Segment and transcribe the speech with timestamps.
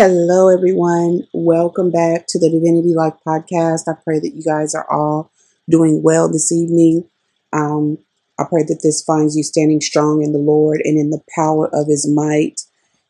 [0.00, 1.22] Hello, everyone.
[1.32, 3.88] Welcome back to the Divinity Life podcast.
[3.88, 5.32] I pray that you guys are all
[5.68, 7.10] doing well this evening.
[7.52, 7.98] Um,
[8.38, 11.68] I pray that this finds you standing strong in the Lord and in the power
[11.72, 12.60] of His might,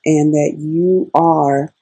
[0.06, 1.74] and that you are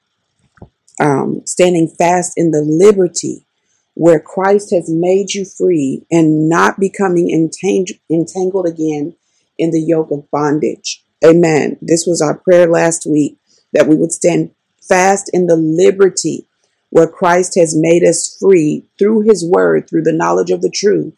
[0.99, 3.45] um, standing fast in the liberty
[3.93, 9.15] where Christ has made you free and not becoming entang- entangled again
[9.57, 11.01] in the yoke of bondage.
[11.25, 11.77] Amen.
[11.81, 13.37] This was our prayer last week
[13.71, 14.51] that we would stand
[14.87, 16.47] fast in the liberty
[16.89, 21.13] where Christ has made us free through his word, through the knowledge of the truth,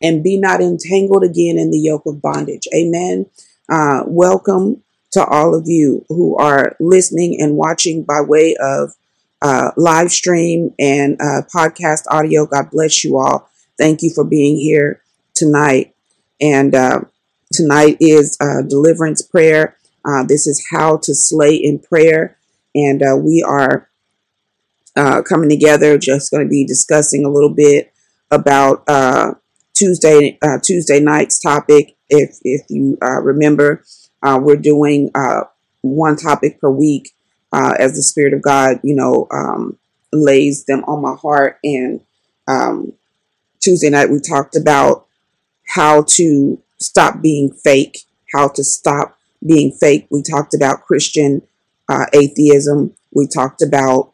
[0.00, 2.68] and be not entangled again in the yoke of bondage.
[2.74, 3.26] Amen.
[3.68, 8.94] Uh, welcome to all of you who are listening and watching by way of
[9.42, 12.46] uh, live stream and uh, podcast audio.
[12.46, 13.50] God bless you all.
[13.78, 15.02] Thank you for being here
[15.34, 15.94] tonight.
[16.40, 17.00] And uh,
[17.52, 19.76] tonight is uh, deliverance prayer.
[20.04, 22.37] Uh, this is how to slay in prayer
[22.78, 23.88] and uh, we are
[24.96, 25.98] uh, coming together.
[25.98, 27.92] Just going to be discussing a little bit
[28.30, 29.32] about uh,
[29.74, 31.96] Tuesday uh, Tuesday night's topic.
[32.08, 33.84] If if you uh, remember,
[34.22, 35.10] uh, we're doing
[35.82, 37.14] one topic per week
[37.52, 39.78] as the Spirit of God, you know, um,
[40.12, 41.58] lays them on my heart.
[41.62, 42.00] And
[42.46, 42.92] um,
[43.60, 45.06] Tuesday night we talked about
[45.66, 48.00] how to stop being fake,
[48.32, 50.06] how to stop being fake.
[50.10, 51.42] We talked about Christian
[51.88, 52.94] uh, atheism.
[53.12, 54.12] We talked about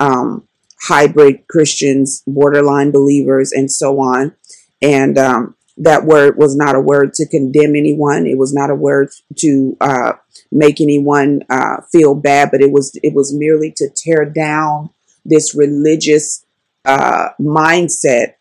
[0.00, 0.46] um,
[0.80, 4.34] hybrid Christians, borderline believers, and so on.
[4.80, 8.26] And um, that word was not a word to condemn anyone.
[8.26, 10.12] It was not a word to uh,
[10.50, 14.90] make anyone uh, feel bad, but it was it was merely to tear down
[15.24, 16.44] this religious
[16.84, 18.34] uh, mindset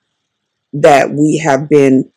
[0.72, 2.12] that we have been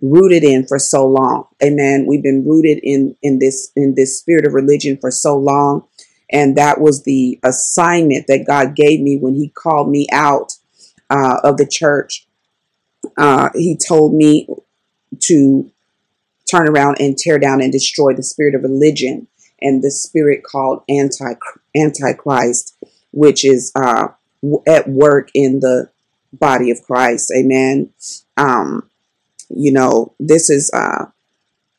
[0.00, 1.46] rooted in for so long.
[1.62, 2.06] Amen.
[2.08, 5.86] We've been rooted in in this in this spirit of religion for so long
[6.34, 10.52] and that was the assignment that God gave me when He called me out
[11.08, 12.26] uh, of the church.
[13.16, 14.48] Uh, he told me
[15.20, 15.70] to
[16.50, 19.28] turn around and tear down and destroy the spirit of religion
[19.60, 21.34] and the spirit called anti
[21.76, 22.76] antichrist,
[23.12, 24.08] which is uh,
[24.66, 25.90] at work in the
[26.32, 27.32] body of Christ.
[27.36, 27.90] Amen.
[28.36, 28.90] Um,
[29.48, 31.06] you know, this is uh,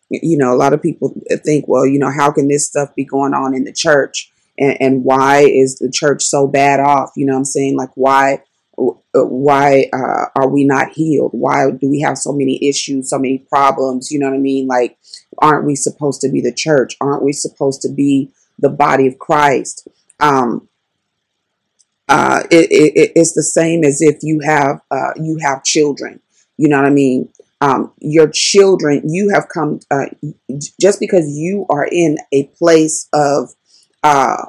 [0.09, 3.03] you know, a lot of people think, well, you know, how can this stuff be
[3.03, 4.31] going on in the church?
[4.57, 7.11] And, and why is the church so bad off?
[7.15, 7.77] You know what I'm saying?
[7.77, 8.41] Like, why?
[9.13, 11.31] Why uh, are we not healed?
[11.31, 14.11] Why do we have so many issues, so many problems?
[14.11, 14.67] You know what I mean?
[14.67, 14.97] Like,
[15.37, 16.97] aren't we supposed to be the church?
[16.99, 19.87] Aren't we supposed to be the body of Christ?
[20.19, 20.67] Um,
[22.09, 26.19] uh, it, it, it's the same as if you have uh, you have children.
[26.57, 27.29] You know what I mean?
[27.61, 30.05] Um, your children, you have come uh,
[30.79, 33.49] just because you are in a place of
[34.05, 34.45] uh,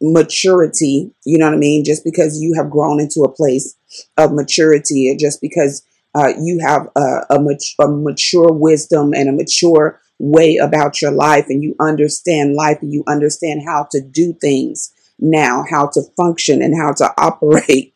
[0.00, 1.10] maturity.
[1.24, 1.84] You know what I mean?
[1.84, 3.76] Just because you have grown into a place
[4.16, 5.84] of maturity, just because
[6.14, 11.10] uh, you have a, a, mat- a mature wisdom and a mature way about your
[11.10, 16.02] life, and you understand life, and you understand how to do things now, how to
[16.16, 17.94] function, and how to operate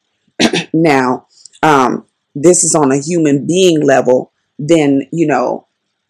[0.73, 1.27] now.
[1.63, 4.33] Um, this is on a human being level.
[4.59, 5.67] Then you know,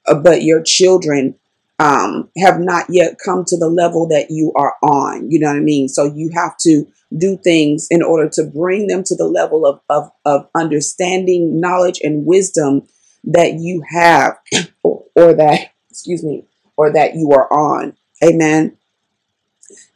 [0.06, 1.37] uh, but your children
[1.81, 5.31] um, have not yet come to the level that you are on.
[5.31, 5.88] You know what I mean?
[5.88, 6.87] So you have to
[7.17, 11.99] do things in order to bring them to the level of, of, of understanding, knowledge,
[12.03, 12.87] and wisdom
[13.25, 14.38] that you have,
[14.82, 16.44] or, or that, excuse me,
[16.77, 17.97] or that you are on.
[18.23, 18.76] Amen.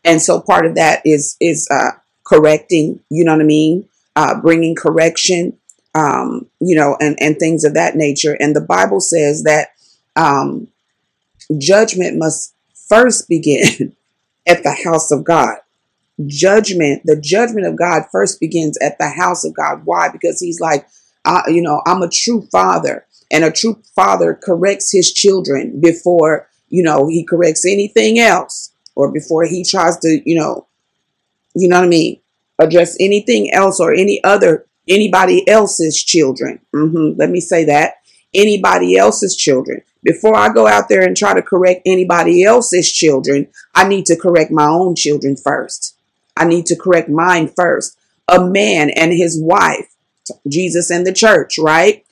[0.04, 1.90] And so part of that is is uh,
[2.24, 3.00] correcting.
[3.10, 3.88] You know what I mean?
[4.16, 5.58] Uh, bringing correction.
[5.94, 8.36] Um, you know, and and things of that nature.
[8.40, 9.68] And the Bible says that
[10.16, 10.68] um,
[11.58, 12.54] judgment must
[12.88, 13.94] first begin
[14.46, 15.56] at the house of God.
[16.26, 19.82] Judgment, the judgment of God first begins at the house of God.
[19.84, 20.08] Why?
[20.08, 20.86] Because he's like,
[21.24, 26.48] I, you know, I'm a true father, and a true father corrects his children before,
[26.68, 30.66] you know, he corrects anything else or before he tries to, you know,
[31.54, 32.20] you know what I mean,
[32.58, 36.60] address anything else or any other anybody else's children.
[36.74, 37.18] Mm-hmm.
[37.18, 37.94] Let me say that
[38.34, 39.82] anybody else's children.
[40.04, 44.16] Before I go out there and try to correct anybody else's children, I need to
[44.16, 45.96] correct my own children first.
[46.36, 47.98] I need to correct mine first.
[48.28, 49.88] A man and his wife,
[50.46, 52.04] Jesus and the church, right?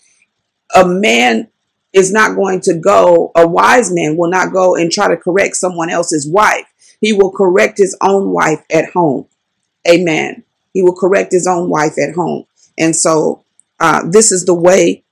[0.74, 1.48] A man
[1.92, 5.56] is not going to go, a wise man will not go and try to correct
[5.56, 6.64] someone else's wife.
[7.02, 9.26] He will correct his own wife at home.
[9.86, 10.44] Amen.
[10.72, 12.46] He will correct his own wife at home.
[12.78, 13.44] And so
[13.80, 15.04] uh, this is the way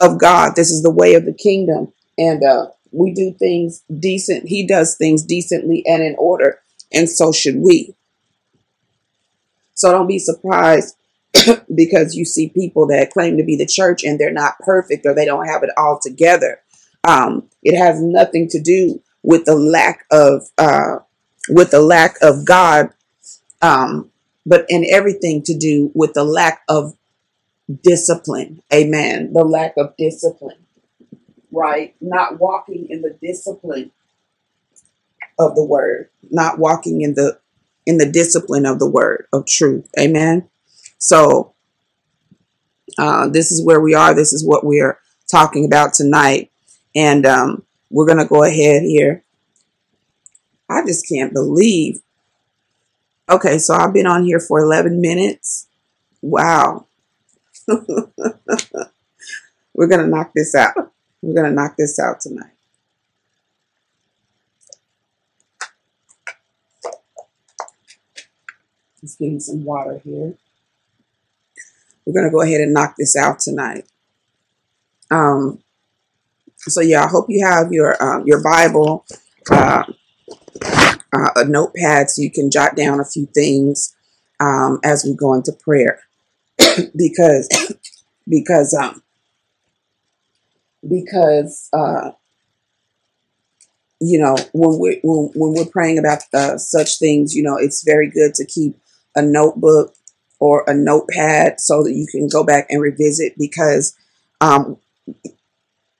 [0.00, 0.56] of God.
[0.56, 4.48] This is the way of the kingdom and uh, we do things decent.
[4.48, 6.60] He does things decently and in order,
[6.92, 7.94] and so should we.
[9.74, 10.96] So don't be surprised
[11.74, 15.14] because you see people that claim to be the church and they're not perfect or
[15.14, 16.60] they don't have it all together.
[17.04, 20.98] Um, it has nothing to do with the lack of uh,
[21.48, 22.90] with the lack of God,
[23.60, 24.10] um,
[24.46, 26.94] but in everything to do with the lack of
[27.82, 28.62] discipline.
[28.72, 29.32] Amen.
[29.32, 30.61] The lack of discipline,
[31.52, 31.94] right?
[32.00, 33.92] Not walking in the discipline
[35.38, 37.38] of the word, not walking in the
[37.86, 39.88] in the discipline of the word of truth.
[39.98, 40.48] Amen.
[40.98, 41.54] So
[42.98, 44.14] uh, this is where we are.
[44.14, 44.98] This is what we are
[45.30, 46.50] talking about tonight,
[46.94, 49.24] and um, we're gonna go ahead here.
[50.68, 52.00] I just can't believe.
[53.28, 55.68] Okay, so I've been on here for 11 minutes.
[56.20, 56.86] Wow.
[59.74, 60.91] we're gonna knock this out.
[61.22, 62.50] We're gonna knock this out tonight.
[69.00, 70.34] Just getting some water here.
[72.04, 73.84] We're gonna go ahead and knock this out tonight.
[75.12, 75.60] Um,
[76.56, 79.04] so yeah, I hope you have your uh, your Bible,
[79.50, 79.84] uh,
[80.64, 83.94] uh, a notepad, so you can jot down a few things
[84.40, 86.00] um, as we go into prayer,
[86.96, 87.48] because
[88.28, 89.02] because um
[90.88, 92.12] because uh,
[94.00, 97.84] you know when we when, when we're praying about uh, such things, you know, it's
[97.84, 98.76] very good to keep
[99.14, 99.94] a notebook
[100.40, 103.96] or a notepad so that you can go back and revisit because
[104.40, 104.76] um,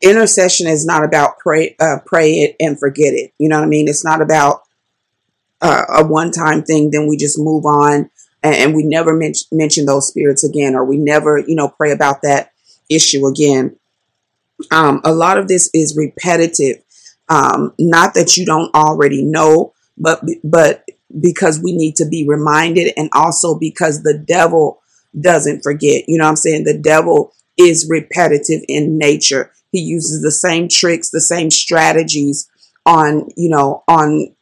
[0.00, 3.32] intercession is not about pray uh, pray it and forget it.
[3.38, 3.88] You know what I mean?
[3.88, 4.62] It's not about
[5.60, 6.90] uh, a one time thing.
[6.90, 8.10] Then we just move on
[8.42, 12.22] and, we never men- mention those spirits again, or we never you know pray about
[12.22, 12.52] that
[12.90, 13.76] issue again.
[14.70, 16.82] Um, a lot of this is repetitive.
[17.28, 20.84] Um, not that you don't already know, but but
[21.20, 24.82] because we need to be reminded and also because the devil
[25.18, 26.04] doesn't forget.
[26.08, 26.64] You know what I'm saying?
[26.64, 29.52] The devil is repetitive in nature.
[29.70, 32.48] He uses the same tricks, the same strategies
[32.86, 34.34] on, you know, on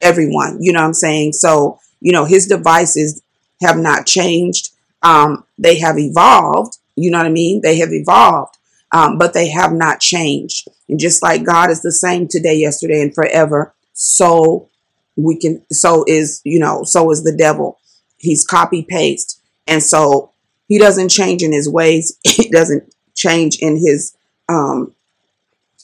[0.00, 0.58] everyone.
[0.60, 1.32] You know what I'm saying?
[1.32, 3.22] So, you know, his devices
[3.62, 4.70] have not changed.
[5.02, 6.78] Um, they have evolved.
[6.96, 7.60] You know what I mean?
[7.62, 8.56] They have evolved,
[8.92, 10.68] um, but they have not changed.
[10.88, 14.68] And just like God is the same today, yesterday, and forever, so
[15.16, 17.78] we can so is you know so is the devil.
[18.18, 20.32] He's copy paste and so
[20.68, 22.18] he doesn't change in his ways.
[22.24, 24.16] He doesn't change in his
[24.48, 24.94] um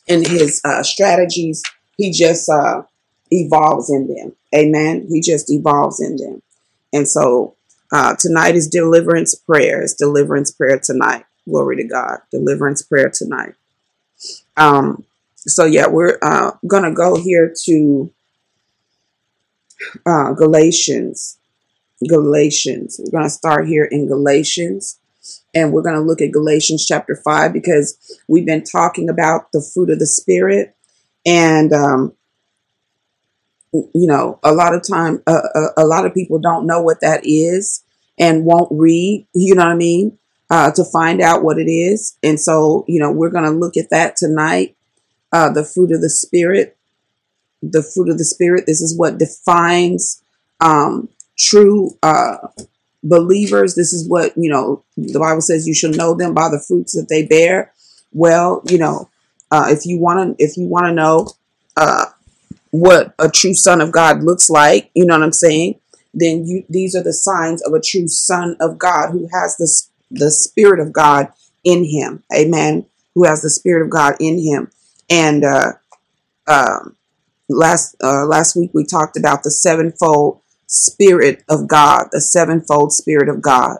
[0.06, 1.62] in his uh strategies.
[1.96, 2.82] He just uh
[3.30, 4.32] evolves in them.
[4.54, 5.06] Amen?
[5.10, 6.42] He just evolves in them.
[6.92, 7.56] And so
[7.92, 9.82] uh tonight is deliverance prayer.
[9.82, 13.54] It's deliverance prayer tonight glory to god deliverance prayer tonight
[14.56, 15.04] um
[15.36, 18.12] so yeah we're uh gonna go here to
[20.06, 21.38] uh, Galatians.
[22.08, 23.00] Galatians.
[23.00, 24.98] We're to start here in Galatians
[25.54, 29.90] and we're to look at Galatians chapter 5 because we've been talking about the fruit
[29.90, 30.76] of the Spirit.
[31.26, 32.12] And, um,
[33.72, 36.80] you know, a lot of time, uh, a, uh, a lot of people don't know
[36.80, 37.82] what that is
[38.18, 40.18] and won't read, you know what I mean,
[40.50, 42.16] uh, to find out what it is.
[42.22, 44.76] And so, you know, we're going to look at that tonight,
[45.32, 46.78] uh, the fruit of the Spirit
[47.62, 48.64] the fruit of the spirit.
[48.66, 50.22] This is what defines
[50.60, 52.36] um, true uh,
[53.02, 53.74] believers.
[53.74, 54.84] This is what you know.
[54.96, 57.72] The Bible says you shall know them by the fruits that they bear.
[58.12, 59.08] Well, you know,
[59.50, 61.28] uh, if you want to, if you want to know
[61.76, 62.06] uh,
[62.70, 65.80] what a true son of God looks like, you know what I'm saying.
[66.14, 69.66] Then you, these are the signs of a true son of God who has the
[70.10, 71.28] the spirit of God
[71.64, 72.22] in him.
[72.34, 72.86] Amen.
[73.14, 74.70] Who has the spirit of God in him,
[75.10, 75.72] and uh,
[76.46, 76.96] um,
[77.48, 83.28] last uh, last week we talked about the sevenfold spirit of God, the sevenfold spirit
[83.28, 83.78] of God.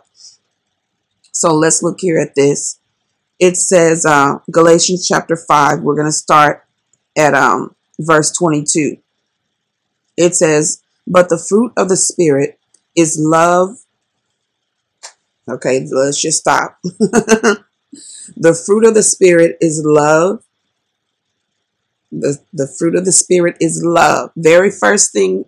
[1.31, 2.79] So let's look here at this.
[3.39, 5.79] It says uh, Galatians chapter five.
[5.79, 6.65] We're going to start
[7.17, 8.97] at um, verse twenty-two.
[10.17, 12.59] It says, "But the fruit of the spirit
[12.93, 13.77] is love."
[15.49, 16.77] Okay, let's just stop.
[16.83, 17.63] the
[18.65, 20.43] fruit of the spirit is love,
[22.11, 24.31] the, the fruit of the Spirit is love.
[24.35, 25.45] Very first thing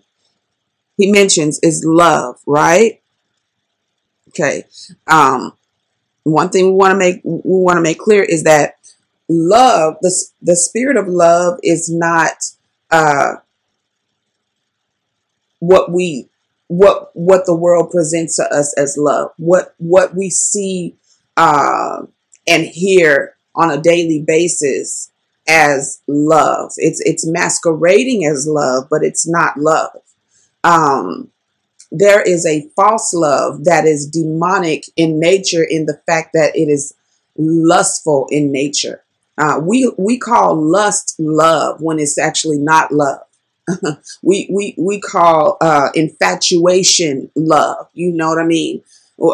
[0.97, 3.01] he mentions is love, right?
[4.29, 4.65] Okay.
[5.07, 5.53] Um,
[6.23, 8.75] one thing we want to make we want to make clear is that
[9.27, 12.33] love, the the spirit of love, is not
[12.91, 13.35] uh,
[15.59, 16.29] what we
[16.71, 19.31] what what the world presents to us as love.
[19.37, 20.95] What what we see
[21.35, 22.03] uh,
[22.47, 25.11] and hear on a daily basis
[25.49, 26.71] as love.
[26.77, 30.01] It's it's masquerading as love, but it's not love.
[30.63, 31.31] Um,
[31.91, 36.69] there is a false love that is demonic in nature in the fact that it
[36.69, 36.93] is
[37.37, 39.03] lustful in nature.
[39.37, 43.23] Uh, we we call lust love when it's actually not love.
[44.23, 47.87] we we we call uh, infatuation love.
[47.93, 48.83] You know what I mean?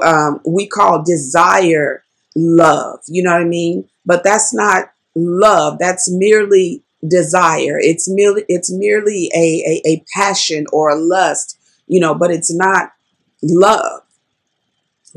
[0.04, 2.04] Um, we call desire
[2.36, 3.00] love.
[3.08, 3.88] You know what I mean?
[4.06, 5.78] But that's not love.
[5.80, 7.80] That's merely desire.
[7.80, 12.54] It's merely it's merely a, a, a passion or a lust, you know, but it's
[12.54, 12.92] not
[13.42, 14.02] love.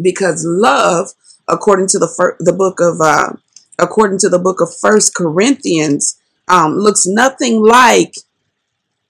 [0.00, 1.10] Because love,
[1.48, 3.34] according to the fir- the book of uh,
[3.78, 8.14] according to the book of First Corinthians, um, looks nothing like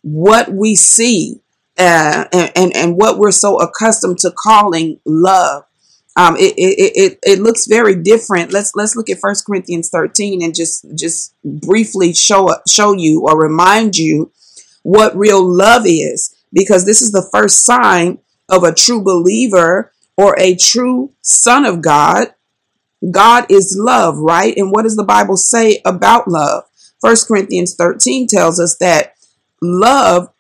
[0.03, 1.41] what we see
[1.79, 5.65] uh, and, and and what we're so accustomed to calling love.
[6.17, 8.53] Um, it, it, it, it looks very different.
[8.53, 13.41] Let's let's look at First Corinthians 13 and just just briefly show show you or
[13.41, 14.33] remind you
[14.83, 20.39] what real love is, because this is the first sign of a true believer or
[20.39, 22.35] a true son of God.
[23.11, 24.55] God is love, right?
[24.57, 26.65] And what does the Bible say about love?
[27.01, 29.15] First Corinthians 13 tells us that
[29.61, 30.31] love,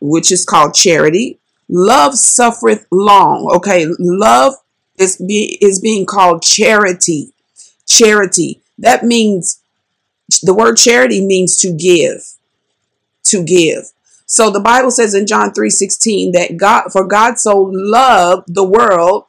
[0.00, 1.38] which is called charity,
[1.68, 3.50] love suffereth long.
[3.56, 4.54] Okay, love
[4.98, 7.32] is, be, is being called charity.
[7.86, 8.60] Charity.
[8.78, 9.60] That means,
[10.42, 12.22] the word charity means to give.
[13.24, 13.92] To give.
[14.26, 19.26] So the Bible says in John 3:16 that God for God so loved the world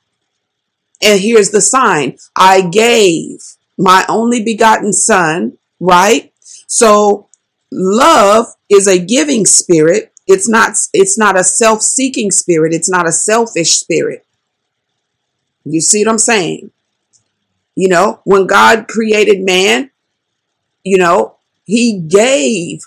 [1.02, 3.44] and here's the sign I gave
[3.78, 6.32] my only begotten son, right?
[6.68, 7.28] So
[7.74, 10.12] love is a giving spirit.
[10.28, 12.74] It's not it's not a self-seeking spirit.
[12.74, 14.26] It's not a selfish spirit.
[15.66, 16.72] You see what I'm saying?
[17.76, 19.92] You know, when God created man,
[20.84, 22.82] you know, he gave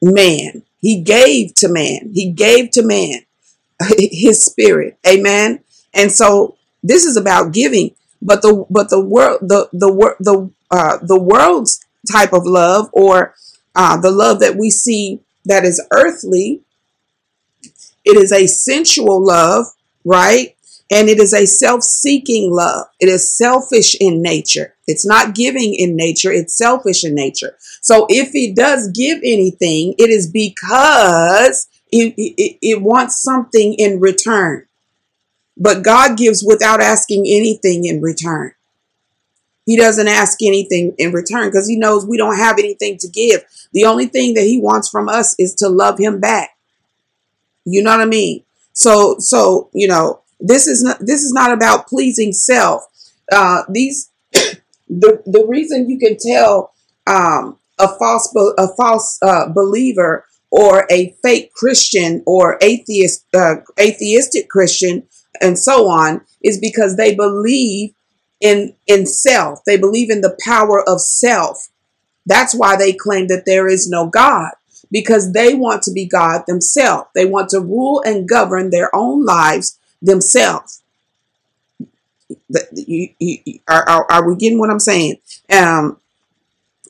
[0.00, 0.62] man.
[0.80, 2.12] He gave to man.
[2.14, 3.20] He gave to man
[3.98, 4.98] his spirit.
[5.06, 5.60] Amen.
[5.94, 9.90] And so this is about giving, but the but the world the the
[10.20, 13.34] the uh, the world's type of love or
[13.76, 16.62] uh, the love that we see that is earthly,
[18.04, 19.66] it is a sensual love,
[20.04, 20.56] right?
[20.90, 22.86] And it is a self seeking love.
[23.00, 24.74] It is selfish in nature.
[24.86, 27.56] It's not giving in nature, it's selfish in nature.
[27.82, 34.00] So if he does give anything, it is because it, it, it wants something in
[34.00, 34.66] return.
[35.56, 38.52] But God gives without asking anything in return.
[39.66, 43.44] He doesn't ask anything in return because he knows we don't have anything to give.
[43.72, 46.50] The only thing that he wants from us is to love him back.
[47.64, 48.44] You know what I mean?
[48.72, 52.84] So, so, you know, this is not this is not about pleasing self.
[53.30, 56.72] Uh, these the the reason you can tell
[57.08, 64.48] um, a false a false uh, believer or a fake Christian or atheist uh, atheistic
[64.48, 65.02] Christian
[65.40, 67.94] and so on is because they believe
[68.40, 69.64] in in self.
[69.64, 71.68] They believe in the power of self.
[72.26, 74.50] That's why they claim that there is no God
[74.90, 77.08] because they want to be God themselves.
[77.14, 80.82] They want to rule and govern their own lives themselves.
[83.68, 85.16] Are, are, are, we getting what I'm saying?
[85.50, 85.98] Um,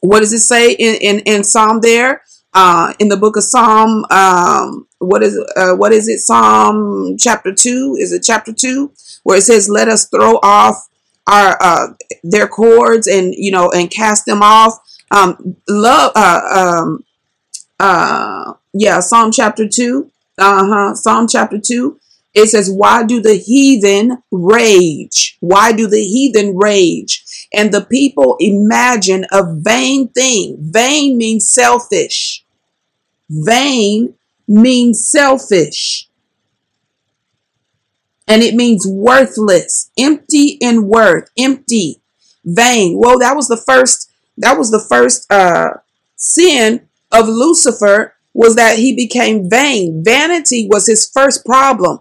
[0.01, 2.23] what does it say in, in, in Psalm there?
[2.55, 6.21] Uh, in the book of Psalm, um, what is uh, what is it?
[6.21, 7.97] Psalm chapter two?
[7.99, 8.93] Is it chapter two
[9.25, 10.89] where it says, "Let us throw off
[11.27, 11.87] our uh,
[12.23, 14.79] their cords and you know and cast them off."
[15.11, 17.05] Um, love, uh, um,
[17.79, 20.11] uh, yeah, Psalm chapter two.
[20.39, 20.95] Uh huh.
[20.95, 21.99] Psalm chapter two.
[22.37, 25.39] It says, Why do the heathen rage?
[25.41, 27.25] Why do the heathen rage?
[27.53, 30.59] And the people imagine a vain thing.
[30.61, 32.45] Vain means selfish.
[33.31, 34.15] Vain
[34.47, 36.06] means selfish.
[38.29, 42.03] And it means worthless, empty in worth, empty,
[42.45, 42.99] vain.
[42.99, 45.71] Well, that was the first, that was the first uh,
[46.17, 50.03] sin of Lucifer was that he became vain.
[50.05, 52.01] Vanity was his first problem.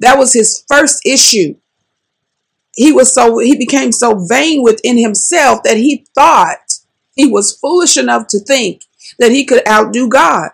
[0.00, 1.56] That was his first issue.
[2.74, 6.80] He was so he became so vain within himself that he thought
[7.14, 8.82] he was foolish enough to think
[9.18, 10.50] that he could outdo God,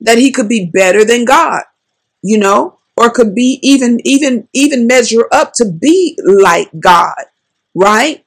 [0.00, 1.62] that he could be better than God,
[2.22, 7.24] you know, or could be even even even measure up to be like God,
[7.74, 8.24] right?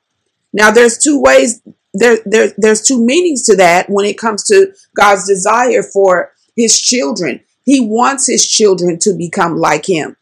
[0.52, 1.62] Now there's two ways
[1.94, 6.82] there, there there's two meanings to that when it comes to God's desire for his
[6.82, 7.42] children.
[7.66, 10.18] He wants his children to become like him.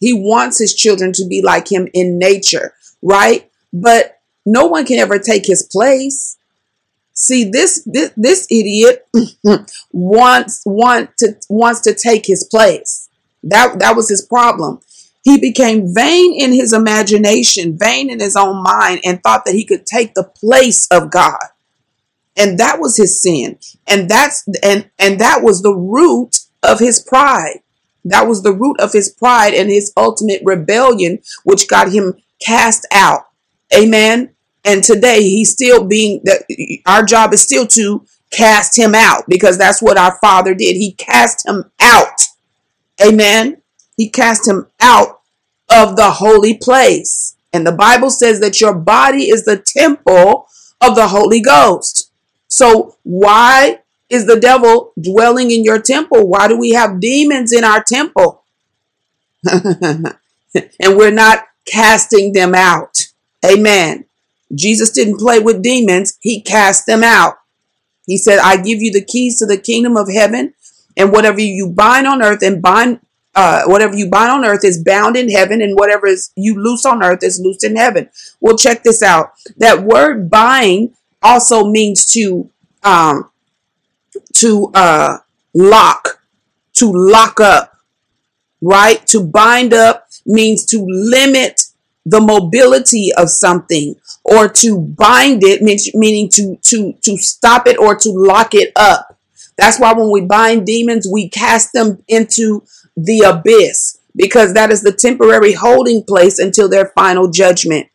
[0.00, 2.72] He wants his children to be like him in nature,
[3.02, 3.50] right?
[3.72, 6.38] But no one can ever take his place.
[7.12, 9.06] See, this this, this idiot
[9.92, 13.03] wants want to wants to take his place.
[13.48, 14.80] That that was his problem.
[15.22, 19.64] He became vain in his imagination, vain in his own mind, and thought that he
[19.64, 21.38] could take the place of God.
[22.36, 23.58] And that was his sin.
[23.86, 27.60] And that's and and that was the root of his pride.
[28.04, 32.86] That was the root of his pride and his ultimate rebellion, which got him cast
[32.92, 33.22] out.
[33.74, 34.34] Amen.
[34.64, 36.42] And today he's still being that
[36.86, 40.76] our job is still to cast him out because that's what our father did.
[40.76, 42.20] He cast him out.
[43.02, 43.62] Amen.
[43.96, 45.20] He cast him out
[45.70, 47.36] of the holy place.
[47.52, 50.48] And the Bible says that your body is the temple
[50.80, 52.10] of the Holy Ghost.
[52.48, 56.28] So why is the devil dwelling in your temple?
[56.28, 58.44] Why do we have demons in our temple?
[59.52, 60.16] and
[60.96, 62.98] we're not casting them out.
[63.44, 64.06] Amen.
[64.54, 67.34] Jesus didn't play with demons, he cast them out.
[68.06, 70.54] He said, I give you the keys to the kingdom of heaven,
[70.96, 73.00] and whatever you bind on earth and bind
[73.34, 76.86] uh, whatever you bind on earth is bound in heaven, and whatever is you loose
[76.86, 78.08] on earth is loosed in heaven.
[78.40, 79.32] Well, check this out.
[79.56, 82.48] That word bind also means to
[82.84, 83.30] um,
[84.34, 85.18] to uh,
[85.52, 86.20] lock,
[86.74, 87.76] to lock up,
[88.60, 89.04] right?
[89.08, 91.62] To bind up means to limit
[92.06, 97.78] the mobility of something or to bind it means meaning to to to stop it
[97.78, 99.13] or to lock it up
[99.56, 102.62] that's why when we bind demons we cast them into
[102.96, 107.88] the abyss because that is the temporary holding place until their final judgment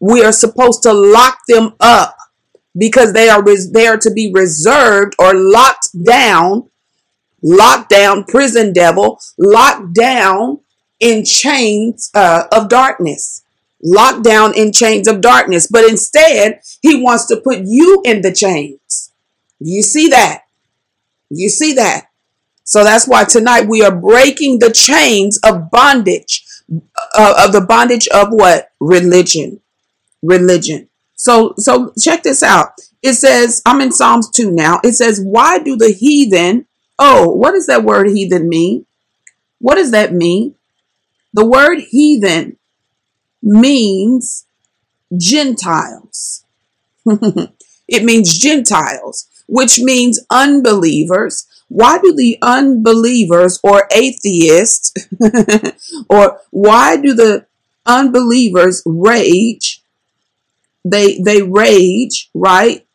[0.00, 2.16] we are supposed to lock them up
[2.76, 6.68] because they are res- they are to be reserved or locked down
[7.42, 10.60] locked down prison devil locked down
[11.00, 13.42] in chains uh, of darkness
[13.82, 15.66] locked down in chains of darkness.
[15.70, 19.12] But instead, he wants to put you in the chains.
[19.58, 20.42] You see that?
[21.30, 22.06] You see that?
[22.64, 26.44] So that's why tonight we are breaking the chains of bondage,
[27.16, 28.70] uh, of the bondage of what?
[28.80, 29.60] Religion.
[30.22, 30.88] Religion.
[31.14, 32.72] So, so check this out.
[33.02, 34.80] It says, I'm in Psalms 2 now.
[34.84, 36.66] It says, Why do the heathen,
[36.98, 38.86] oh, what does that word heathen mean?
[39.58, 40.54] What does that mean?
[41.32, 42.56] The word heathen
[43.42, 44.46] means
[45.16, 46.44] Gentiles.
[47.88, 51.46] it means Gentiles, which means unbelievers.
[51.68, 54.92] Why do the unbelievers or atheists,
[56.08, 57.46] or why do the
[57.84, 59.82] unbelievers rage?
[60.84, 62.86] They they rage, right?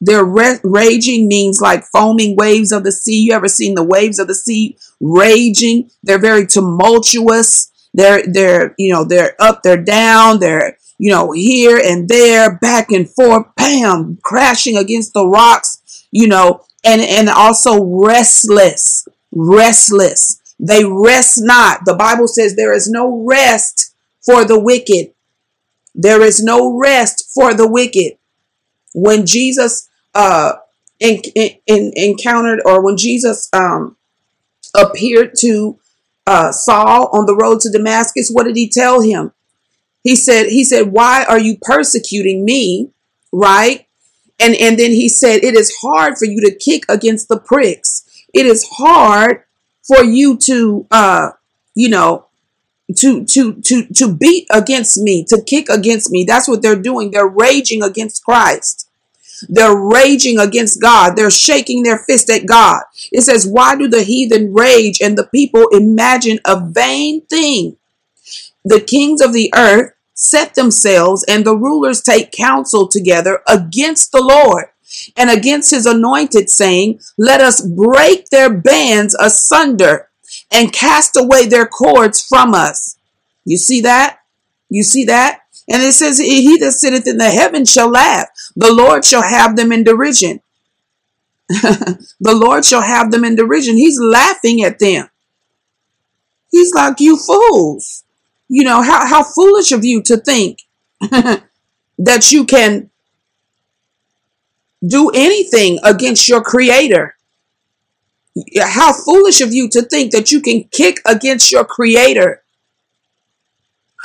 [0.00, 3.20] Their raging means like foaming waves of the sea.
[3.20, 5.90] You ever seen the waves of the sea raging?
[6.02, 7.70] They're very tumultuous.
[7.92, 12.90] They're they're you know they're up, they're down, they're you know here and there, back
[12.90, 15.79] and forth, bam, crashing against the rocks,
[16.10, 20.40] you know, and and also restless, restless.
[20.58, 21.84] They rest not.
[21.84, 23.94] The Bible says there is no rest
[24.24, 25.12] for the wicked.
[25.94, 28.18] There is no rest for the wicked.
[28.94, 30.52] When Jesus uh
[30.98, 31.22] in,
[31.66, 33.96] in, encountered or when Jesus um
[34.76, 35.78] appeared to
[36.26, 39.32] uh, Saul on the road to Damascus, what did he tell him?
[40.04, 42.90] He said, he said, why are you persecuting me?
[43.32, 43.86] Right.
[44.40, 48.04] And, and then he said, it is hard for you to kick against the pricks.
[48.32, 49.44] It is hard
[49.86, 51.30] for you to, uh,
[51.74, 52.26] you know,
[52.96, 56.24] to, to, to, to beat against me, to kick against me.
[56.24, 57.10] That's what they're doing.
[57.10, 58.88] They're raging against Christ.
[59.48, 61.16] They're raging against God.
[61.16, 62.82] They're shaking their fist at God.
[63.10, 67.76] It says, Why do the heathen rage and the people imagine a vain thing?
[68.64, 74.22] The kings of the earth set themselves and the rulers take counsel together against the
[74.22, 74.66] Lord
[75.16, 80.10] and against his anointed, saying, Let us break their bands asunder
[80.50, 82.96] and cast away their cords from us.
[83.44, 84.18] You see that?
[84.68, 85.40] You see that?
[85.68, 88.28] And it says, He that sitteth in the heavens shall laugh.
[88.56, 90.40] The Lord shall have them in derision.
[91.48, 93.76] the Lord shall have them in derision.
[93.76, 95.08] He's laughing at them.
[96.50, 98.04] He's like, You fools.
[98.52, 100.62] You know, how, how foolish of you to think
[101.00, 102.90] that you can
[104.84, 107.14] do anything against your creator.
[108.60, 112.42] How foolish of you to think that you can kick against your creator.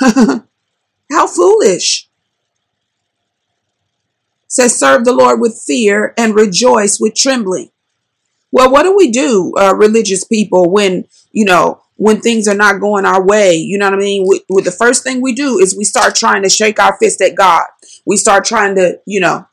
[0.00, 2.08] How foolish.
[4.46, 7.70] Says, serve the Lord with fear and rejoice with trembling.
[8.52, 12.80] Well, what do we do, uh, religious people, when, you know, when things are not
[12.80, 13.54] going our way?
[13.54, 14.24] You know what I mean?
[14.26, 17.34] With, the first thing we do is we start trying to shake our fist at
[17.34, 17.64] God.
[18.06, 19.46] We start trying to, you know,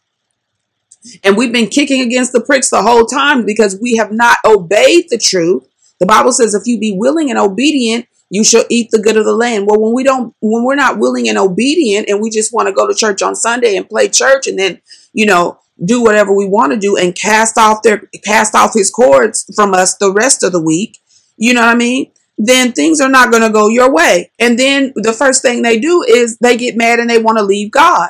[1.24, 5.10] and we've been kicking against the pricks the whole time because we have not obeyed
[5.10, 5.68] the truth.
[6.00, 9.26] The Bible says, if you be willing and obedient, you shall eat the good of
[9.26, 9.68] the land.
[9.68, 12.74] Well, when we don't, when we're not willing and obedient and we just want to
[12.74, 14.82] go to church on Sunday and play church and then,
[15.14, 18.92] you know, do whatever we want to do and cast off their, cast off his
[18.92, 21.00] cords from us the rest of the week,
[21.38, 22.12] you know what I mean?
[22.38, 24.32] Then things are not going to go your way.
[24.40, 27.44] And then the first thing they do is they get mad and they want to
[27.44, 28.10] leave God.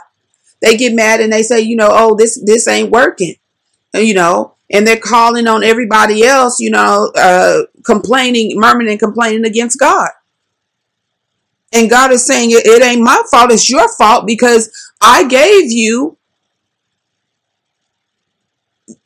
[0.62, 3.36] They get mad and they say, you know, oh, this, this ain't working,
[3.94, 9.46] you know, and they're calling on everybody else, you know, uh, complaining, murmuring and complaining
[9.46, 10.10] against God.
[11.74, 14.72] And God is saying, it, it ain't my fault, it's your fault because
[15.02, 16.18] I gave you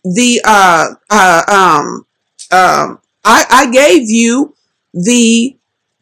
[0.03, 2.05] the uh uh um
[2.51, 4.55] um I, I gave you
[4.93, 5.57] the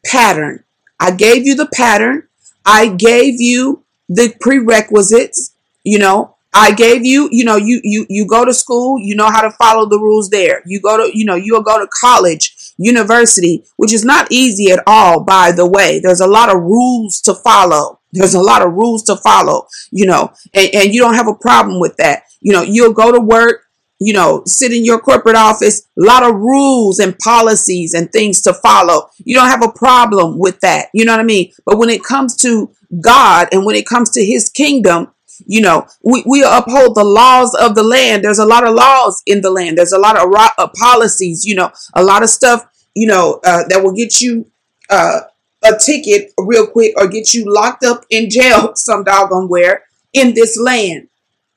[0.06, 0.64] pattern.
[1.00, 2.28] I gave you the pattern.
[2.66, 8.26] I gave you the prerequisites, you know, I gave you, you know, you you you
[8.26, 10.64] go to school, you know how to follow the rules there.
[10.66, 14.82] You go to, you know, you'll go to college, university, which is not easy at
[14.88, 16.00] all, by the way.
[16.00, 18.00] There's a lot of rules to follow.
[18.14, 21.36] There's a lot of rules to follow, you know, and, and you don't have a
[21.36, 22.24] problem with that.
[22.40, 23.65] You know, you'll go to work,
[24.00, 28.42] you know, sit in your corporate office, a lot of rules and policies and things
[28.42, 29.10] to follow.
[29.20, 30.88] You don't have a problem with that.
[30.94, 31.52] You know what I mean?
[31.66, 35.12] But when it comes to God and when it comes to his kingdom,
[35.46, 38.24] you know, we, we uphold the laws of the land.
[38.24, 39.78] There's a lot of laws in the land.
[39.78, 43.64] There's a lot of uh, policies, you know, a lot of stuff, you know, uh,
[43.70, 44.50] that will get you
[44.90, 45.22] uh,
[45.64, 50.34] a ticket real quick or get you locked up in jail some doggone where in
[50.34, 51.10] this land.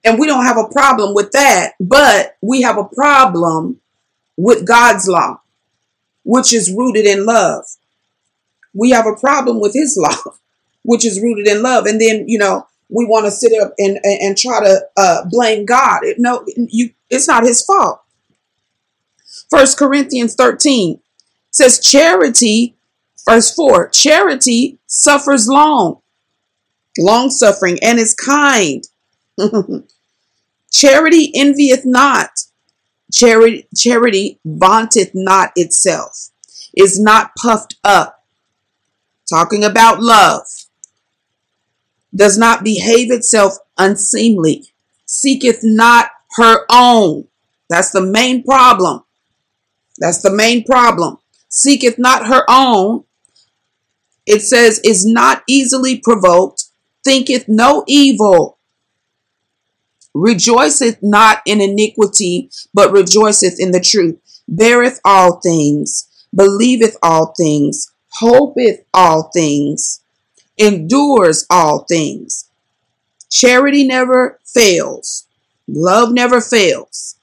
[0.09, 3.79] And we don't have a problem with that, but we have a problem
[4.39, 5.43] with God's law,
[6.23, 7.67] which is rooted in love.
[8.73, 10.33] We have a problem with his law,
[10.83, 11.85] which is rooted in love.
[11.85, 15.27] And then, you know, we want to sit up and, and, and try to uh,
[15.31, 15.99] blame God.
[16.05, 18.01] It, no, you, it's not his fault.
[19.51, 21.01] First Corinthians 13
[21.51, 22.77] says charity,
[23.29, 26.01] verse 4, charity suffers long,
[26.99, 28.85] long suffering, and is kind.
[30.71, 32.31] charity envieth not.
[33.13, 36.31] Charity, charity vaunteth not itself,
[36.77, 38.25] is not puffed up.
[39.29, 40.47] Talking about love
[42.15, 44.73] does not behave itself unseemly,
[45.07, 47.29] seeketh not her own.
[47.69, 49.05] That's the main problem.
[49.99, 51.19] That's the main problem.
[51.49, 53.05] Seeketh not her own.
[54.27, 56.65] It says, is not easily provoked,
[57.05, 58.58] thinketh no evil,
[60.15, 64.19] rejoiceth not in iniquity, but rejoiceth in the truth,
[64.49, 70.01] beareth all things, believeth all things, hopeth all things
[70.59, 72.51] endures all things.
[73.31, 75.27] Charity never fails.
[75.69, 77.17] Love never fails.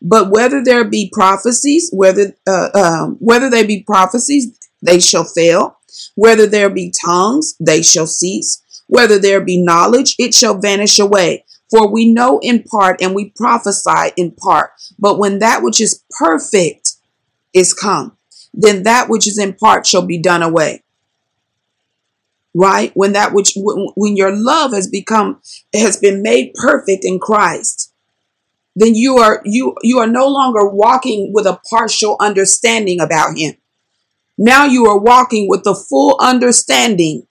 [0.00, 5.78] But whether there be prophecies, whether uh, um, whether they be prophecies, they shall fail.
[6.14, 8.62] Whether there be tongues, they shall cease.
[8.88, 11.44] Whether there be knowledge, it shall vanish away.
[11.72, 14.72] For we know in part and we prophesy in part.
[14.98, 16.92] But when that which is perfect
[17.52, 18.18] is come,
[18.54, 20.84] then that which is in part shall be done away
[22.54, 22.92] right?
[22.94, 25.40] When that which, when your love has become,
[25.74, 27.92] has been made perfect in Christ,
[28.74, 33.54] then you are, you, you are no longer walking with a partial understanding about him.
[34.38, 37.26] Now you are walking with the full understanding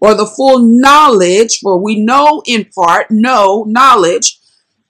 [0.00, 4.38] or the full knowledge, for we know in part, know knowledge.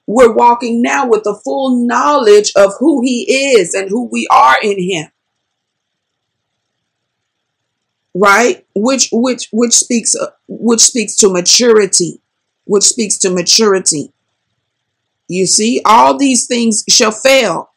[0.06, 4.56] We're walking now with the full knowledge of who he is and who we are
[4.62, 5.10] in him.
[8.14, 8.66] Right?
[8.74, 12.20] Which which which speaks uh, which speaks to maturity.
[12.64, 14.12] Which speaks to maturity.
[15.28, 17.70] You see all these things shall fail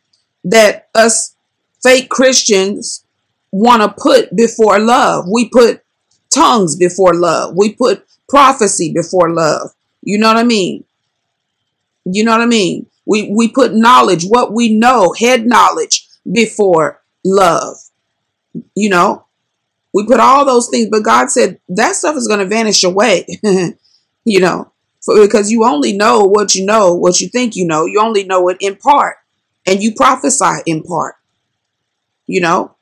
[0.43, 1.35] that us
[1.83, 3.05] fake christians
[3.51, 5.25] want to put before love.
[5.31, 5.82] We put
[6.33, 7.55] tongues before love.
[7.55, 9.71] We put prophecy before love.
[10.01, 10.83] You know what i mean?
[12.05, 12.87] You know what i mean?
[13.05, 17.77] We we put knowledge what we know head knowledge before love.
[18.75, 19.25] You know?
[19.93, 23.27] We put all those things, but God said that stuff is going to vanish away,
[24.25, 27.85] you know, for, because you only know what you know, what you think you know.
[27.85, 29.17] You only know it in part,
[29.67, 31.13] and you prophesy in part,
[32.25, 32.75] you know,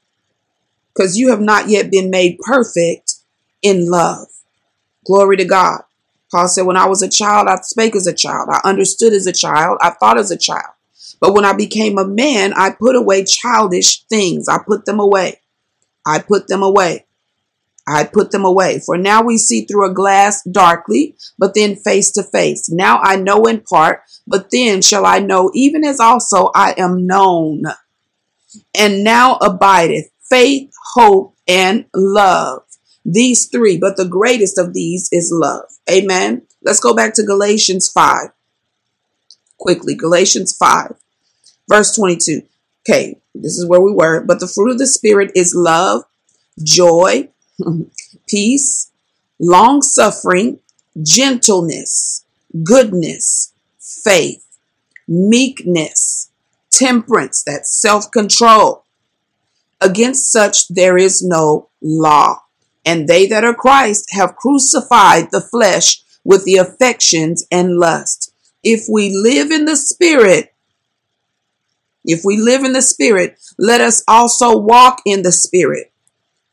[0.93, 3.00] because you have not yet been made perfect
[3.61, 4.27] in love.
[5.05, 5.81] Glory to God.
[6.31, 8.49] Paul said, When I was a child, I spake as a child.
[8.51, 9.77] I understood as a child.
[9.81, 10.73] I thought as a child.
[11.19, 14.47] But when I became a man, I put away childish things.
[14.47, 15.41] I put them away.
[16.05, 17.05] I put them away.
[17.87, 18.79] I put them away.
[18.79, 22.69] For now we see through a glass darkly, but then face to face.
[22.69, 27.05] Now I know in part, but then shall I know, even as also I am
[27.05, 27.63] known.
[28.77, 32.63] And now abideth faith, hope, and love.
[33.03, 35.65] These three, but the greatest of these is love.
[35.89, 36.43] Amen.
[36.63, 38.29] Let's go back to Galatians 5.
[39.57, 40.95] Quickly, Galatians 5,
[41.69, 42.43] verse 22.
[42.81, 44.23] Okay, this is where we were.
[44.23, 46.03] But the fruit of the Spirit is love,
[46.63, 47.29] joy,
[48.27, 48.91] peace,
[49.39, 50.59] long suffering,
[51.01, 52.25] gentleness,
[52.63, 54.45] goodness, faith,
[55.07, 56.31] meekness,
[56.71, 58.85] temperance, that's self control.
[59.79, 62.43] Against such there is no law.
[62.85, 68.33] And they that are Christ have crucified the flesh with the affections and lust.
[68.63, 70.53] If we live in the Spirit,
[72.03, 75.91] if we live in the Spirit, let us also walk in the Spirit.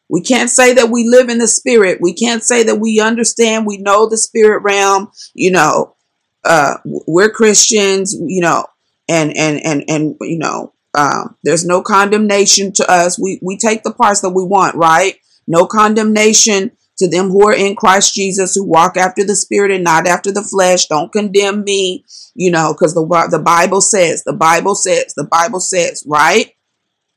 [0.09, 1.99] We can't say that we live in the Spirit.
[2.01, 5.11] We can't say that we understand, we know the Spirit realm.
[5.35, 5.97] You know,
[6.45, 8.17] uh, we're Christians.
[8.19, 8.65] You know,
[9.09, 13.19] and and and and you know, um, there's no condemnation to us.
[13.19, 15.17] We we take the parts that we want, right?
[15.49, 19.83] No condemnation to them who are in Christ Jesus, who walk after the Spirit and
[19.83, 20.87] not after the flesh.
[20.87, 25.61] Don't condemn me, you know, because the the Bible says, the Bible says, the Bible
[25.61, 26.53] says, right?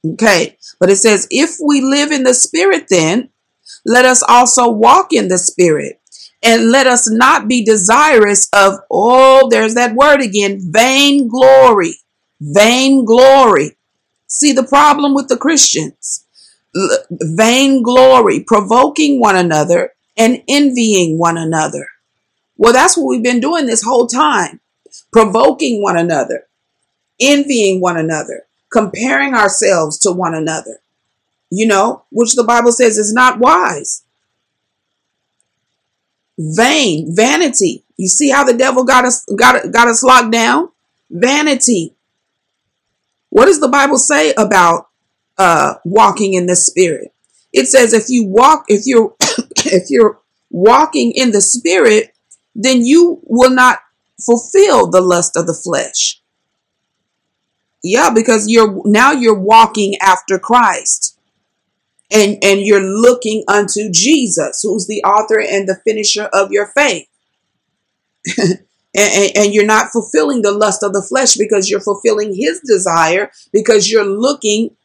[0.06, 3.30] Okay, but it says, if we live in the Spirit, then
[3.86, 5.98] let us also walk in the Spirit.
[6.44, 11.94] And let us not be desirous of, oh, there's that word again, vain glory.
[12.40, 13.78] Vain glory.
[14.26, 16.26] See the problem with the Christians
[17.12, 21.88] vain glory, provoking one another and envying one another.
[22.58, 24.60] Well, that's what we've been doing this whole time
[25.12, 26.48] provoking one another,
[27.20, 30.82] envying one another, comparing ourselves to one another,
[31.50, 34.04] you know, which the Bible says is not wise.
[36.38, 37.84] Vain, vanity.
[37.98, 40.70] You see how the devil got us got got us locked down?
[41.10, 41.94] Vanity.
[43.30, 44.88] What does the Bible say about
[45.42, 47.12] uh, walking in the spirit.
[47.52, 49.16] It says if you walk, if you're
[49.66, 50.20] if you're
[50.52, 52.14] walking in the spirit,
[52.54, 53.80] then you will not
[54.24, 56.22] fulfill the lust of the flesh.
[57.84, 61.18] Yeah, because you're now you're walking after Christ.
[62.12, 67.08] And and you're looking unto Jesus, who's the author and the finisher of your faith.
[68.38, 68.60] and,
[68.96, 73.32] and, and, you're not fulfilling the lust of the flesh because you're fulfilling his desire
[73.52, 74.76] because you're looking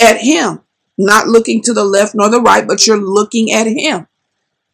[0.00, 0.60] at him,
[0.96, 4.06] not looking to the left nor the right, but you're looking at him.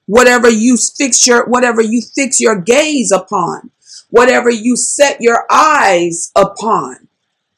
[0.06, 3.70] Whatever you fix your whatever you fix your gaze upon,
[4.10, 7.08] whatever you set your eyes upon,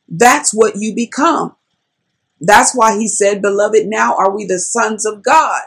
[0.09, 1.57] that's what you become.
[2.41, 5.63] That's why he said, Beloved, now are we the sons of God.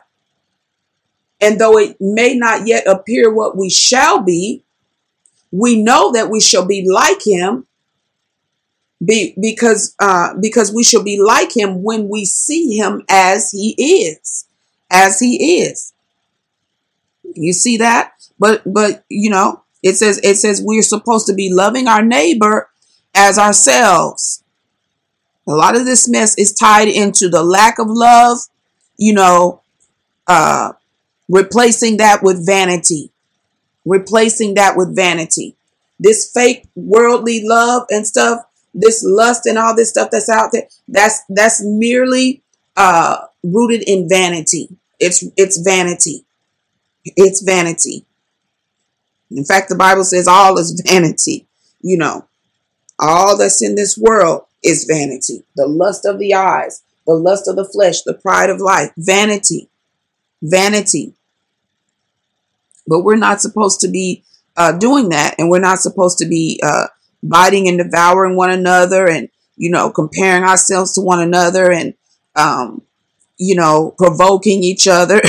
[1.42, 4.64] And though it may not yet appear what we shall be,
[5.52, 7.66] we know that we shall be like him
[9.04, 13.76] be, because uh, because we shall be like him when we see him as he
[13.78, 14.46] is,
[14.92, 15.94] as he is.
[17.24, 18.14] You see that?
[18.38, 22.70] But but you know, it says it says we're supposed to be loving our neighbor
[23.16, 24.44] as ourselves.
[25.48, 28.38] A lot of this mess is tied into the lack of love,
[28.98, 29.62] you know,
[30.28, 30.74] uh,
[31.28, 33.12] replacing that with vanity,
[33.86, 35.56] replacing that with vanity.
[36.00, 40.68] This fake worldly love and stuff this lust and all this stuff that's out there,
[40.88, 42.44] that's that's merely
[42.76, 44.70] uh, rooted in vanity.
[45.00, 46.26] It's it's vanity.
[47.06, 48.06] It's vanity.
[49.32, 51.48] In fact, the Bible says all is vanity.
[51.82, 52.28] You know,
[53.00, 55.44] all that's in this world is vanity.
[55.56, 59.70] The lust of the eyes, the lust of the flesh, the pride of life, vanity,
[60.42, 61.14] vanity.
[62.88, 64.24] But we're not supposed to be
[64.58, 66.88] uh, doing that, and we're not supposed to be uh,
[67.22, 71.94] biting and devouring one another and, you know, comparing ourselves to one another and,
[72.36, 72.82] um,
[73.38, 75.22] you know, provoking each other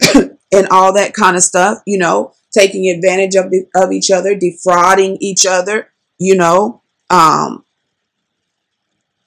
[0.52, 5.16] and all that kind of stuff, you know, taking advantage of, of each other, defrauding
[5.20, 7.64] each other, you know, um,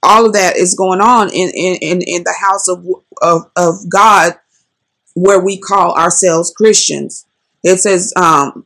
[0.04, 2.86] all of that is going on in, in, in the house of,
[3.22, 4.36] of, of God
[5.16, 7.26] where we call ourselves Christians.
[7.64, 8.66] It says, um,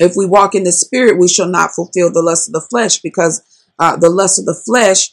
[0.00, 2.98] if we walk in the spirit, we shall not fulfill the lust of the flesh
[3.00, 3.42] because
[3.78, 5.10] uh, the lust of the flesh,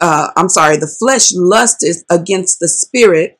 [0.00, 3.38] uh, I'm sorry, the flesh lust is against the spirit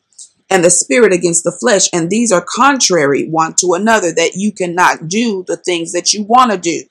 [0.48, 1.88] and the spirit against the flesh.
[1.92, 6.24] And these are contrary one to another that you cannot do the things that you
[6.24, 6.84] want to do.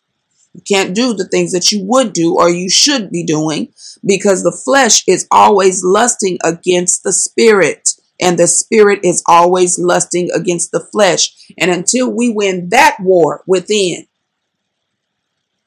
[0.53, 3.71] You can't do the things that you would do or you should be doing
[4.03, 10.29] because the flesh is always lusting against the spirit and the spirit is always lusting
[10.31, 11.51] against the flesh.
[11.57, 14.07] And until we win that war within,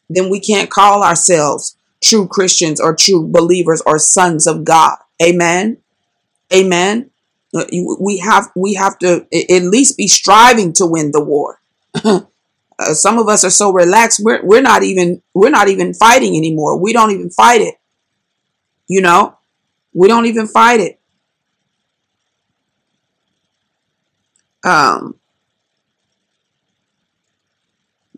[0.09, 4.97] then we can't call ourselves true Christians or true believers or sons of God.
[5.23, 5.79] Amen.
[6.53, 7.11] Amen.
[7.55, 7.65] Uh,
[8.01, 11.61] we have we have to at least be striving to win the war.
[12.05, 12.21] uh,
[12.79, 14.21] some of us are so relaxed.
[14.23, 16.79] We're we're not even we're not even fighting anymore.
[16.79, 17.75] We don't even fight it.
[18.88, 19.37] You know,
[19.93, 20.99] we don't even fight it.
[24.64, 25.16] Um,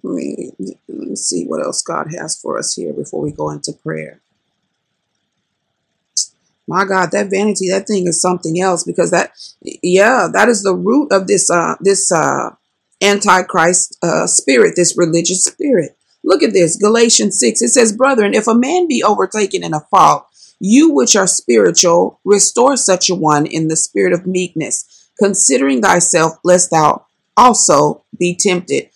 [0.02, 3.50] let me, let me see what else God has for us here before we go
[3.50, 4.20] into prayer.
[6.66, 10.74] My God, that vanity, that thing is something else because that, yeah, that is the
[10.74, 12.50] root of this, uh, this, uh,
[13.02, 15.96] antichrist, uh, spirit, this religious spirit.
[16.22, 17.60] Look at this, Galatians 6.
[17.60, 20.26] It says, Brethren, if a man be overtaken in a fault,
[20.58, 26.34] you which are spiritual, restore such a one in the spirit of meekness, considering thyself,
[26.44, 28.90] lest thou also be tempted.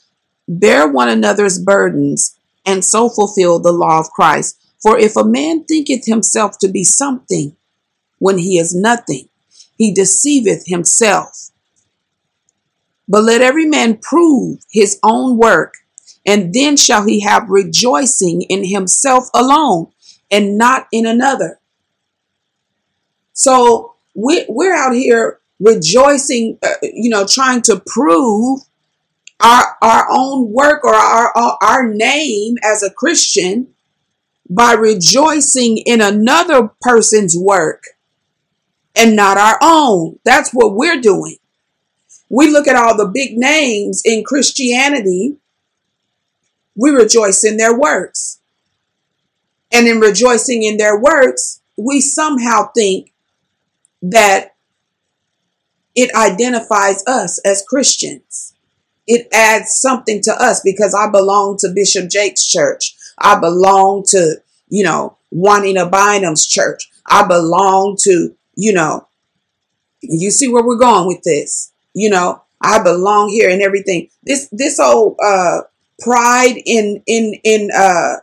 [0.46, 4.60] Bear one another's burdens, and so fulfill the law of Christ.
[4.80, 7.56] For if a man thinketh himself to be something
[8.18, 9.28] when he is nothing,
[9.76, 11.50] he deceiveth himself.
[13.08, 15.74] But let every man prove his own work,
[16.26, 19.92] and then shall he have rejoicing in himself alone
[20.30, 21.58] and not in another.
[23.32, 28.60] So we, we're out here rejoicing, uh, you know, trying to prove
[29.40, 33.68] our our own work or our, our our name as a Christian
[34.48, 37.84] by rejoicing in another person's work
[38.96, 40.18] and not our own.
[40.24, 41.36] That's what we're doing.
[42.30, 45.36] We look at all the big names in Christianity,
[46.74, 48.40] we rejoice in their works.
[49.70, 53.12] And in rejoicing in their works, we somehow think
[54.02, 54.54] that
[55.98, 58.54] it identifies us as Christians
[59.08, 62.94] it adds something to us because I belong to Bishop Jakes' church.
[63.18, 64.36] I belong to,
[64.68, 66.90] you know, Juanita Bynum's church.
[67.06, 69.08] I belong to, you know,
[70.02, 71.72] you see where we're going with this.
[71.94, 74.08] You know, I belong here and everything.
[74.22, 75.62] This this whole uh
[76.00, 78.16] pride in in in uh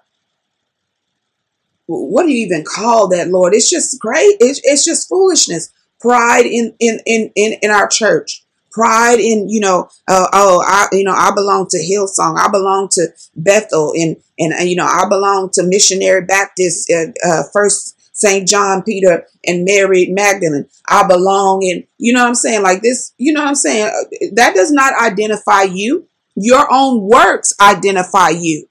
[1.88, 3.54] what do you even call that, Lord?
[3.54, 4.38] It's just great.
[4.40, 5.70] It's, it's just foolishness.
[6.06, 8.46] Pride in in in in, in our church.
[8.72, 12.38] Pride in you know uh, oh I you know I belong to Hillsong.
[12.38, 17.08] I belong to Bethel and and uh, you know I belong to Missionary Baptist uh,
[17.28, 18.48] uh, First St.
[18.48, 20.68] John Peter and Mary Magdalene.
[20.88, 22.62] I belong in you know what I'm saying?
[22.62, 23.92] Like this you know what I'm saying?
[24.34, 26.08] That does not identify you.
[26.36, 28.68] Your own works identify you.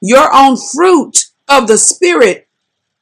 [0.00, 2.46] Your own fruit of the spirit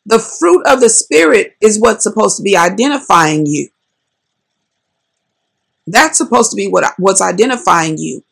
[0.08, 3.68] the fruit of the spirit is what's supposed to be identifying you
[5.90, 8.24] that's supposed to be what what's identifying you.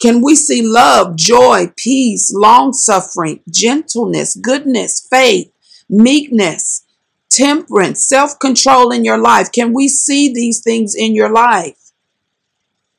[0.00, 5.52] Can we see love, joy, peace, long suffering, gentleness, goodness, faith,
[5.88, 6.86] meekness,
[7.30, 9.50] temperance, self control in your life?
[9.52, 11.76] Can we see these things in your life?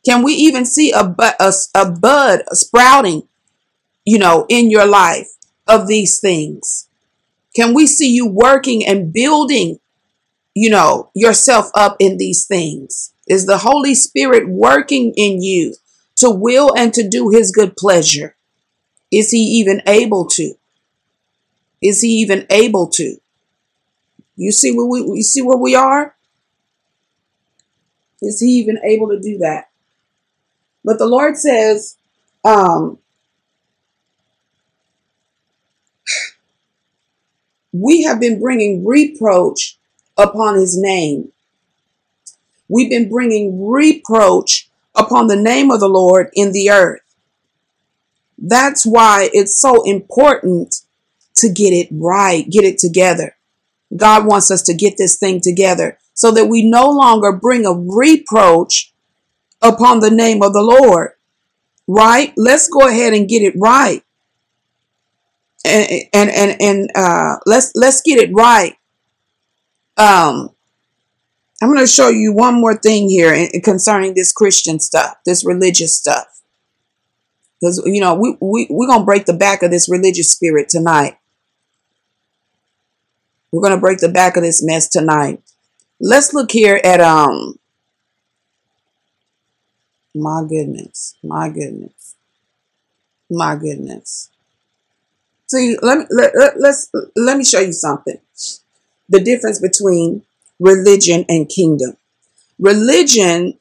[0.06, 3.28] Can we even see a, a, a bud sprouting,
[4.04, 5.28] you know, in your life
[5.68, 6.88] of these things?
[7.56, 9.80] Can we see you working and building,
[10.54, 13.14] you know, yourself up in these things?
[13.28, 15.76] Is the Holy Spirit working in you
[16.18, 18.36] to will and to do his good pleasure?
[19.12, 20.54] Is he even able to?
[21.82, 23.18] Is he even able to?
[24.36, 26.16] You see where we you see where we are?
[28.22, 29.70] Is he even able to do that?
[30.84, 31.98] But the Lord says,
[32.44, 33.00] um,
[37.72, 39.78] we have been bringing reproach
[40.18, 41.32] upon his name
[42.72, 47.02] We've been bringing reproach upon the name of the Lord in the earth.
[48.38, 50.76] That's why it's so important
[51.36, 53.36] to get it right, get it together.
[53.98, 57.74] God wants us to get this thing together so that we no longer bring a
[57.74, 58.94] reproach
[59.62, 61.12] upon the name of the Lord.
[61.90, 62.32] Right?
[62.38, 64.02] Let's go ahead and get it right.
[65.64, 68.76] And and and, uh, let's let's get it right.
[69.98, 70.50] Um,
[71.62, 75.96] I'm going to show you one more thing here concerning this Christian stuff, this religious
[75.96, 76.42] stuff.
[77.60, 80.70] Because, you know, we, we, we're going to break the back of this religious spirit
[80.70, 81.18] tonight.
[83.52, 85.44] We're going to break the back of this mess tonight.
[86.00, 87.60] Let's look here at, um,
[90.16, 92.16] my goodness, my goodness,
[93.30, 94.31] my goodness.
[95.52, 98.18] See, let me, let, let, let's, let me show you something.
[99.10, 100.24] The difference between
[100.62, 101.98] religion and kingdom.
[102.58, 103.60] Religion,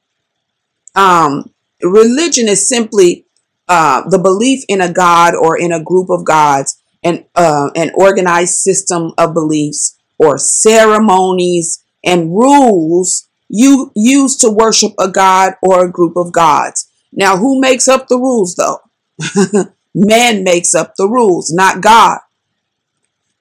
[0.95, 3.25] um, religion is simply
[3.67, 7.91] uh, the belief in a God or in a group of gods, and uh, an
[7.97, 15.85] organized system of beliefs or ceremonies and rules you use to worship a god or
[15.85, 16.89] a group of gods.
[17.13, 18.79] Now, who makes up the rules though?
[19.95, 22.19] Man makes up the rules, not God.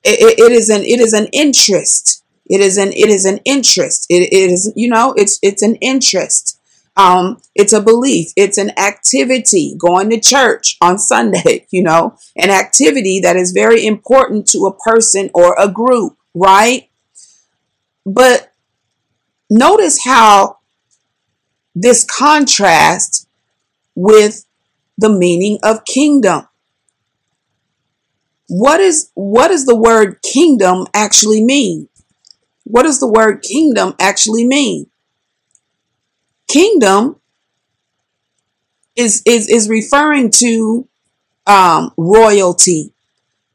[0.03, 2.23] It, it, it is an it is an interest.
[2.49, 4.05] It is an it is an interest.
[4.09, 6.59] It, it is you know it's it's an interest.
[6.97, 8.31] Um, it's a belief.
[8.35, 9.75] It's an activity.
[9.79, 14.75] Going to church on Sunday, you know, an activity that is very important to a
[14.75, 16.89] person or a group, right?
[18.05, 18.51] But
[19.49, 20.57] notice how
[21.75, 23.27] this contrast
[23.95, 24.45] with
[24.99, 26.45] the meaning of kingdom.
[28.47, 31.87] What is what does the word kingdom actually mean?
[32.65, 34.89] What does the word kingdom actually mean?
[36.47, 37.21] Kingdom
[38.95, 40.87] is is is referring to
[41.47, 42.93] um, royalty.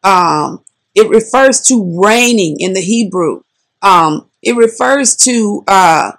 [0.03, 0.65] Um,
[0.95, 3.43] it refers to reigning in the Hebrew.
[3.83, 6.13] Um, it refers to uh,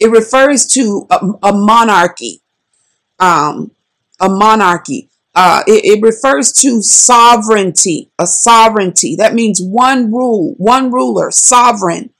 [0.00, 2.43] it refers to a, a monarchy.
[3.18, 3.70] Um,
[4.20, 5.08] a monarchy.
[5.34, 9.16] Uh, it, it, refers to sovereignty, a sovereignty.
[9.16, 12.10] That means one rule, one ruler, sovereign.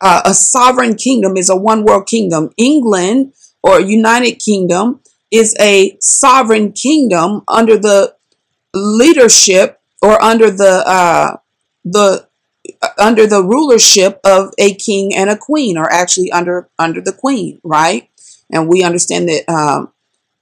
[0.00, 2.50] Uh, a sovereign kingdom is a one world kingdom.
[2.56, 3.32] England
[3.62, 8.14] or United Kingdom is a sovereign kingdom under the
[8.74, 11.36] leadership or under the uh,
[11.84, 12.28] the
[12.98, 17.60] under the rulership of a king and a queen, or actually under under the queen,
[17.64, 18.08] right?
[18.50, 19.91] And we understand that um,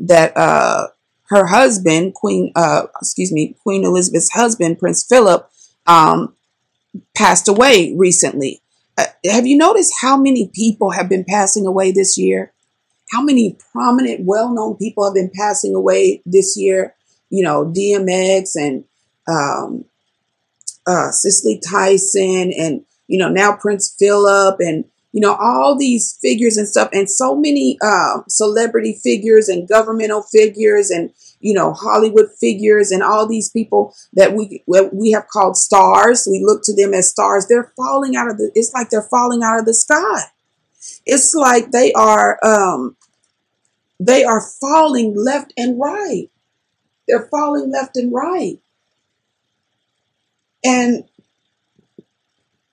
[0.00, 0.88] that uh,
[1.28, 5.48] her husband, Queen, uh, excuse me, Queen Elizabeth's husband, Prince Philip,
[5.86, 6.34] um,
[7.16, 8.62] passed away recently.
[8.98, 12.52] Uh, have you noticed how many people have been passing away this year?
[13.12, 16.94] How many prominent, well-known people have been passing away this year?
[17.28, 18.84] You know, DMX and
[19.28, 19.84] um,
[20.86, 26.56] uh, Cicely Tyson and, you know, now Prince Philip and, you know, all these figures
[26.56, 32.30] and stuff and so many uh, celebrity figures and governmental figures and, you know, Hollywood
[32.38, 36.28] figures and all these people that we we have called stars.
[36.30, 37.46] We look to them as stars.
[37.48, 38.52] They're falling out of the.
[38.54, 40.22] It's like they're falling out of the sky.
[41.06, 42.96] It's like they are um,
[43.98, 46.30] they are falling left and right.
[47.08, 48.58] They're falling left and right.
[50.64, 51.04] And,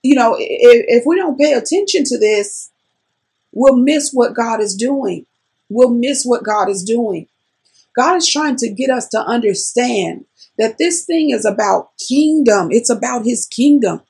[0.07, 2.71] you know, if, if we don't pay attention to this,
[3.51, 5.25] we'll miss what God is doing.
[5.69, 7.27] We'll miss what God is doing.
[7.93, 10.25] God is trying to get us to understand
[10.57, 14.01] that this thing is about kingdom, it's about his kingdom.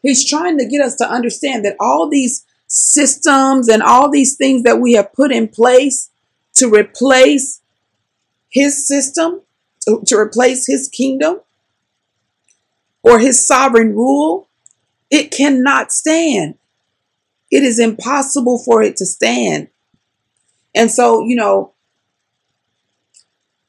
[0.00, 4.62] He's trying to get us to understand that all these systems and all these things
[4.62, 6.10] that we have put in place
[6.54, 7.60] to replace
[8.48, 9.42] his system,
[9.80, 11.40] to, to replace his kingdom,
[13.02, 14.48] or his sovereign rule,
[15.10, 16.56] it cannot stand.
[17.50, 19.68] It is impossible for it to stand.
[20.74, 21.74] And so, you know,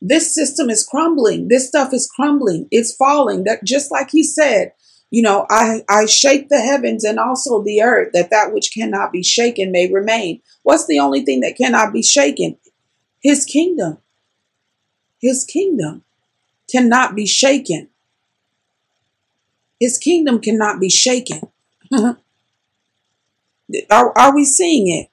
[0.01, 1.47] this system is crumbling.
[1.47, 2.67] This stuff is crumbling.
[2.71, 3.43] It's falling.
[3.43, 4.73] That just like he said,
[5.11, 9.11] you know, I, I shake the heavens and also the earth, that that which cannot
[9.11, 10.41] be shaken may remain.
[10.63, 12.57] What's the only thing that cannot be shaken?
[13.21, 13.99] His kingdom.
[15.21, 16.03] His kingdom
[16.69, 17.89] cannot be shaken.
[19.79, 21.41] His kingdom cannot be shaken.
[21.91, 22.17] are,
[24.17, 25.09] are we seeing it?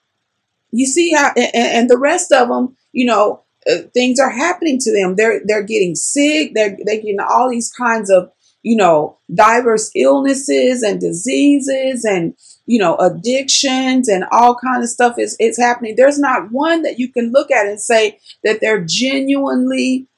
[0.71, 4.79] You see how, and, and the rest of them, you know, uh, things are happening
[4.79, 5.15] to them.
[5.15, 6.53] They're they're getting sick.
[6.55, 8.33] They're they're getting all these kinds of
[8.63, 12.35] you know diverse illnesses and diseases and
[12.67, 15.95] you know addictions and all kind of stuff is it's happening.
[15.97, 20.09] There's not one that you can look at and say that they're genuinely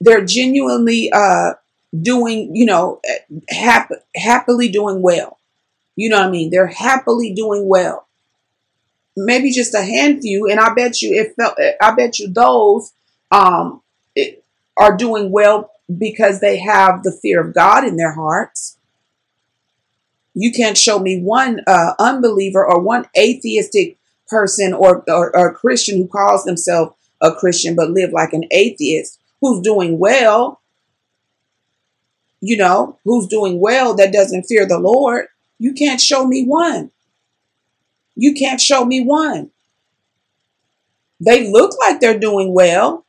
[0.00, 1.54] they're genuinely uh
[2.02, 3.00] doing, you know,
[3.48, 5.38] hap- happily doing well.
[5.96, 6.50] You know what I mean?
[6.50, 8.06] They're happily doing well.
[9.16, 11.32] Maybe just a handful, and I bet you if
[11.80, 12.92] I bet you those
[13.30, 13.80] um,
[14.76, 18.76] are doing well because they have the fear of God in their hearts.
[20.34, 23.96] You can't show me one uh, unbeliever or one atheistic
[24.28, 29.18] person or, or, or Christian who calls themselves a Christian but live like an atheist
[29.40, 30.60] who's doing well
[32.40, 35.26] you know, who's doing well that doesn't fear the Lord.
[35.58, 36.90] You can't show me one.
[38.14, 39.50] You can't show me one.
[41.20, 43.06] They look like they're doing well,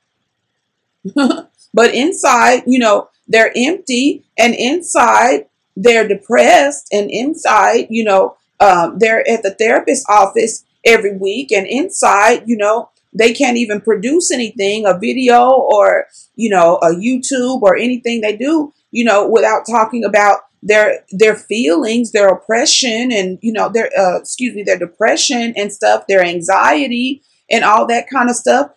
[1.16, 8.98] but inside, you know, they're empty, and inside, they're depressed, and inside, you know, um,
[9.00, 14.32] they're at the therapist's office every week, and inside, you know, they can't even produce
[14.32, 19.64] anything, a video or, you know, a YouTube or anything they do, you know, without
[19.70, 24.80] talking about their their feelings, their oppression and, you know, their uh, excuse me, their
[24.80, 28.72] depression and stuff, their anxiety and all that kind of stuff.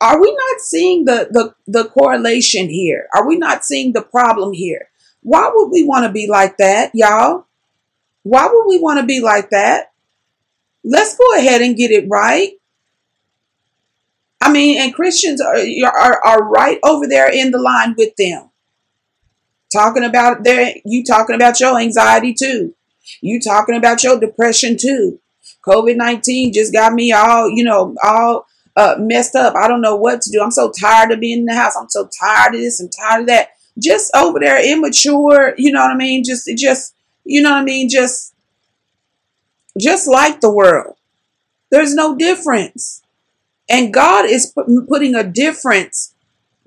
[0.00, 3.08] Are we not seeing the, the, the correlation here?
[3.14, 4.88] Are we not seeing the problem here?
[5.22, 7.46] Why would we want to be like that, y'all?
[8.22, 9.92] Why would we want to be like that?
[10.84, 12.52] Let's go ahead and get it right.
[14.42, 15.56] I mean, and Christians are,
[15.86, 18.50] are, are right over there in the line with them.
[19.72, 22.74] Talking about their, you talking about your anxiety too.
[23.20, 25.20] You talking about your depression too.
[25.66, 28.46] COVID 19 just got me all, you know, all
[28.76, 29.56] uh, messed up.
[29.56, 30.40] I don't know what to do.
[30.40, 31.76] I'm so tired of being in the house.
[31.76, 33.50] I'm so tired of this and tired of that.
[33.78, 35.54] Just over there, immature.
[35.56, 36.24] You know what I mean?
[36.24, 36.94] Just, just,
[37.24, 37.88] you know what I mean?
[37.88, 38.34] Just,
[39.78, 40.96] just like the world.
[41.70, 43.02] There's no difference.
[43.68, 44.54] And God is
[44.88, 46.14] putting a difference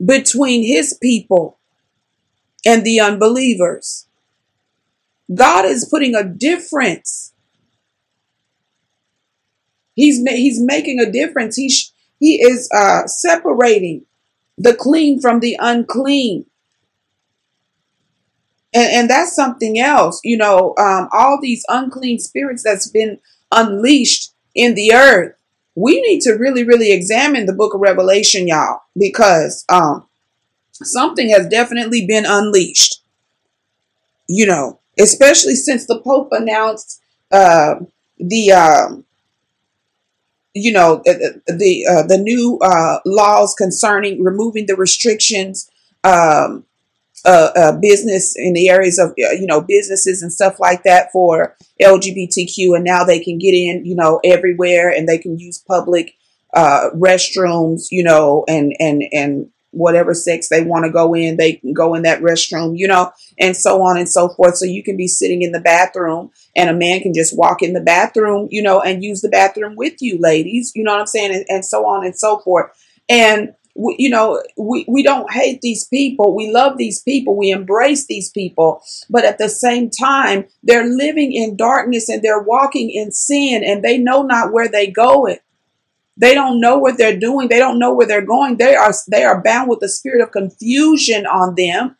[0.04, 1.59] between his people
[2.70, 4.07] and the unbelievers.
[5.34, 7.34] God is putting a difference.
[9.95, 11.55] He's he's making a difference.
[11.55, 14.05] He's he is uh, separating
[14.57, 16.45] the clean from the unclean.
[18.72, 20.20] And, and that's something else.
[20.24, 23.20] You know, um, all these unclean spirits that's been
[23.51, 25.34] unleashed in the earth.
[25.74, 30.09] We need to really, really examine the book of Revelation, y'all, because um,
[30.84, 33.01] something has definitely been unleashed.
[34.27, 37.01] You know, especially since the Pope announced
[37.32, 37.75] uh,
[38.17, 39.05] the um,
[40.53, 45.69] you know the the, uh, the new uh, laws concerning removing the restrictions
[46.03, 46.65] um,
[47.25, 51.11] uh, uh, business in the areas of uh, you know businesses and stuff like that
[51.11, 55.57] for LGBTQ, and now they can get in you know everywhere, and they can use
[55.57, 56.15] public
[56.55, 61.74] restrooms, you know, and and and whatever sex they want to go in, they can
[61.74, 64.57] go in that restroom, you know, and so on and so forth.
[64.57, 67.74] So you can be sitting in the bathroom and a man can just walk in
[67.74, 71.07] the bathroom, you know, and use the bathroom with you, ladies, you know what I'm
[71.07, 71.34] saying?
[71.34, 72.72] And, and so on and so forth.
[73.07, 76.36] And, we, you know, we, we don't hate these people.
[76.36, 77.38] We love these people.
[77.38, 78.82] We embrace these people.
[79.09, 83.82] But at the same time, they're living in darkness and they're walking in sin and
[83.82, 85.38] they know not where they going.
[86.20, 87.47] They don't know what they're doing.
[87.47, 88.57] They don't know where they're going.
[88.57, 91.95] They are they are bound with the spirit of confusion on them.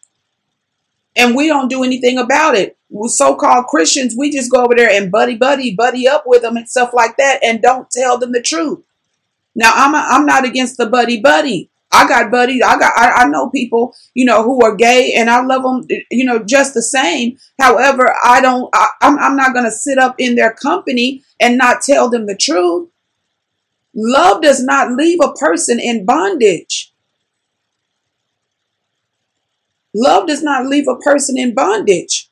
[1.15, 2.78] And we don't do anything about it.
[2.89, 6.57] With so-called Christians, we just go over there and buddy buddy buddy up with them
[6.57, 8.84] and stuff like that and don't tell them the truth.
[9.55, 11.70] Now I'm a, I'm not against the buddy buddy.
[11.91, 12.61] I got buddies.
[12.61, 15.88] I got I, I know people you know who are gay and I love them
[16.11, 17.38] you know just the same.
[17.57, 18.70] However, I don't.
[18.74, 22.26] I, I'm I'm not going to sit up in their company and not tell them
[22.26, 22.89] the truth.
[24.02, 26.93] Love does not leave a person in bondage.
[29.93, 32.30] Love does not leave a person in bondage.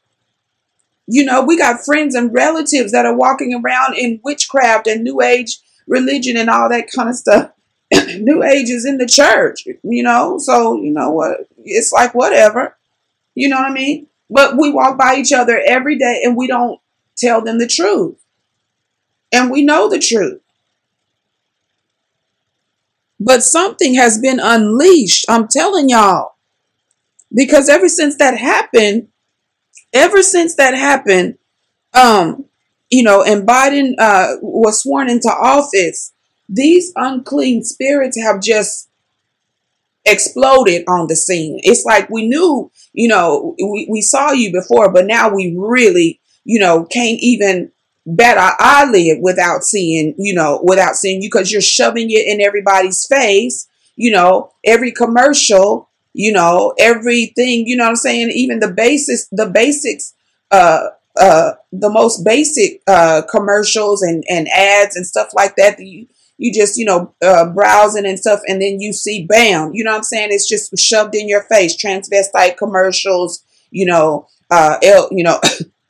[1.08, 5.22] You know, we got friends and relatives that are walking around in witchcraft and new
[5.22, 7.52] age religion and all that kind of stuff.
[8.18, 11.50] new age is in the church, you know, so you know what?
[11.66, 12.78] It's like whatever.
[13.36, 14.08] You know what I mean?
[14.30, 16.80] But we walk by each other every day and we don't
[17.18, 18.16] tell them the truth.
[19.34, 20.40] And we know the truth.
[23.20, 25.26] But something has been unleashed.
[25.30, 26.36] I'm telling y'all.
[27.34, 29.10] Because ever since that happened,
[29.94, 31.38] ever since that happened,
[31.94, 32.46] um,
[32.90, 36.14] you know, and Biden uh, was sworn into office,
[36.48, 38.90] these unclean spirits have just
[40.06, 41.60] exploded on the scene.
[41.64, 46.22] It's like we knew, you know, we, we saw you before, but now we really,
[46.46, 47.72] you know, can't even
[48.08, 52.42] bat our eyelid without seeing, you know, without seeing you because you're shoving it in
[52.42, 53.68] everybody's face.
[53.96, 58.30] You know, every commercial, you know, everything, you know what I'm saying?
[58.32, 60.14] Even the basics, the basics,
[60.52, 60.90] uh,
[61.20, 66.08] uh, the most basic uh, commercials and, and ads and stuff like that, that you,
[66.38, 69.92] you just, you know, uh, browsing and stuff, and then you see, bam, you know
[69.92, 70.30] what I'm saying?
[70.32, 71.76] It's just shoved in your face.
[71.76, 74.78] Transvestite commercials, you know, uh,
[75.12, 75.42] you know,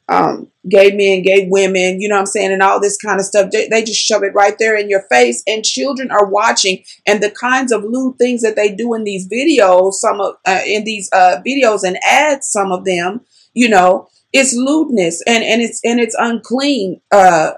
[0.09, 3.25] um, gay men, gay women, you know what I'm saying, and all this kind of
[3.25, 3.51] stuff.
[3.51, 6.83] They, they, just shove it right there in your face, and children are watching.
[7.05, 10.61] And the kinds of lewd things that they do in these videos, some of uh,
[10.65, 13.21] in these uh, videos and ads, some of them,
[13.53, 17.01] you know, it's lewdness and and it's and it's unclean.
[17.11, 17.53] Uh,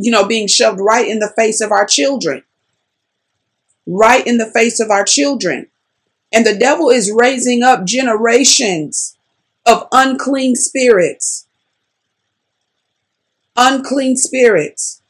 [0.00, 2.42] you know, being shoved right in the face of our children,
[3.86, 5.68] right in the face of our children.
[6.32, 9.16] And the devil is raising up generations
[9.66, 11.47] of unclean spirits
[13.58, 15.02] unclean spirits.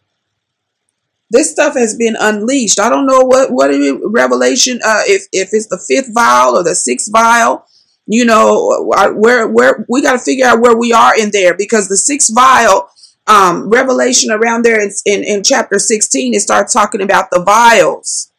[1.30, 2.80] this stuff has been unleashed.
[2.80, 6.64] I don't know what what is Revelation uh if if it's the fifth vial or
[6.64, 7.66] the sixth vial,
[8.07, 8.84] you know,
[9.14, 12.34] where where we got to figure out where we are in there because the sixth
[12.34, 12.88] vial
[13.26, 18.32] um Revelation around there in, in in chapter 16 it starts talking about the vials.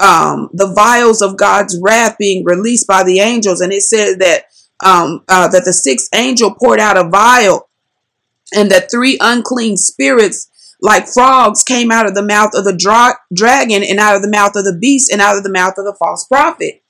[0.00, 4.46] Um the vials of God's wrath being released by the angels and it said that
[4.84, 7.67] um uh, that the sixth angel poured out a vial
[8.54, 13.18] and that three unclean spirits like frogs came out of the mouth of the dra-
[13.34, 15.84] dragon and out of the mouth of the beast and out of the mouth of
[15.84, 16.82] the false prophet.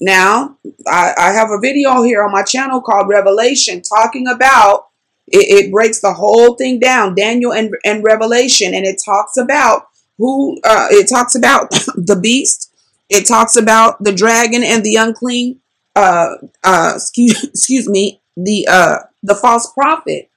[0.00, 0.56] Now,
[0.86, 4.86] I, I have a video here on my channel called Revelation talking about
[5.28, 9.84] it, it breaks the whole thing down, Daniel and, and Revelation, and it talks about
[10.18, 12.72] who uh, it talks about the beast,
[13.08, 15.60] it talks about the dragon and the unclean
[15.96, 20.30] uh uh excuse excuse me, the uh the false prophet.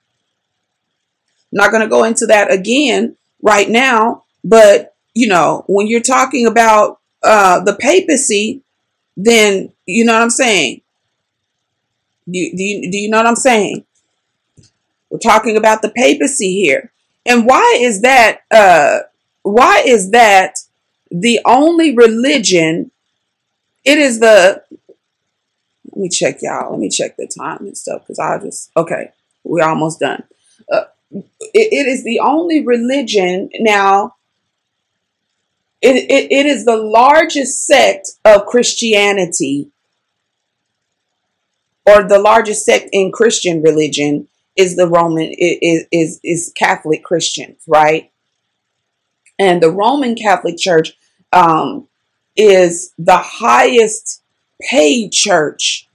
[1.51, 6.47] Not going to go into that again right now, but you know, when you're talking
[6.47, 8.63] about uh, the papacy,
[9.15, 10.81] then you know what I'm saying.
[12.25, 13.85] Do do you, do you know what I'm saying?
[15.09, 16.91] We're talking about the papacy here,
[17.25, 18.39] and why is that?
[18.49, 18.99] Uh,
[19.43, 20.55] why is that
[21.11, 22.91] the only religion?
[23.85, 24.62] It is the.
[25.93, 26.71] Let me check y'all.
[26.71, 29.11] Let me check the time and stuff because I just okay.
[29.43, 30.23] We're almost done.
[30.71, 31.21] Uh, it,
[31.53, 34.15] it is the only religion now.
[35.81, 39.69] It, it, it is the largest sect of Christianity,
[41.85, 47.61] or the largest sect in Christian religion is the Roman is is is Catholic Christians,
[47.67, 48.11] right?
[49.37, 50.93] And the Roman Catholic Church
[51.31, 51.87] um,
[52.35, 54.22] is the highest
[54.69, 55.87] paid church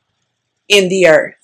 [0.69, 1.39] in the earth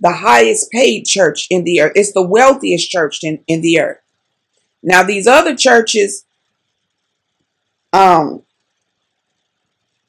[0.00, 1.92] the highest paid church in the earth.
[1.94, 3.98] It's the wealthiest church in, in the earth.
[4.82, 6.24] Now, these other churches,
[7.92, 8.42] um,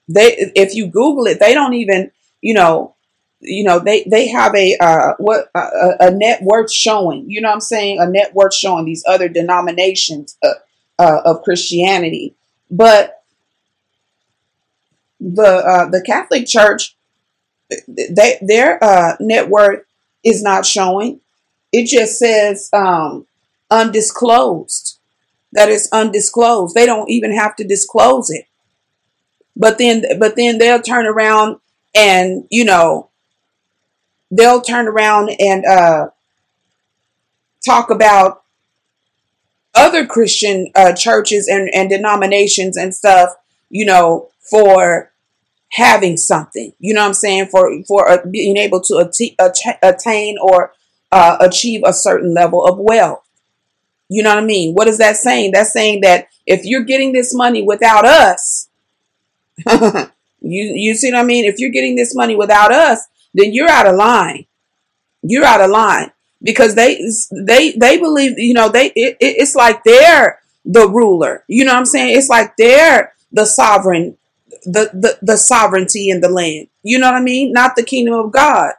[0.07, 2.11] they if you Google it, they don't even,
[2.41, 2.95] you know,
[3.39, 7.29] you know, they they have a uh what a, a net worth showing.
[7.29, 7.99] You know what I'm saying?
[7.99, 10.53] A net worth showing these other denominations uh,
[10.99, 12.35] uh, of Christianity,
[12.69, 13.18] but
[15.19, 16.95] the uh, the Catholic Church
[17.87, 19.85] they their uh, net worth
[20.23, 21.21] is not showing.
[21.71, 23.27] It just says um,
[23.69, 24.97] undisclosed.
[25.51, 26.75] That is undisclosed.
[26.75, 28.45] They don't even have to disclose it.
[29.55, 31.59] But then, but then they'll turn around
[31.95, 33.09] and you know
[34.31, 36.07] they'll turn around and uh,
[37.65, 38.43] talk about
[39.75, 43.29] other Christian uh, churches and, and denominations and stuff,
[43.69, 45.11] you know, for
[45.71, 46.73] having something.
[46.79, 47.47] You know what I'm saying?
[47.47, 49.09] For for uh, being able to
[49.81, 50.73] attain or
[51.11, 53.23] uh, achieve a certain level of wealth.
[54.09, 54.73] You know what I mean?
[54.73, 55.51] What is that saying?
[55.51, 58.69] That's saying that if you're getting this money without us,
[59.67, 60.09] you
[60.41, 61.45] you see what I mean?
[61.45, 64.45] If you're getting this money without us, then you're out of line.
[65.21, 66.99] You're out of line because they
[67.31, 71.43] they they believe you know they it, it's like they're the ruler.
[71.47, 72.17] You know what I'm saying?
[72.17, 74.17] It's like they're the sovereign
[74.63, 76.67] the, the, the sovereignty in the land.
[76.83, 77.51] You know what I mean?
[77.51, 78.73] Not the kingdom of God.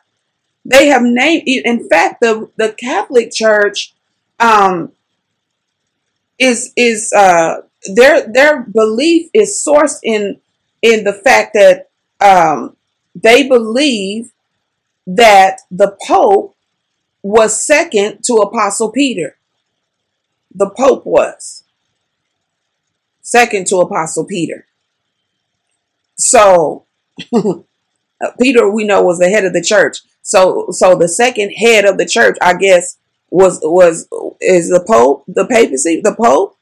[0.65, 3.95] They have named, in fact, the, the Catholic Church
[4.39, 4.93] um,
[6.39, 7.63] is, is uh,
[7.95, 10.41] their, their belief is sourced in,
[10.83, 12.77] in the fact that um,
[13.15, 14.33] they believe
[15.07, 16.55] that the Pope
[17.23, 19.37] was second to Apostle Peter.
[20.55, 21.65] The Pope was
[23.23, 24.67] second to Apostle Peter.
[26.21, 26.87] So
[28.41, 29.99] Peter, we know, was the head of the church.
[30.23, 32.99] So so the second head of the church, I guess,
[33.31, 34.09] was was
[34.41, 36.57] is the Pope, the papacy, the Pope.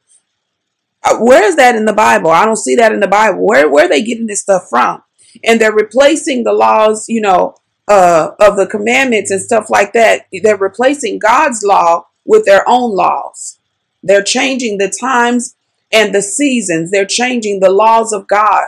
[1.02, 2.30] Uh, where is that in the Bible?
[2.30, 3.46] I don't see that in the Bible.
[3.46, 5.02] Where where are they getting this stuff from?
[5.44, 7.56] And they're replacing the laws, you know,
[7.88, 10.26] uh, of the commandments and stuff like that.
[10.32, 13.58] They're replacing God's law with their own laws.
[14.02, 15.56] They're changing the times
[15.92, 16.90] and the seasons.
[16.90, 18.66] They're changing the laws of God.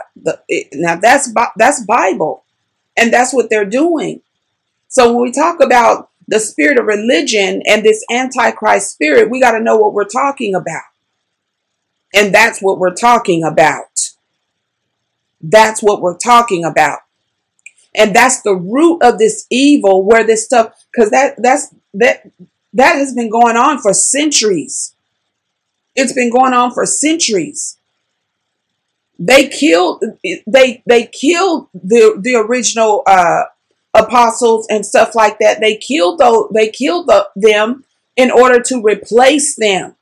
[0.73, 2.45] Now that's that's Bible,
[2.97, 4.21] and that's what they're doing.
[4.87, 9.51] So when we talk about the spirit of religion and this antichrist spirit, we got
[9.51, 10.83] to know what we're talking about,
[12.13, 14.09] and that's what we're talking about.
[15.41, 16.99] That's what we're talking about.
[17.95, 22.29] And that's the root of this evil where this stuff cuz that that's that
[22.73, 24.95] that has been going on for centuries.
[25.95, 27.77] It's been going on for centuries.
[29.19, 30.03] They killed
[30.47, 33.43] they they killed the the original uh,
[33.93, 35.59] apostles and stuff like that.
[35.59, 37.83] They killed those they killed the, them
[38.15, 39.95] in order to replace them.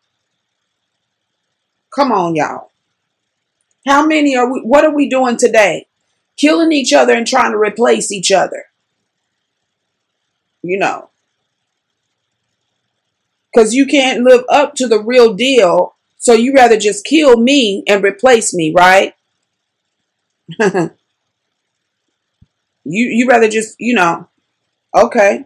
[1.94, 2.72] Come on, y'all.
[3.86, 4.62] How many are we?
[4.62, 5.88] What are we doing today?
[6.38, 8.66] Killing each other and trying to replace each other.
[10.62, 11.09] You know,
[13.52, 15.96] because you can't live up to the real deal.
[16.18, 19.14] So you rather just kill me and replace me, right?
[20.60, 20.92] you
[22.84, 24.28] you rather just you know,
[24.96, 25.46] okay.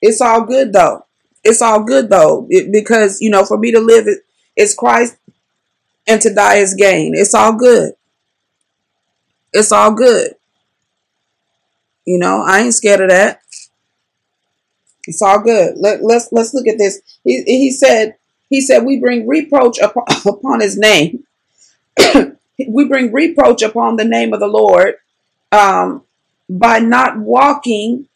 [0.00, 1.04] It's all good though.
[1.44, 4.20] It's all good though it, because you know for me to live it
[4.56, 5.16] is Christ
[6.06, 7.14] and to die is gain.
[7.14, 7.94] It's all good.
[9.52, 10.34] It's all good.
[12.04, 13.40] You know, I ain't scared of that.
[15.06, 15.76] It's all good.
[15.76, 17.00] Let, let's let's look at this.
[17.24, 18.16] He, he said
[18.48, 21.24] he said we bring reproach upon, upon his name.
[22.68, 24.96] we bring reproach upon the name of the Lord
[25.52, 26.02] um,
[26.48, 28.08] by not walking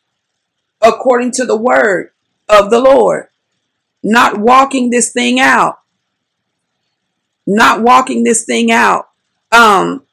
[0.83, 2.11] according to the word
[2.49, 3.29] of the Lord,
[4.03, 5.81] not walking this thing out,
[7.47, 9.09] not walking this thing out.
[9.53, 10.05] Um,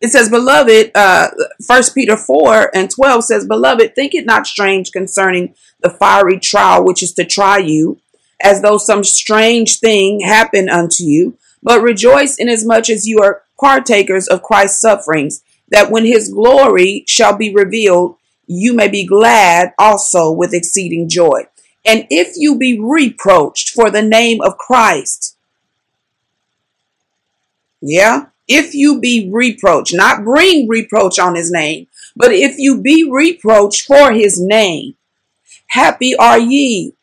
[0.00, 1.28] it says, Beloved, uh,
[1.66, 6.84] 1 Peter 4 and 12 says, Beloved, think it not strange concerning the fiery trial
[6.84, 8.00] which is to try you,
[8.40, 14.28] as though some strange thing happened unto you, but rejoice inasmuch as you are partakers
[14.28, 20.30] of Christ's sufferings, that when his glory shall be revealed, you may be glad also
[20.30, 21.42] with exceeding joy.
[21.84, 25.36] And if you be reproached for the name of Christ,
[27.80, 31.86] yeah, if you be reproached, not bring reproach on his name,
[32.16, 34.96] but if you be reproached for his name,
[35.68, 36.94] happy are ye,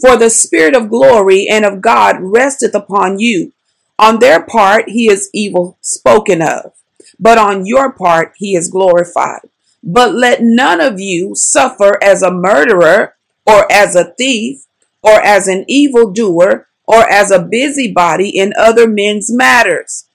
[0.00, 3.52] for the Spirit of glory and of God resteth upon you.
[3.98, 6.72] On their part he is evil spoken of,
[7.18, 9.40] but on your part he is glorified.
[9.82, 13.16] But let none of you suffer as a murderer,
[13.46, 14.64] or as a thief,
[15.02, 20.06] or as an evildoer, or as a busybody in other men's matters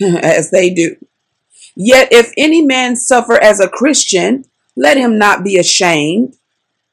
[0.22, 0.96] as they do.
[1.76, 4.44] Yet if any man suffer as a Christian,
[4.76, 6.36] let him not be ashamed.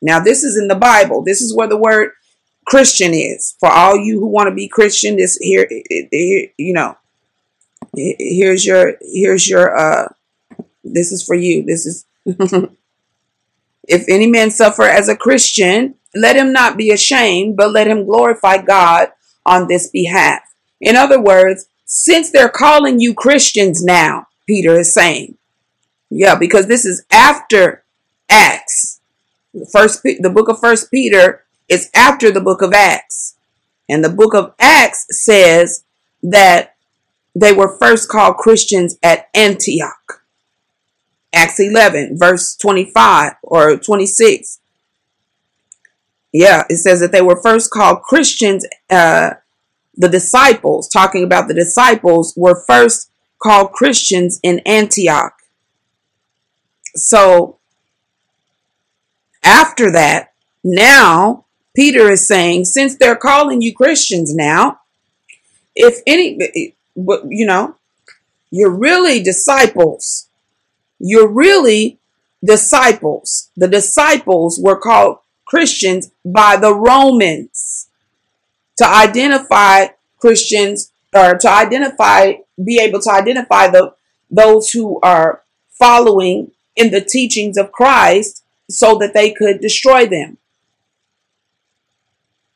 [0.01, 1.23] Now, this is in the Bible.
[1.23, 2.11] This is where the word
[2.65, 3.55] Christian is.
[3.59, 6.97] For all you who want to be Christian, this here, you know,
[7.95, 10.09] here's your, here's your, uh,
[10.83, 11.63] this is for you.
[11.63, 12.05] This is,
[13.87, 18.05] if any man suffer as a Christian, let him not be ashamed, but let him
[18.05, 19.09] glorify God
[19.45, 20.41] on this behalf.
[20.79, 25.37] In other words, since they're calling you Christians now, Peter is saying.
[26.09, 27.83] Yeah, because this is after
[28.29, 28.99] Acts.
[29.53, 33.35] The First, the book of First Peter is after the book of Acts,
[33.89, 35.83] and the book of Acts says
[36.21, 36.75] that
[37.33, 40.23] they were first called Christians at Antioch.
[41.33, 44.59] Acts 11, verse 25 or 26.
[46.33, 49.31] Yeah, it says that they were first called Christians uh,
[49.97, 53.09] the disciples, talking about the disciples, were first
[53.41, 55.33] called Christians in Antioch.
[56.95, 57.57] So
[59.43, 60.33] after that,
[60.63, 61.45] now
[61.75, 64.81] Peter is saying, since they're calling you Christians now,
[65.75, 67.75] if any, you know,
[68.49, 70.27] you're really disciples.
[70.99, 71.99] You're really
[72.43, 73.49] disciples.
[73.55, 77.86] The disciples were called Christians by the Romans
[78.77, 79.87] to identify
[80.19, 83.93] Christians or to identify, be able to identify the
[84.29, 90.37] those who are following in the teachings of Christ so that they could destroy them.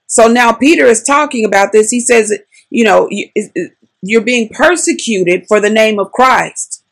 [0.07, 1.89] So now Peter is talking about this.
[1.89, 2.37] He says,
[2.69, 3.09] you know,
[4.01, 6.83] you're being persecuted for the name of Christ.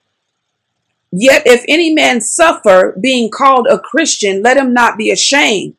[1.11, 5.75] Yet if any man suffer being called a Christian, let him not be ashamed,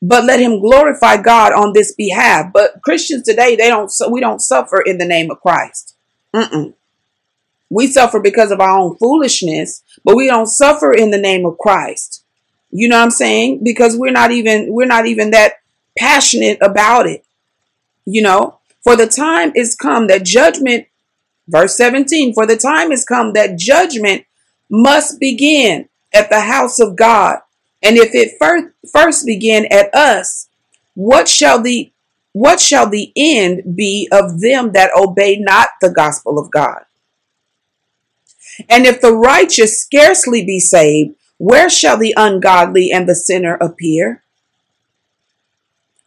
[0.00, 2.52] but let him glorify God on this behalf.
[2.52, 5.96] But Christians today, they don't, we don't suffer in the name of Christ.
[6.34, 6.74] Mm-mm.
[7.70, 11.58] We suffer because of our own foolishness, but we don't suffer in the name of
[11.58, 12.24] Christ.
[12.70, 13.62] You know what I'm saying?
[13.62, 15.54] Because we're not even, we're not even that
[15.98, 17.24] passionate about it.
[18.06, 20.86] You know, for the time is come that judgment,
[21.46, 24.24] verse 17, for the time is come that judgment
[24.70, 27.40] must begin at the house of God.
[27.82, 28.36] And if it
[28.92, 30.48] first, begin at us,
[30.94, 31.92] what shall the
[32.32, 36.84] what shall the end be of them that obey not the gospel of God?
[38.68, 44.22] And if the righteous scarcely be saved, where shall the ungodly and the sinner appear?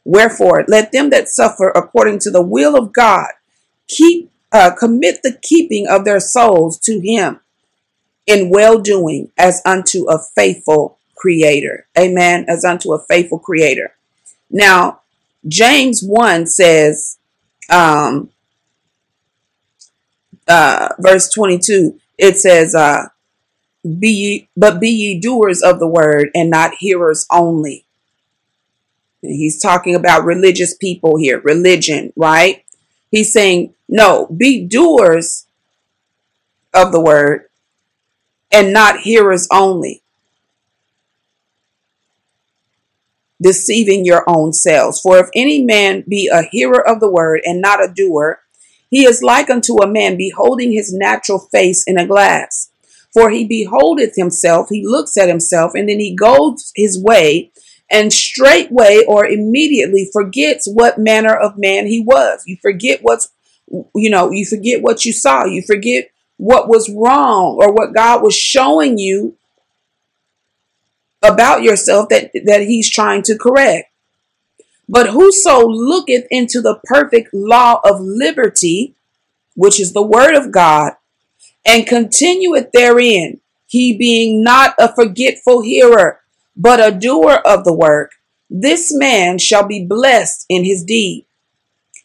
[0.03, 3.29] Wherefore, let them that suffer according to the will of God
[3.87, 7.39] keep uh, commit the keeping of their souls to Him
[8.27, 11.85] in well doing as unto a faithful creator.
[11.97, 12.45] Amen.
[12.47, 13.93] As unto a faithful creator.
[14.49, 15.01] Now,
[15.47, 17.19] James 1 says,
[17.69, 18.31] um,
[20.47, 23.09] uh, verse 22, it says, uh,
[23.83, 27.85] be ye, but be ye doers of the word and not hearers only.
[29.21, 32.65] And he's talking about religious people here, religion, right?
[33.11, 35.45] He's saying, no, be doers
[36.73, 37.45] of the word
[38.51, 40.00] and not hearers only.
[43.41, 44.99] Deceiving your own selves.
[45.01, 48.41] For if any man be a hearer of the word and not a doer,
[48.89, 52.71] he is like unto a man beholding his natural face in a glass.
[53.13, 57.51] For he beholdeth himself, he looks at himself, and then he goes his way,
[57.89, 62.43] and straightway or immediately forgets what manner of man he was.
[62.45, 63.29] You forget what's,
[63.67, 65.45] you know, you forget what you saw.
[65.45, 69.37] You forget what was wrong or what God was showing you
[71.21, 73.91] about yourself that, that he's trying to correct.
[74.89, 78.95] But whoso looketh into the perfect law of liberty,
[79.55, 80.93] which is the word of God,
[81.65, 86.21] and continueth therein, he being not a forgetful hearer,
[86.55, 88.11] but a doer of the work,
[88.49, 91.25] this man shall be blessed in his deed.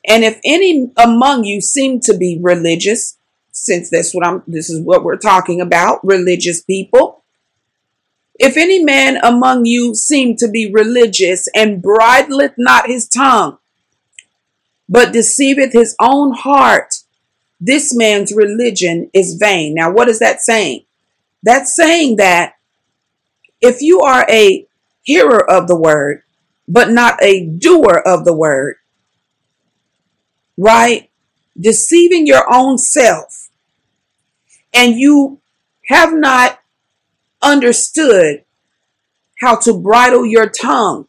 [0.06, 3.18] And if any among you seem to be religious,
[3.50, 7.15] since that's what I'm this is what we're talking about, religious people.
[8.38, 13.58] If any man among you seem to be religious and bridleth not his tongue,
[14.88, 16.96] but deceiveth his own heart,
[17.60, 19.74] this man's religion is vain.
[19.74, 20.84] Now, what is that saying?
[21.42, 22.54] That's saying that
[23.60, 24.66] if you are a
[25.02, 26.22] hearer of the word,
[26.68, 28.76] but not a doer of the word,
[30.56, 31.10] right?
[31.58, 33.48] Deceiving your own self,
[34.74, 35.40] and you
[35.86, 36.58] have not
[37.46, 38.44] understood
[39.40, 41.06] how to bridle your tongue.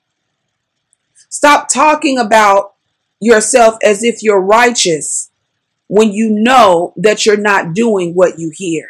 [1.29, 2.75] Stop talking about
[3.19, 5.31] yourself as if you're righteous
[5.87, 8.89] when you know that you're not doing what you hear.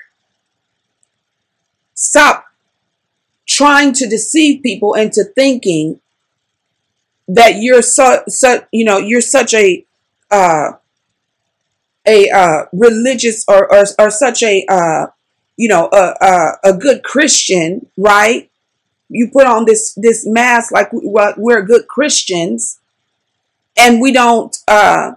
[1.94, 2.46] Stop
[3.48, 6.00] trying to deceive people into thinking
[7.28, 9.86] that you're so, so you know you're such a
[10.32, 10.72] uh,
[12.06, 15.08] a uh, religious or, or or such a uh,
[15.58, 18.50] you know a, a a good Christian, right?
[19.10, 22.80] You put on this this mask like we're good Christians,
[23.78, 25.14] and we don't uh,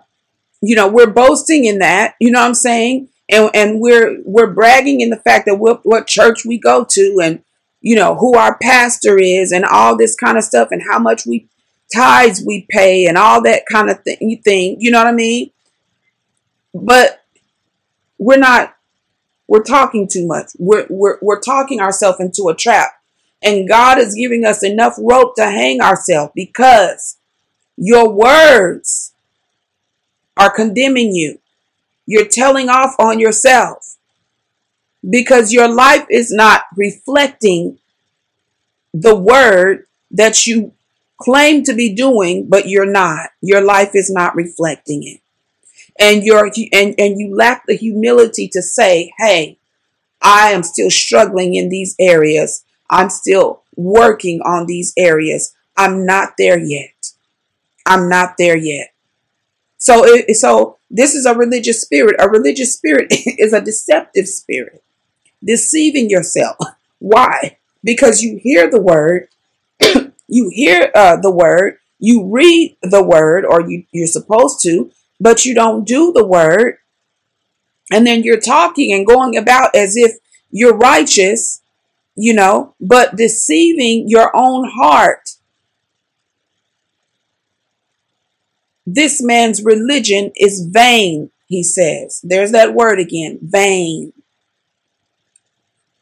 [0.61, 4.53] you know we're boasting in that you know what i'm saying and and we're we're
[4.53, 7.43] bragging in the fact that what what church we go to and
[7.80, 11.26] you know who our pastor is and all this kind of stuff and how much
[11.26, 11.49] we
[11.93, 15.51] tithes we pay and all that kind of thing thing you know what i mean
[16.74, 17.24] but
[18.18, 18.76] we're not
[19.51, 22.90] we're talking too much we're we're, we're talking ourselves into a trap
[23.42, 27.18] and god is giving us enough rope to hang ourselves because
[27.82, 29.14] your words
[30.36, 31.40] are condemning you.
[32.07, 33.96] You're telling off on yourself
[35.09, 37.78] because your life is not reflecting
[38.92, 40.72] the word that you
[41.18, 43.30] claim to be doing, but you're not.
[43.40, 45.20] Your life is not reflecting it.
[46.01, 49.59] And you're and, and you lack the humility to say, hey,
[50.22, 52.64] I am still struggling in these areas.
[52.90, 55.55] I'm still working on these areas.
[55.76, 57.12] I'm not there yet.
[57.86, 58.92] I'm not there yet.
[59.78, 62.16] So, it, so this is a religious spirit.
[62.18, 64.82] A religious spirit is a deceptive spirit,
[65.42, 66.57] deceiving yourself.
[66.98, 67.59] Why?
[67.82, 69.28] Because you hear the word,
[70.28, 74.90] you hear uh, the word, you read the word, or you, you're supposed to,
[75.20, 76.78] but you don't do the word.
[77.92, 80.12] And then you're talking and going about as if
[80.50, 81.60] you're righteous,
[82.14, 85.30] you know, but deceiving your own heart
[88.94, 92.20] This man's religion is vain, he says.
[92.24, 94.12] There's that word again vain.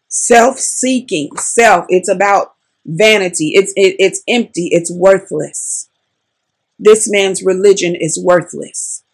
[0.08, 2.54] Self seeking, self, it's about
[2.86, 3.52] vanity.
[3.54, 5.90] It's, it, it's empty, it's worthless.
[6.78, 9.04] This man's religion is worthless.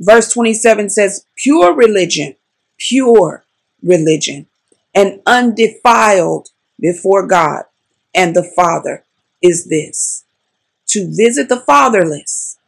[0.00, 2.36] Verse 27 says, Pure religion,
[2.76, 3.44] pure
[3.82, 4.46] religion,
[4.94, 7.64] and undefiled before God
[8.14, 9.04] and the Father
[9.42, 10.24] is this
[10.88, 12.58] to visit the fatherless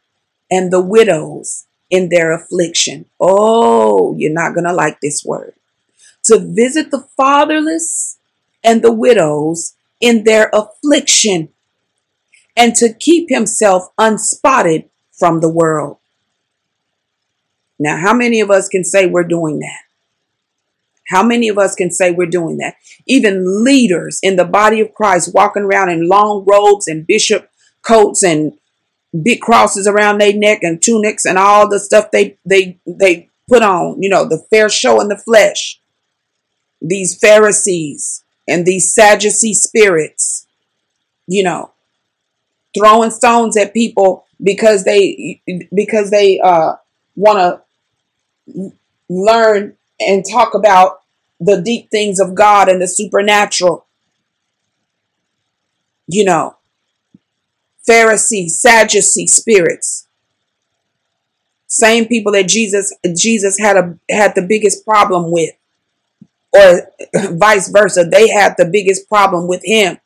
[0.49, 3.05] and the widows in their affliction.
[3.19, 5.53] Oh, you're not going to like this word.
[6.25, 8.19] To visit the fatherless
[8.63, 11.49] and the widows in their affliction
[12.55, 15.97] and to keep himself unspotted from the world.
[17.81, 19.81] Now, how many of us can say we're doing that?
[21.07, 22.75] How many of us can say we're doing that?
[23.07, 27.49] Even leaders in the body of Christ walking around in long robes and bishop
[27.81, 28.53] coats and
[29.23, 33.63] big crosses around their neck and tunics and all the stuff they they they put
[33.63, 35.81] on, you know, the fair show in the flesh.
[36.83, 40.45] These Pharisees and these Sadducee spirits,
[41.25, 41.71] you know,
[42.77, 45.41] throwing stones at people because they
[45.73, 46.75] because they uh
[47.15, 47.61] want to
[49.09, 51.01] learn and talk about
[51.39, 53.85] the deep things of God and the supernatural.
[56.07, 56.57] You know,
[57.87, 60.07] Pharisee, Sadducee spirits.
[61.67, 65.51] Same people that Jesus Jesus had a had the biggest problem with,
[66.53, 66.91] or
[67.31, 68.03] vice versa.
[68.03, 69.97] They had the biggest problem with him.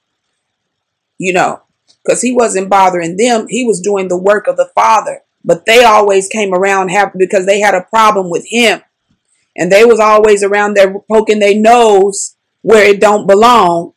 [1.17, 1.61] You know,
[2.03, 3.47] because he wasn't bothering them.
[3.49, 5.21] He was doing the work of the Father.
[5.45, 8.81] But they always came around have, because they had a problem with him.
[9.55, 13.93] And they was always around there poking their nose where it don't belong.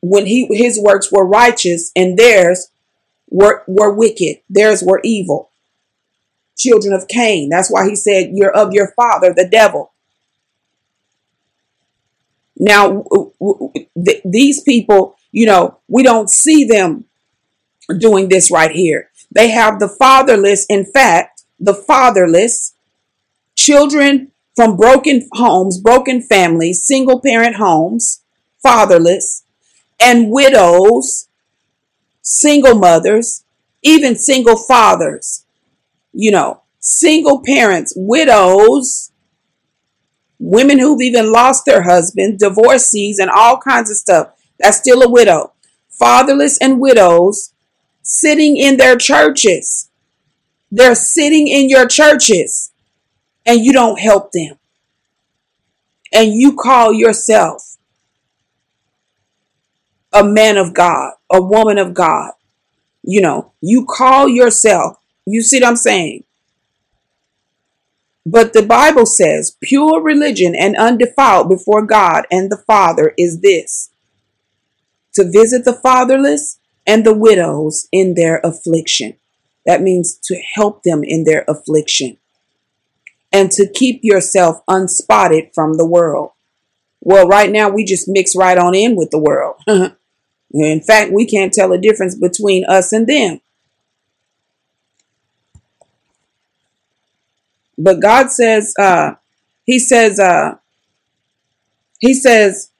[0.00, 2.70] When he his works were righteous and theirs
[3.28, 4.38] were, were wicked.
[4.48, 5.50] Theirs were evil.
[6.56, 7.48] Children of Cain.
[7.48, 9.92] That's why he said, You're of your father, the devil.
[12.56, 13.04] Now,
[14.04, 17.06] th- these people, you know, we don't see them
[17.98, 19.10] doing this right here.
[19.30, 22.74] They have the fatherless, in fact, the fatherless,
[23.54, 28.22] children from broken homes, broken families, single parent homes,
[28.62, 29.44] fatherless,
[30.00, 31.28] and widows,
[32.20, 33.44] single mothers,
[33.82, 35.44] even single fathers,
[36.12, 39.12] you know, single parents, widows,
[40.38, 44.32] women who've even lost their husband, divorcees, and all kinds of stuff.
[44.58, 45.52] That's still a widow.
[45.88, 47.51] Fatherless and widows
[48.02, 49.90] sitting in their churches.
[50.70, 52.72] They're sitting in your churches
[53.46, 54.58] and you don't help them.
[56.12, 57.76] And you call yourself
[60.12, 62.32] a man of God, a woman of God.
[63.02, 66.24] You know, you call yourself, you see what I'm saying?
[68.24, 73.90] But the Bible says pure religion and undefiled before God and the Father is this
[75.14, 79.16] to visit the fatherless and the widows in their affliction.
[79.64, 82.18] That means to help them in their affliction
[83.32, 86.32] and to keep yourself unspotted from the world.
[87.00, 89.56] Well, right now we just mix right on in with the world.
[90.52, 93.40] in fact, we can't tell a difference between us and them.
[97.78, 99.14] But God says, uh,
[99.64, 100.56] He says, uh,
[102.00, 102.71] He says,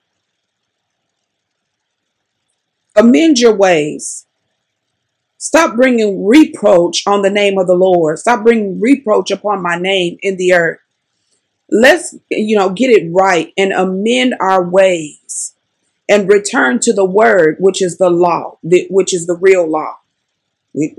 [2.97, 4.26] amend your ways.
[5.38, 8.18] Stop bringing reproach on the name of the Lord.
[8.18, 10.78] Stop bringing reproach upon my name in the earth.
[11.70, 15.55] Let's, you know, get it right and amend our ways
[16.09, 19.97] and return to the word, which is the law, which is the real law.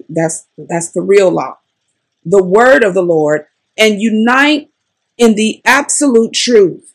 [0.10, 1.58] That's that's the real law.
[2.26, 3.46] The word of the Lord
[3.78, 4.72] and unite
[5.18, 6.94] in the absolute truth.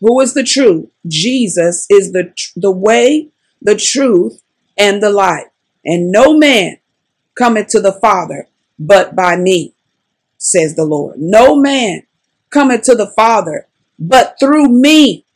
[0.00, 0.88] Who is the truth?
[1.06, 3.28] Jesus is the the way,
[3.60, 4.42] the truth,
[4.76, 5.48] and the life.
[5.84, 6.78] And no man
[7.36, 8.48] cometh to the Father
[8.78, 9.74] but by me,
[10.38, 11.18] says the Lord.
[11.18, 12.02] No man
[12.48, 15.26] cometh to the Father but through me.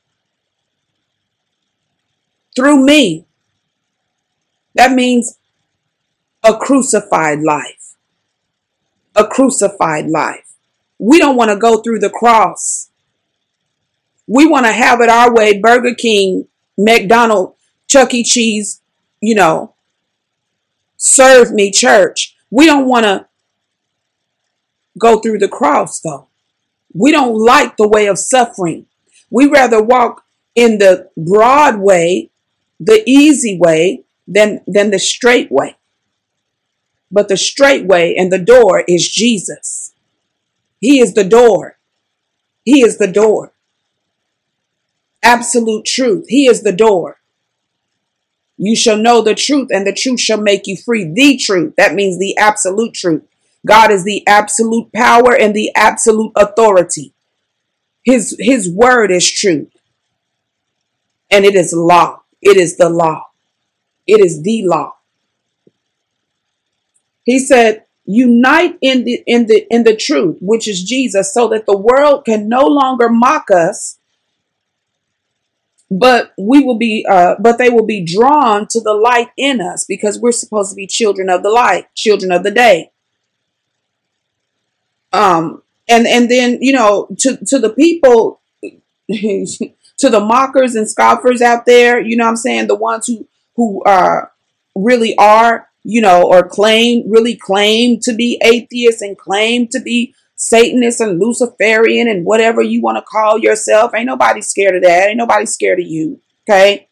[2.56, 3.26] Through me.
[4.74, 5.38] That means
[6.42, 7.96] a crucified life.
[9.14, 10.54] A crucified life.
[10.98, 12.90] We don't want to go through the cross.
[14.26, 16.48] We want to have it our way Burger King,
[16.78, 17.54] McDonald,
[17.88, 18.22] Chuck E.
[18.24, 18.82] Cheese,
[19.20, 19.74] you know,
[20.96, 22.36] serve me church.
[22.50, 23.26] We don't want to
[24.98, 26.28] go through the cross though.
[26.92, 28.86] We don't like the way of suffering.
[29.30, 30.22] We rather walk
[30.54, 32.30] in the broad way,
[32.78, 35.76] the easy way, than, than the straight way.
[37.10, 39.92] But the straight way and the door is Jesus.
[40.80, 41.78] He is the door.
[42.64, 43.52] He is the door.
[45.22, 46.26] Absolute truth.
[46.28, 47.18] He is the door.
[48.56, 51.10] You shall know the truth, and the truth shall make you free.
[51.12, 51.74] The truth.
[51.76, 53.22] That means the absolute truth.
[53.66, 57.14] God is the absolute power and the absolute authority.
[58.04, 59.70] His, his word is truth.
[61.30, 62.20] And it is law.
[62.42, 63.28] It is the law.
[64.06, 64.96] It is the law.
[67.24, 71.64] He said, unite in the in the in the truth, which is Jesus, so that
[71.66, 73.98] the world can no longer mock us
[75.90, 79.84] but we will be uh, but they will be drawn to the light in us
[79.84, 82.90] because we're supposed to be children of the light children of the day.
[85.12, 88.40] Um and and then you know to to the people
[89.10, 92.66] to the mockers and scoffers out there you know i'm saying?
[92.66, 94.22] The ones who who uh
[94.74, 100.14] really are you know or claim really claim to be atheists and claim to be
[100.36, 105.08] satanist and luciferian and whatever you want to call yourself ain't nobody scared of that
[105.08, 106.88] ain't nobody scared of you okay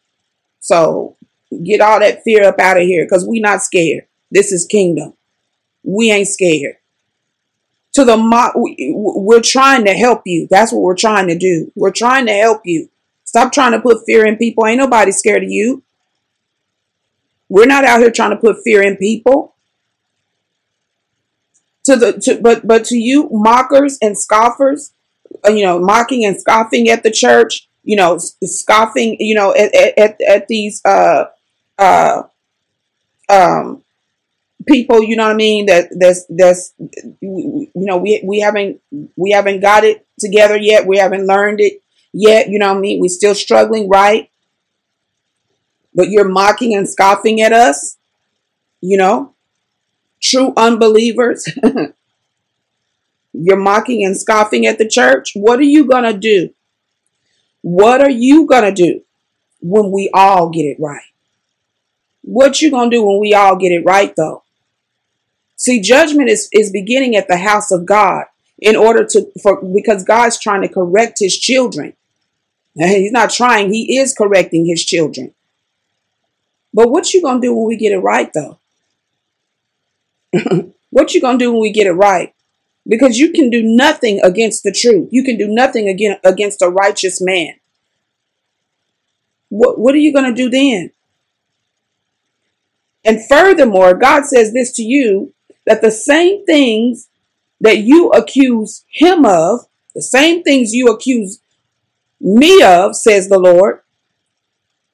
[0.59, 1.17] so
[1.63, 5.13] get all that fear up out of here because we not scared this is kingdom
[5.83, 6.75] we ain't scared
[7.93, 8.53] to the mock.
[8.55, 10.47] We're trying to help you.
[10.49, 11.71] That's what we're trying to do.
[11.75, 12.89] We're trying to help you.
[13.23, 14.65] Stop trying to put fear in people.
[14.65, 15.83] Ain't nobody scared of you.
[17.49, 19.52] We're not out here trying to put fear in people.
[21.85, 24.93] To the to, but but to you mockers and scoffers,
[25.45, 29.75] uh, you know, mocking and scoffing at the church, you know, scoffing, you know, at
[29.97, 31.25] at, at these uh
[31.77, 32.23] uh
[33.29, 33.83] um
[34.67, 36.73] people, you know what I mean, that that's that's
[37.21, 38.81] you know, we we haven't
[39.17, 40.87] we haven't got it together yet.
[40.87, 41.81] We haven't learned it
[42.13, 43.01] yet, you know what I mean?
[43.01, 44.29] We're still struggling, right?
[45.93, 47.97] But you're mocking and scoffing at us,
[48.81, 49.32] you know?
[50.23, 51.47] True unbelievers.
[53.33, 55.31] you're mocking and scoffing at the church.
[55.33, 56.53] What are you going to do?
[57.61, 59.01] What are you going to do
[59.59, 61.01] when we all get it right?
[62.21, 64.43] What you going to do when we all get it right though?
[65.55, 68.25] See, judgment is, is beginning at the house of God
[68.59, 71.93] in order to, for, because God's trying to correct his children.
[72.75, 75.33] He's not trying, he is correcting his children.
[76.73, 78.59] But what you going to do when we get it right though?
[80.89, 82.33] what you to do when we get it right?
[82.87, 85.09] Because you can do nothing against the truth.
[85.11, 87.53] You can do nothing again against a righteous man.
[89.49, 90.91] What, what are you to do then?
[93.05, 95.33] And furthermore, God says this to you
[95.65, 97.09] that the same things
[97.61, 99.61] that you accuse him of,
[99.93, 101.39] the same things you accuse
[102.19, 103.81] me of, says the Lord,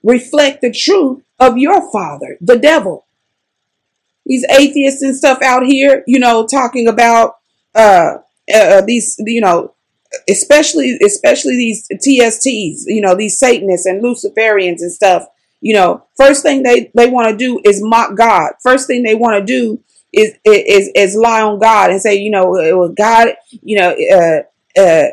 [0.03, 3.05] reflect the truth of your father, the devil.
[4.29, 7.33] These atheists and stuff out here, you know, talking about
[7.75, 8.19] uh,
[8.53, 9.73] uh these, you know,
[10.29, 15.25] especially especially these TSTs, you know, these Satanists and Luciferians and stuff.
[15.61, 18.53] You know, first thing they they want to do is mock God.
[18.63, 22.31] First thing they want to do is is is lie on God and say, you
[22.31, 23.29] know, God,
[23.61, 25.07] you know, uh, uh,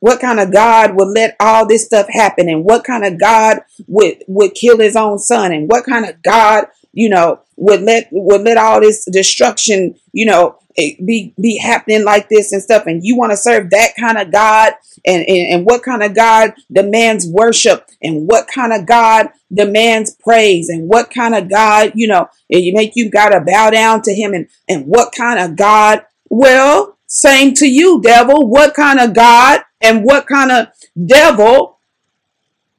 [0.00, 3.60] what kind of God would let all this stuff happen, and what kind of God
[3.86, 8.08] would would kill His own Son, and what kind of God, you know, would let
[8.10, 13.04] would let all this destruction, you know, be be happening like this and stuff, and
[13.04, 14.72] you want to serve that kind of God,
[15.06, 20.16] and, and and what kind of God demands worship, and what kind of God demands
[20.20, 24.14] praise, and what kind of God, you know, you make you gotta bow down to
[24.14, 26.02] Him, and and what kind of God?
[26.30, 28.48] Well, same to you, devil.
[28.48, 30.68] What kind of God and what kind of
[31.06, 31.73] devil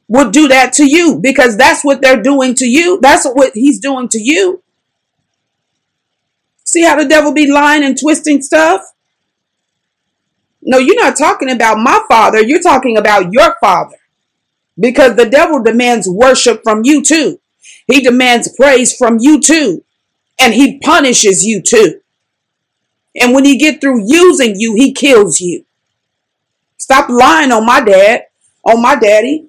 [0.07, 1.19] would do that to you?
[1.21, 2.99] Because that's what they're doing to you.
[3.01, 4.61] That's what He's doing to you.
[6.63, 8.81] See how the devil be lying and twisting stuff?
[10.61, 12.41] No, you're not talking about my father.
[12.41, 13.97] You're talking about your father.
[14.77, 17.39] Because the devil demands worship from you too.
[17.87, 19.83] He demands praise from you too.
[20.39, 22.01] And he punishes you too.
[23.15, 25.65] And when he get through using you, he kills you.
[26.77, 28.23] Stop lying on my dad,
[28.65, 29.47] on my daddy.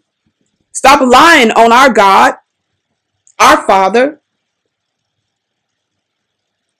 [0.76, 2.34] Stop lying on our God,
[3.38, 4.20] our Father.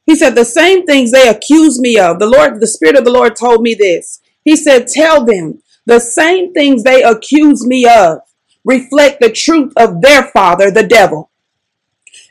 [0.05, 2.18] He said, The same things they accuse me of.
[2.18, 4.20] The Lord, the Spirit of the Lord told me this.
[4.44, 8.18] He said, Tell them the same things they accuse me of
[8.66, 11.31] reflect the truth of their father, the devil.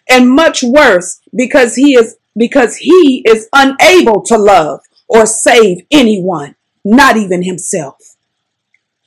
[0.08, 6.58] And much worse, because he is because he is unable to love or save anyone,
[6.84, 8.15] not even himself.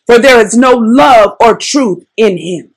[0.09, 2.71] For there is no love or truth in him.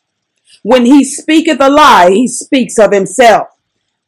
[0.64, 3.48] When he speaketh a lie, he speaks of himself,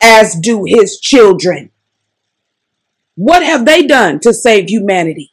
[0.02, 1.72] as do his children.
[3.16, 5.32] What have they done to save humanity?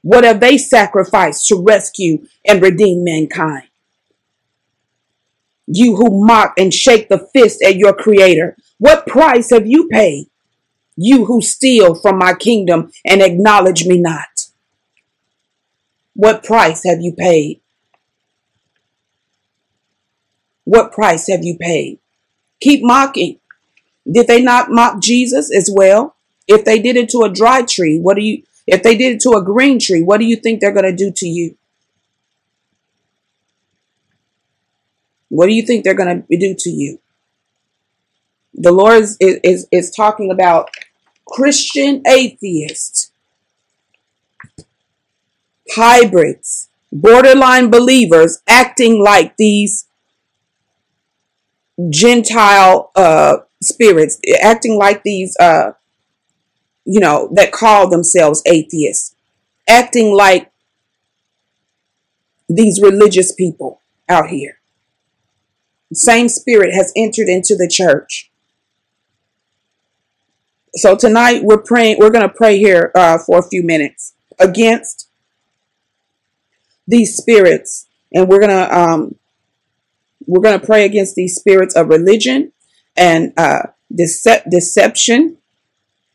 [0.00, 3.64] What have they sacrificed to rescue and redeem mankind?
[5.66, 10.30] You who mock and shake the fist at your creator, what price have you paid?
[10.96, 14.35] You who steal from my kingdom and acknowledge me not.
[16.16, 17.60] What price have you paid?
[20.64, 21.98] What price have you paid?
[22.58, 23.38] Keep mocking.
[24.10, 26.16] Did they not mock Jesus as well?
[26.48, 29.20] If they did it to a dry tree, what do you, if they did it
[29.22, 31.58] to a green tree, what do you think they're going to do to you?
[35.28, 36.98] What do you think they're going to do to you?
[38.54, 40.70] The Lord is, is, is talking about
[41.26, 42.95] Christian atheists
[45.74, 49.86] hybrids, borderline believers acting like these
[51.90, 55.72] Gentile uh, spirits, acting like these, uh,
[56.84, 59.14] you know, that call themselves atheists,
[59.68, 60.50] acting like
[62.48, 64.58] these religious people out here.
[65.92, 68.30] Same spirit has entered into the church.
[70.74, 71.98] So tonight we're praying.
[71.98, 75.05] We're going to pray here uh, for a few minutes against
[76.86, 79.16] these spirits, and we're gonna um,
[80.26, 82.52] we're gonna pray against these spirits of religion
[82.96, 85.38] and uh, dece- deception,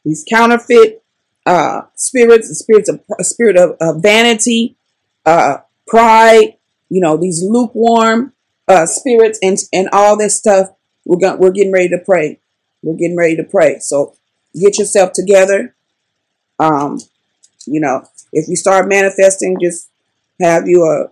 [0.04, 1.04] these counterfeit
[1.46, 4.76] uh, spirits, spirits of spirit of, of vanity,
[5.26, 5.58] uh,
[5.88, 6.56] pride,
[6.90, 8.34] you know, these lukewarm
[8.68, 10.70] uh, spirits, and and all this stuff.
[11.06, 12.40] We're going we're getting ready to pray.
[12.82, 13.80] We're getting ready to pray.
[13.80, 14.16] So
[14.60, 15.76] get yourself together.
[16.60, 17.00] Um,
[17.66, 18.04] you know,
[18.34, 19.91] if you start manifesting, just
[20.42, 21.12] have you a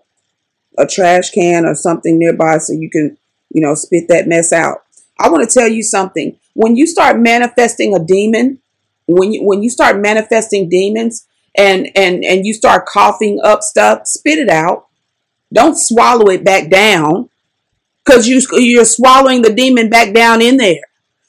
[0.78, 3.18] a trash can or something nearby so you can,
[3.50, 4.84] you know, spit that mess out.
[5.20, 6.38] I want to tell you something.
[6.54, 8.60] When you start manifesting a demon,
[9.08, 11.28] when you when you start manifesting demons
[11.58, 14.88] and and and you start coughing up stuff, spit it out.
[15.52, 17.30] Don't swallow it back down
[18.06, 20.82] cuz you you're swallowing the demon back down in there.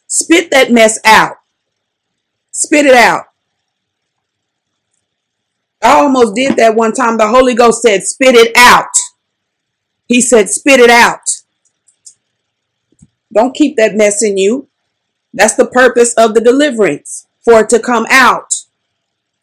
[0.07, 1.37] Spit that mess out.
[2.53, 3.30] Spit it out.
[5.83, 7.17] I almost did that one time.
[7.17, 8.91] The Holy Ghost said, spit it out.
[10.07, 11.21] He said, spit it out.
[13.33, 14.69] Don't keep that mess in you.
[15.33, 18.53] That's the purpose of the deliverance, for it to come out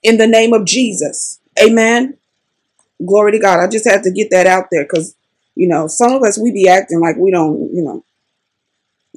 [0.03, 1.39] in the name of Jesus.
[1.59, 2.17] Amen.
[3.03, 3.59] Glory to God.
[3.59, 5.15] I just had to get that out there because,
[5.55, 8.03] you know, some of us, we be acting like we don't, you know,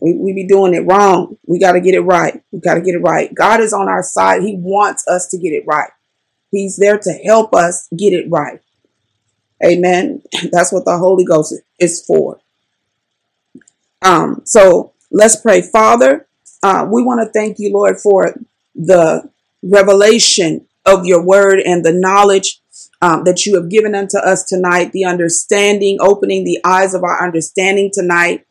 [0.00, 1.36] we, we be doing it wrong.
[1.46, 2.40] We got to get it right.
[2.52, 3.34] We got to get it right.
[3.34, 4.42] God is on our side.
[4.42, 5.90] He wants us to get it right.
[6.50, 8.60] He's there to help us get it right.
[9.64, 10.22] Amen.
[10.52, 12.40] That's what the Holy Ghost is for.
[14.02, 15.62] Um, so let's pray.
[15.62, 16.26] Father,
[16.62, 18.34] uh, we want to thank you, Lord, for
[18.74, 19.30] the
[19.62, 22.60] revelation of your word and the knowledge
[23.02, 27.22] um, that you have given unto us tonight, the understanding, opening the eyes of our
[27.22, 28.46] understanding tonight,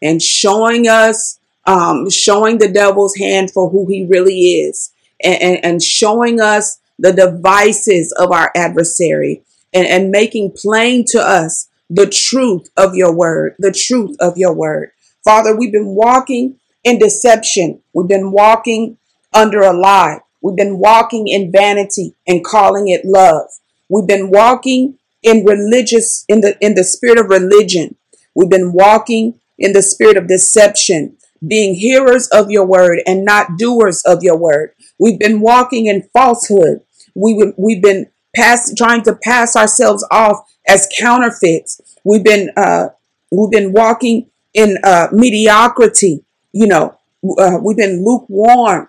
[0.00, 4.92] and showing us, um, showing the devil's hand for who he really is,
[5.22, 9.42] and, and, and showing us the devices of our adversary
[9.72, 14.54] and, and making plain to us the truth of your word, the truth of your
[14.54, 14.92] word.
[15.24, 17.80] Father, we've been walking in deception.
[17.94, 18.98] We've been walking
[19.32, 20.20] under a lie.
[20.40, 23.48] We've been walking in vanity and calling it love.
[23.88, 27.96] We've been walking in religious in the in the spirit of religion.
[28.34, 31.16] We've been walking in the spirit of deception,
[31.46, 34.72] being hearers of your word and not doers of your word.
[34.98, 36.82] We've been walking in falsehood
[37.14, 41.80] we, we've been pass, trying to pass ourselves off as counterfeits.
[42.04, 42.88] We've been, uh,
[43.30, 46.24] we've been walking in uh, mediocrity.
[46.52, 46.98] You know,
[47.38, 48.88] uh, we've been lukewarm.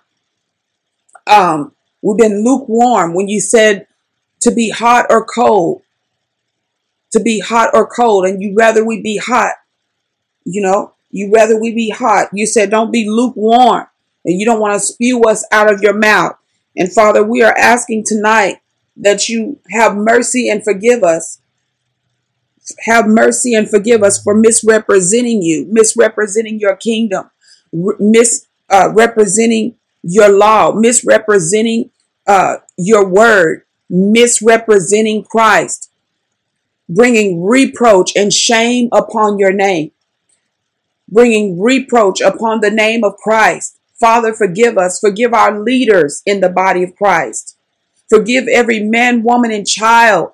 [1.26, 1.72] Um,
[2.02, 3.86] we've been lukewarm when you said
[4.40, 5.82] to be hot or cold,
[7.12, 9.54] to be hot or cold, and you rather we be hot.
[10.44, 12.28] You know, you rather we be hot.
[12.34, 13.86] You said don't be lukewarm,
[14.24, 16.36] and you don't want to spew us out of your mouth.
[16.76, 18.58] And Father, we are asking tonight
[18.96, 21.40] that you have mercy and forgive us.
[22.86, 27.30] Have mercy and forgive us for misrepresenting you, misrepresenting your kingdom,
[27.72, 31.90] misrepresenting uh, your law, misrepresenting
[32.26, 35.90] uh, your word, misrepresenting Christ,
[36.88, 39.92] bringing reproach and shame upon your name,
[41.08, 43.73] bringing reproach upon the name of Christ.
[44.00, 45.00] Father, forgive us.
[45.00, 47.56] Forgive our leaders in the body of Christ.
[48.08, 50.32] Forgive every man, woman, and child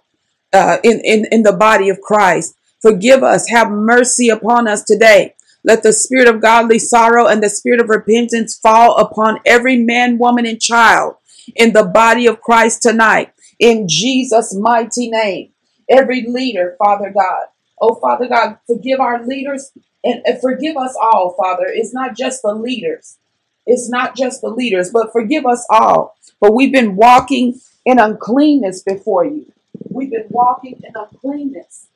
[0.53, 2.57] uh, in, in, in the body of Christ.
[2.81, 3.49] Forgive us.
[3.51, 5.35] Have mercy upon us today.
[5.63, 10.19] Let the spirit of godly sorrow and the spirit of repentance fall upon every man,
[10.19, 11.17] woman, and child
[11.55, 13.33] in the body of Christ tonight.
[13.59, 15.53] In Jesus' mighty name.
[15.89, 17.47] Every leader, Father God.
[17.81, 19.73] Oh, Father God, forgive our leaders
[20.03, 21.67] and forgive us all, Father.
[21.67, 23.19] It's not just the leaders.
[23.71, 26.17] It's not just the leaders, but forgive us all.
[26.41, 29.53] But we've been walking in uncleanness before you.
[29.89, 31.87] We've been walking in uncleanness.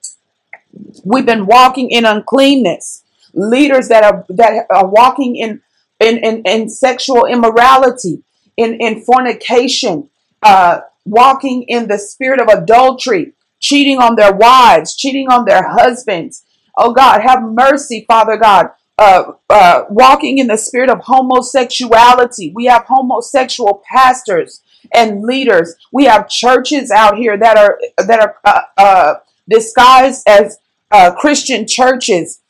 [1.04, 3.02] We've been walking in uncleanness.
[3.32, 5.60] Leaders that are that are walking in
[6.00, 8.22] in, in, in sexual immorality,
[8.56, 10.08] in, in fornication,
[10.42, 16.44] uh, walking in the spirit of adultery, cheating on their wives, cheating on their husbands.
[16.76, 22.52] Oh God, have mercy, Father God, uh, uh, walking in the spirit of homosexuality.
[22.54, 24.62] We have homosexual pastors
[24.92, 25.74] and leaders.
[25.92, 29.14] We have churches out here that are that are uh, uh,
[29.48, 30.58] disguised as
[30.90, 32.40] uh, Christian churches,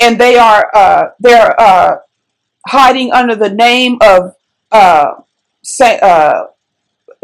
[0.00, 1.98] and they are uh, they're uh,
[2.66, 4.34] hiding under the name of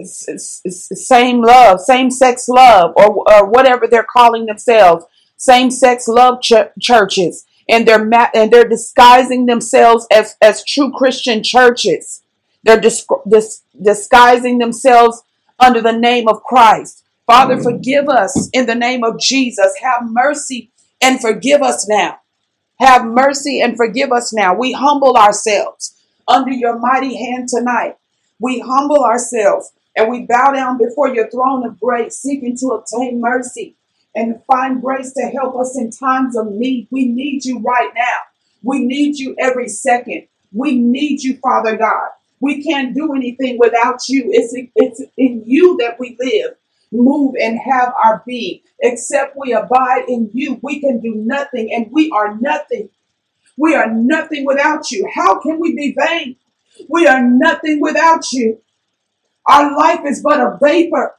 [0.05, 5.05] same love, same sex love, or, or whatever they're calling themselves,
[5.37, 10.91] same sex love ch- churches, and they're ma- and they're disguising themselves as as true
[10.93, 12.23] Christian churches.
[12.65, 15.23] They're dis- dis- disguising themselves
[15.59, 17.05] under the name of Christ.
[17.27, 17.63] Father, mm.
[17.63, 19.73] forgive us in the name of Jesus.
[19.83, 20.71] Have mercy
[21.01, 22.19] and forgive us now.
[22.81, 24.55] Have mercy and forgive us now.
[24.55, 25.95] We humble ourselves
[26.27, 27.97] under your mighty hand tonight.
[28.41, 33.21] We humble ourselves and we bow down before your throne of grace, seeking to obtain
[33.21, 33.77] mercy
[34.15, 36.89] and find grace to help us in times of need.
[36.91, 38.19] We need you right now.
[38.63, 40.27] We need you every second.
[40.53, 42.09] We need you, Father God.
[42.41, 44.25] We can't do anything without you.
[44.31, 46.57] It's, it's in you that we live,
[46.91, 48.61] move, and have our being.
[48.81, 52.91] Except we abide in you, we can do nothing, and we are nothing.
[53.57, 55.09] We are nothing without you.
[55.15, 56.37] How can we be vain?
[56.89, 58.61] We are nothing without you.
[59.47, 61.15] Our life is but a vapor.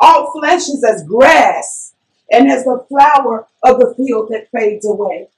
[0.00, 1.83] All flesh is as grass
[2.34, 5.28] and as the flower of the field that fades away.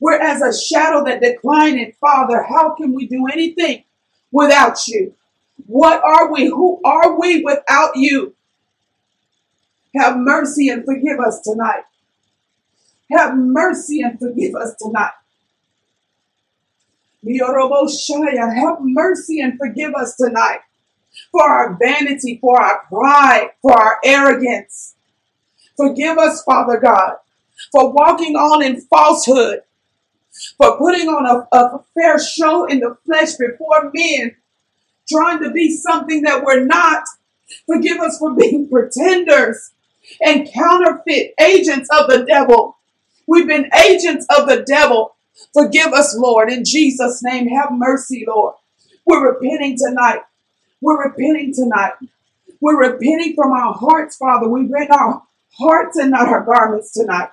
[0.00, 1.96] We're as a shadow that declineth.
[2.00, 3.84] Father, how can we do anything
[4.30, 5.14] without you?
[5.66, 6.46] What are we?
[6.46, 8.34] Who are we without you?
[9.96, 11.84] Have mercy and forgive us tonight.
[13.12, 15.12] Have mercy and forgive us tonight.
[17.24, 20.60] Yoroboshiah, Have mercy and forgive us tonight
[21.30, 24.93] for our vanity, for our pride, for our arrogance.
[25.76, 27.16] Forgive us, Father God,
[27.72, 29.60] for walking on in falsehood,
[30.56, 34.36] for putting on a, a fair show in the flesh before men,
[35.08, 37.04] trying to be something that we're not.
[37.66, 39.72] Forgive us for being pretenders
[40.24, 42.76] and counterfeit agents of the devil.
[43.26, 45.16] We've been agents of the devil.
[45.52, 47.48] Forgive us, Lord, in Jesus' name.
[47.48, 48.54] Have mercy, Lord.
[49.06, 50.20] We're repenting tonight.
[50.80, 51.94] We're repenting tonight.
[52.60, 54.48] We're repenting from our hearts, Father.
[54.48, 55.22] We rend our
[55.58, 57.30] hearts and not our garments tonight.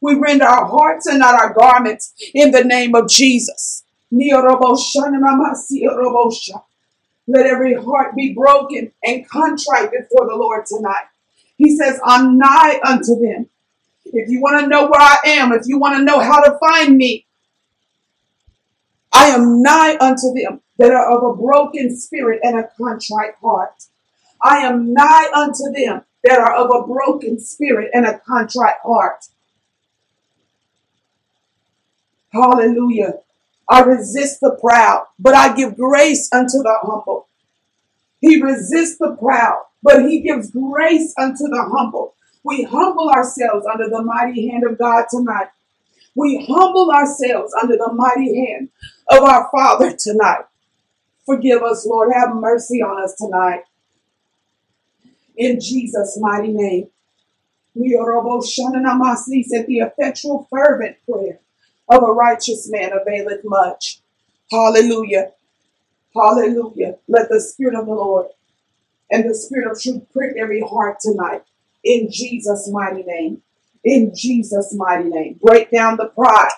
[0.00, 3.84] We rend our hearts and not our garments in the name of Jesus.
[4.10, 4.44] Let
[7.46, 11.06] every heart be broken and contrite before the Lord tonight.
[11.56, 13.48] He says, I'm nigh unto them.
[14.06, 16.58] If you want to know where I am, if you want to know how to
[16.58, 17.26] find me,
[19.12, 23.74] I am nigh unto them that are of a broken spirit and a contrite heart.
[24.42, 29.24] I am nigh unto them that are of a broken spirit and a contrite heart.
[32.32, 33.14] Hallelujah.
[33.68, 37.28] I resist the proud, but I give grace unto the humble.
[38.20, 42.14] He resists the proud, but he gives grace unto the humble.
[42.42, 45.48] We humble ourselves under the mighty hand of God tonight.
[46.14, 48.70] We humble ourselves under the mighty hand
[49.10, 50.44] of our Father tonight.
[51.26, 52.12] Forgive us, Lord.
[52.14, 53.64] Have mercy on us tonight.
[55.38, 56.88] In Jesus' mighty name.
[57.74, 61.38] Sneak said the effectual, fervent prayer
[61.88, 64.00] of a righteous man availeth much.
[64.50, 65.32] Hallelujah.
[66.14, 66.96] Hallelujah.
[67.06, 68.26] Let the Spirit of the Lord
[69.10, 71.42] and the Spirit of truth prick every heart tonight.
[71.84, 73.42] In Jesus' mighty name.
[73.84, 75.38] In Jesus' mighty name.
[75.40, 76.50] Break down the pride.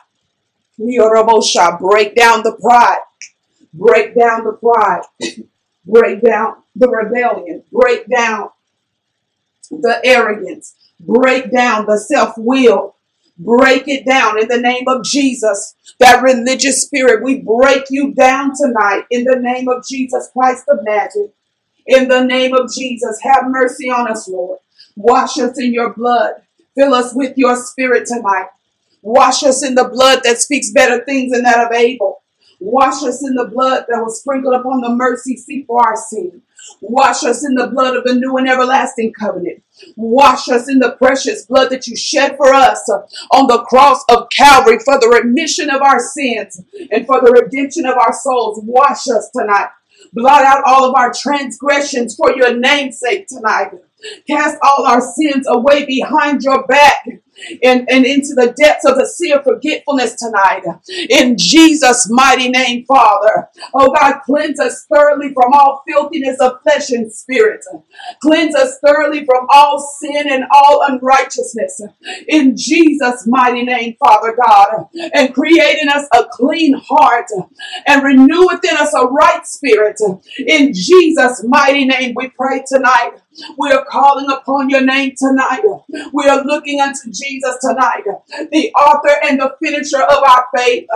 [0.78, 3.00] Shah break down the pride.
[3.74, 5.02] Break down the pride.
[5.86, 7.62] Break down the rebellion.
[7.72, 8.50] Break down
[9.70, 10.74] the arrogance.
[11.00, 12.96] Break down the self will.
[13.38, 15.74] Break it down in the name of Jesus.
[15.98, 20.80] That religious spirit, we break you down tonight in the name of Jesus Christ of
[20.82, 21.32] Nazareth.
[21.86, 24.58] In the name of Jesus, have mercy on us, Lord.
[24.96, 26.34] Wash us in your blood.
[26.76, 28.48] Fill us with your spirit tonight.
[29.02, 32.22] Wash us in the blood that speaks better things than that of Abel.
[32.60, 36.42] Wash us in the blood that was sprinkled upon the mercy seat for our sin.
[36.80, 39.62] Wash us in the blood of the new and everlasting covenant.
[39.96, 42.88] Wash us in the precious blood that you shed for us
[43.32, 47.86] on the cross of Calvary for the remission of our sins and for the redemption
[47.86, 48.60] of our souls.
[48.64, 49.68] Wash us tonight.
[50.12, 53.70] Blot out all of our transgressions for your name's sake tonight.
[54.26, 57.06] Cast all our sins away behind your back
[57.62, 60.62] and, and into the depths of the sea of forgetfulness tonight.
[61.08, 63.48] In Jesus' mighty name, Father.
[63.74, 67.64] Oh God, cleanse us thoroughly from all filthiness of flesh and spirit.
[68.20, 71.80] Cleanse us thoroughly from all sin and all unrighteousness.
[72.28, 74.86] In Jesus' mighty name, Father God.
[75.14, 77.26] And create in us a clean heart
[77.86, 80.00] and renew within us a right spirit.
[80.46, 83.12] In Jesus' mighty name, we pray tonight.
[83.56, 85.62] We are calling upon your name tonight.
[86.12, 88.02] We are looking unto Jesus tonight,
[88.50, 90.88] the author and the finisher of our faith.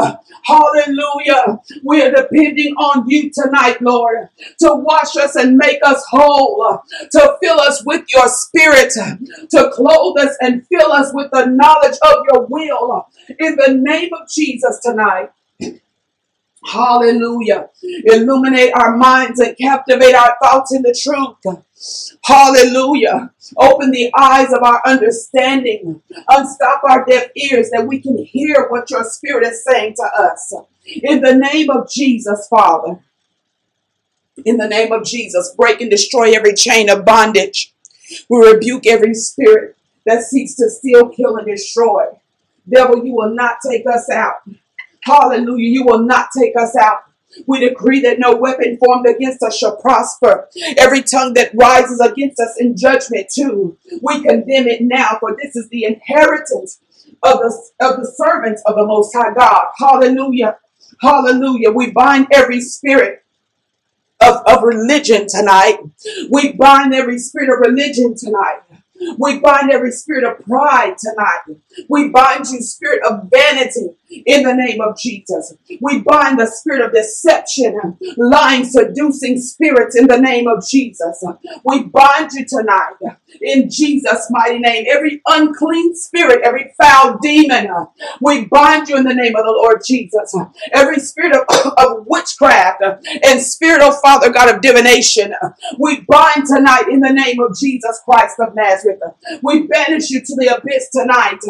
[0.42, 1.60] Hallelujah.
[1.84, 4.28] We are depending on you tonight, Lord,
[4.60, 6.82] to wash us and make us whole,
[7.12, 11.98] to fill us with your spirit, to clothe us and fill us with the knowledge
[12.02, 13.06] of your will.
[13.38, 15.30] In the name of Jesus tonight.
[16.66, 17.68] Hallelujah.
[17.82, 21.36] Illuminate our minds and captivate our thoughts in the truth.
[22.24, 23.30] Hallelujah.
[23.56, 26.02] Open the eyes of our understanding.
[26.28, 30.54] Unstop our deaf ears that we can hear what your spirit is saying to us.
[30.86, 32.98] In the name of Jesus, Father.
[34.44, 37.72] In the name of Jesus, break and destroy every chain of bondage.
[38.28, 39.76] We rebuke every spirit
[40.06, 42.06] that seeks to steal, kill, and destroy.
[42.68, 44.42] Devil, you will not take us out.
[45.04, 45.68] Hallelujah.
[45.68, 47.00] You will not take us out.
[47.46, 50.48] We decree that no weapon formed against us shall prosper.
[50.78, 55.56] Every tongue that rises against us in judgment, too, we condemn it now, for this
[55.56, 56.80] is the inheritance
[57.22, 59.66] of the, of the servants of the Most High God.
[59.78, 60.58] Hallelujah.
[61.00, 61.70] Hallelujah.
[61.72, 63.24] We bind every spirit
[64.22, 65.78] of, of religion tonight.
[66.30, 68.60] We bind every spirit of religion tonight.
[69.18, 71.58] We bind every spirit of pride tonight.
[71.88, 75.54] We bind you, spirit of vanity, in the name of Jesus.
[75.80, 81.24] We bind the spirit of deception, lying, seducing spirits in the name of Jesus.
[81.64, 82.96] We bind you tonight
[83.40, 84.86] in Jesus' mighty name.
[84.90, 87.68] Every unclean spirit, every foul demon,
[88.20, 90.34] we bind you in the name of the Lord Jesus.
[90.72, 91.44] Every spirit of,
[91.78, 92.82] of witchcraft
[93.24, 95.34] and spirit of Father God of divination,
[95.78, 99.00] we bind tonight in the name of Jesus Christ of Nazareth.
[99.42, 101.40] We banish you to the abyss tonight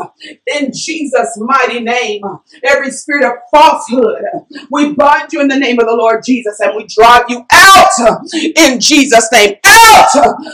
[0.46, 2.22] in Jesus' mighty name
[2.62, 4.22] every spirit of falsehood.
[4.70, 7.90] We bind you in the name of the Lord Jesus and we drive you out
[8.34, 9.56] in Jesus' name.
[9.64, 10.08] Out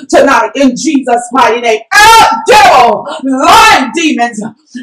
[0.08, 1.80] tonight in Jesus' mighty name.
[1.92, 4.42] Out, devil, lying demons,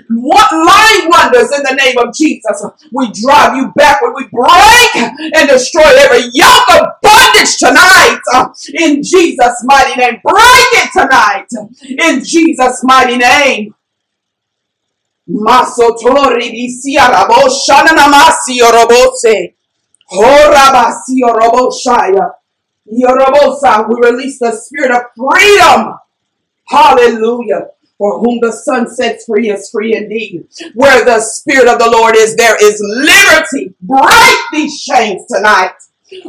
[0.10, 2.64] what lying wonders in the name of Jesus.
[2.92, 4.14] We drive you backward.
[4.16, 10.20] We break and destroy every yoke of bondage tonight uh, in Jesus' mighty name.
[10.24, 11.48] Break it tonight
[11.82, 13.74] in Jesus' mighty name.
[15.30, 19.54] Masotori bisia rabo shana namasi yorobose.
[20.12, 22.32] Horabasi yoroboshaya.
[22.92, 23.88] Yorobosa.
[23.90, 25.98] We release the spirit of freedom.
[26.68, 27.68] Hallelujah.
[27.98, 30.48] For whom the Son sets free is free indeed.
[30.76, 33.74] Where the Spirit of the Lord is, there is liberty.
[33.82, 35.74] Break these chains tonight.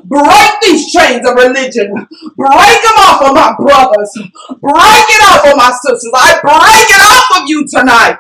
[0.04, 1.92] Break these chains of religion.
[2.36, 4.12] Break them off of my brothers.
[4.60, 6.12] Break it off of my sisters.
[6.14, 8.18] I break it off of you tonight.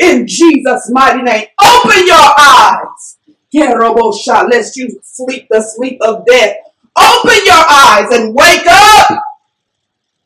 [0.00, 1.46] In Jesus' mighty name.
[1.62, 3.18] Open your eyes.
[4.50, 6.56] Lest you sleep the sleep of death.
[6.98, 9.22] Open your eyes and wake up.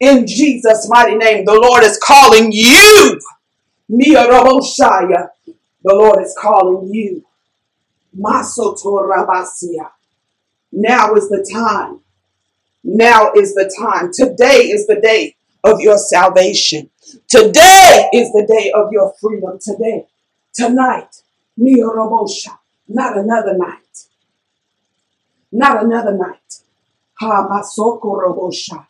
[0.01, 1.44] In Jesus' mighty name.
[1.47, 3.20] The Lord is calling you.
[5.85, 7.24] The Lord is calling you.
[8.19, 9.90] Masotorabasia.
[10.73, 12.01] Now is the time.
[12.85, 14.11] Now is the time.
[14.13, 16.91] Today is the day of your salvation.
[17.29, 19.59] Today is the day of your freedom.
[19.61, 20.07] Today,
[20.55, 21.23] tonight,
[21.59, 22.57] Miyorobosha,
[22.89, 23.79] not another night.
[25.53, 26.63] Not another night.
[27.21, 28.87] Ha masokorobosha.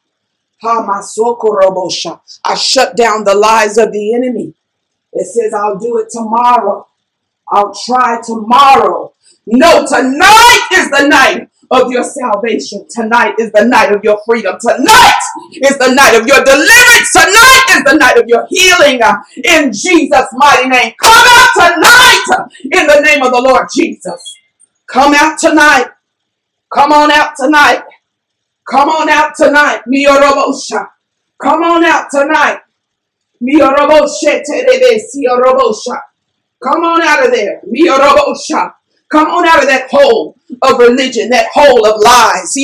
[0.63, 2.21] Ha masokorobosha.
[2.45, 4.55] I shut down the lies of the enemy.
[5.13, 6.87] It says, I'll do it tomorrow.
[7.49, 9.13] I'll try tomorrow.
[9.47, 12.85] No, tonight is the night of your salvation.
[12.91, 14.57] Tonight is the night of your freedom.
[14.61, 15.19] Tonight
[15.63, 17.13] is the night of your deliverance.
[17.13, 19.01] Tonight is the night of your healing
[19.45, 20.93] in Jesus' mighty name.
[21.01, 22.25] Come out tonight
[22.73, 24.37] in the name of the Lord Jesus.
[24.87, 25.87] Come out tonight.
[26.75, 27.83] Come on out tonight.
[28.69, 29.83] Come on out tonight.
[29.87, 30.87] Miyorobosha.
[31.41, 32.61] Come on out tonight.
[33.43, 34.41] Siyorobosha.
[36.63, 37.61] Come on out of there.
[37.67, 38.75] Miyorobosha.
[39.11, 42.55] Come on out of that hole of religion, that hole of lies.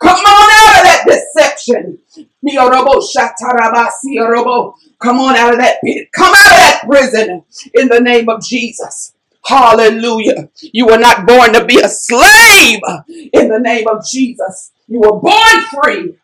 [0.00, 1.98] Come on out of that deception.
[5.00, 6.08] Come on out of that pit.
[6.12, 7.44] Come out of that prison
[7.74, 9.14] in the name of Jesus.
[9.44, 10.48] Hallelujah.
[10.72, 12.80] You were not born to be a slave
[13.32, 14.72] in the name of Jesus.
[14.88, 16.16] You were born free.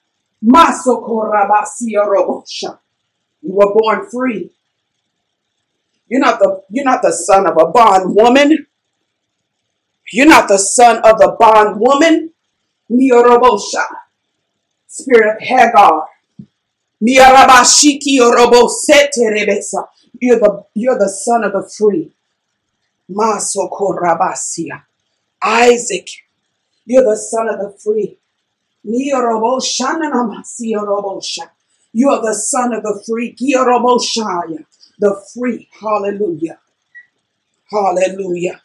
[3.42, 4.50] You were born free.
[6.08, 8.66] You're not the you're not the son of a bond woman.
[10.12, 12.32] You're not the son of the bond woman.
[12.90, 13.86] Miorobosha.
[14.86, 16.06] Spirit of Hagar.
[17.02, 19.86] Miarabashiki orobosete rebesa.
[20.20, 22.10] You're the you're the son of the free.
[23.10, 24.82] Masokorabasia.
[25.42, 26.08] Isaac.
[26.84, 28.18] You're the son of the free.
[28.86, 31.50] Mioroboshananamasi orobosha.
[31.92, 33.34] You are the son of the free.
[33.34, 34.64] Kioroboshaya.
[34.98, 35.68] The free.
[35.80, 36.58] Hallelujah.
[37.70, 38.60] Hallelujah.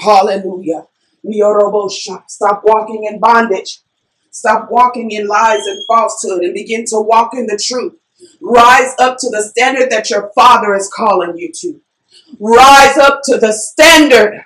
[0.00, 0.86] Hallelujah.
[1.24, 2.22] Miorobosha.
[2.28, 3.80] Stop walking in bondage.
[4.30, 7.94] Stop walking in lies and falsehood and begin to walk in the truth.
[8.40, 11.80] Rise up to the standard that your Father is calling you to.
[12.38, 14.44] Rise up to the standard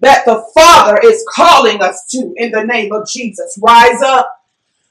[0.00, 3.58] that the Father is calling us to in the name of Jesus.
[3.62, 4.44] Rise up.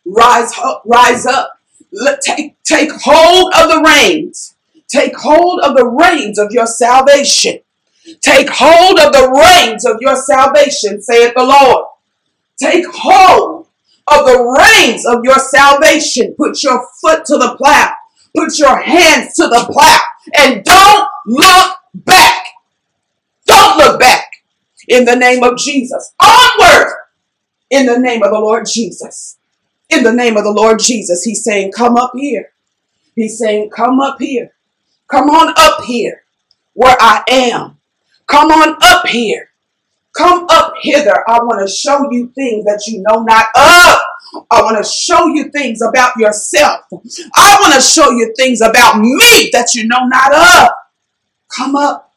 [0.05, 0.83] Rise up.
[0.85, 1.59] Rise up.
[2.21, 4.55] Take, take hold of the reins.
[4.87, 7.59] Take hold of the reins of your salvation.
[8.21, 11.85] Take hold of the reins of your salvation, saith the Lord.
[12.61, 13.67] Take hold
[14.07, 16.33] of the reins of your salvation.
[16.37, 17.93] Put your foot to the plow.
[18.35, 19.99] Put your hands to the plow.
[20.37, 22.45] And don't look back.
[23.45, 24.25] Don't look back
[24.87, 26.13] in the name of Jesus.
[26.19, 26.93] Onward
[27.69, 29.37] in the name of the Lord Jesus.
[29.89, 31.23] In the name of the Lord Jesus.
[31.23, 32.51] He's saying, Come up here.
[33.15, 34.53] He's saying, Come up here.
[35.07, 36.23] Come on up here
[36.73, 37.78] where I am.
[38.29, 39.49] Come on up here.
[40.15, 41.23] Come up hither.
[41.27, 44.45] I want to show you things that you know not of.
[44.51, 46.81] I want to show you things about yourself.
[47.35, 50.71] I want to show you things about me that you know not of.
[51.47, 52.13] Come up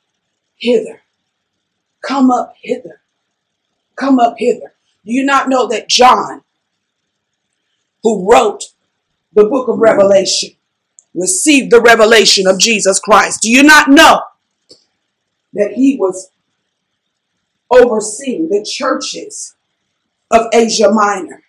[0.57, 1.01] hither.
[2.03, 3.01] Come up hither.
[3.97, 4.75] Come up hither.
[5.07, 6.43] Do you not know that John,
[8.03, 8.65] who wrote
[9.33, 10.51] the book of Revelation,
[11.15, 13.41] received the revelation of Jesus Christ?
[13.43, 14.23] Do you not know
[15.53, 16.31] that he was
[17.71, 19.55] overseeing the churches
[20.31, 21.43] of Asia Minor?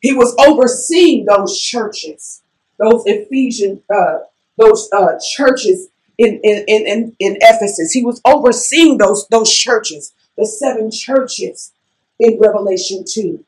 [0.00, 2.42] He was overseeing those churches,
[2.78, 4.18] those Ephesian, uh,
[4.56, 5.88] those uh, churches
[6.18, 7.92] in, in, in, in Ephesus.
[7.92, 11.72] He was overseeing those, those churches, the seven churches
[12.18, 13.44] in Revelation 2.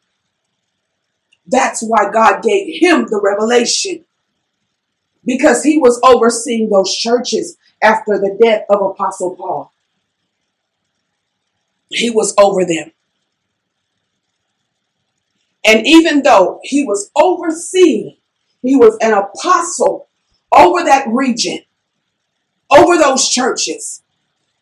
[1.47, 4.05] That's why God gave him the revelation
[5.25, 9.73] because he was overseeing those churches after the death of Apostle Paul.
[11.89, 12.93] He was over them.
[15.65, 18.17] And even though he was overseeing,
[18.63, 20.09] he was an apostle
[20.53, 21.61] over that region,
[22.71, 24.03] over those churches.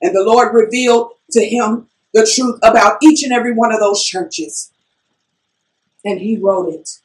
[0.01, 4.03] And the Lord revealed to him the truth about each and every one of those
[4.03, 4.73] churches.
[6.05, 6.99] And he wrote it.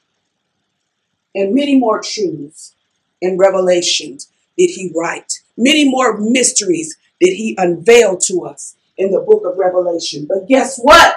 [1.36, 2.76] And many more truths
[3.22, 5.43] and revelations did he write.
[5.58, 10.26] Many more mysteries did he unveil to us in the book of Revelation.
[10.28, 11.16] But guess what?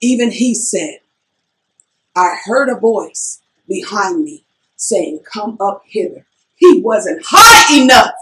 [0.00, 1.00] Even he said,
[2.14, 4.44] I heard a voice behind me
[4.76, 6.26] saying, Come up hither.
[6.54, 8.12] He wasn't high enough.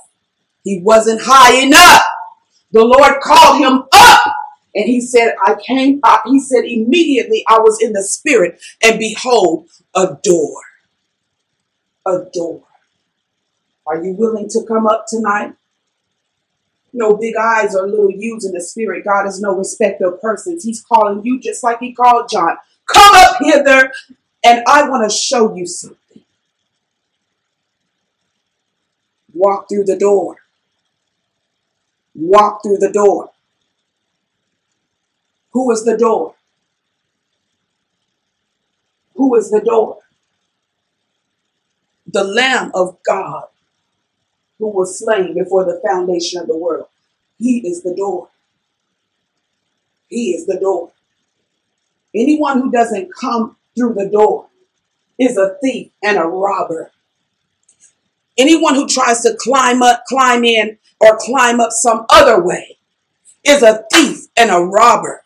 [0.65, 2.03] He wasn't high enough.
[2.73, 4.21] The Lord called him up.
[4.75, 6.23] And he said, I came up.
[6.27, 10.61] He said, immediately I was in the spirit, and behold, a door.
[12.07, 12.65] A door.
[13.87, 15.55] Are you willing to come up tonight?
[16.93, 19.05] No big eyes or little U's in the spirit.
[19.05, 20.63] God is no respecter of persons.
[20.65, 22.57] He's calling you just like he called John.
[22.87, 23.93] Come up hither,
[24.45, 25.99] and I want to show you something.
[29.33, 30.37] Walk through the door.
[32.15, 33.31] Walk through the door.
[35.51, 36.37] Who is the door?
[39.17, 39.99] Who is the door?
[42.07, 43.47] The Lamb of God
[44.59, 46.87] who was slain before the foundation of the world.
[47.39, 48.29] He is the door.
[50.09, 50.93] He is the door.
[52.15, 54.47] Anyone who doesn't come through the door
[55.19, 56.93] is a thief and a robber.
[58.37, 62.79] Anyone who tries to climb up, climb in, or climb up some other way
[63.45, 65.23] is a thief and a robber.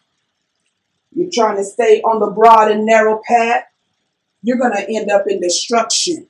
[1.15, 3.65] You're trying to stay on the broad and narrow path,
[4.43, 6.29] you're going to end up in destruction.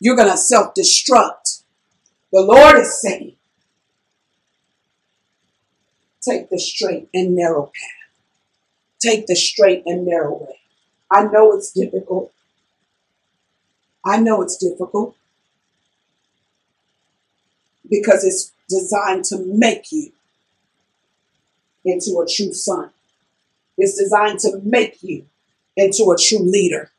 [0.00, 1.41] You're going to self destruct.
[2.32, 3.36] The Lord is saying,
[6.22, 8.16] take the straight and narrow path.
[9.00, 10.58] Take the straight and narrow way.
[11.10, 12.32] I know it's difficult.
[14.02, 15.14] I know it's difficult
[17.90, 20.12] because it's designed to make you
[21.84, 22.90] into a true son.
[23.76, 25.26] It's designed to make you
[25.76, 26.90] into a true leader.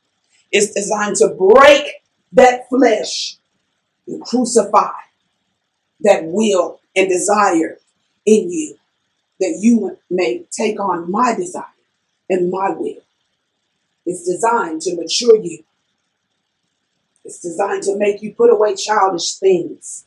[0.52, 1.88] It's designed to break
[2.34, 3.38] that flesh
[4.06, 4.92] and crucify
[6.04, 7.80] that will and desire
[8.26, 8.78] in you,
[9.40, 11.66] that you may take on my desire
[12.30, 13.02] and my will.
[14.06, 15.64] It's designed to mature you.
[17.26, 20.06] It's designed to make you put away childish things.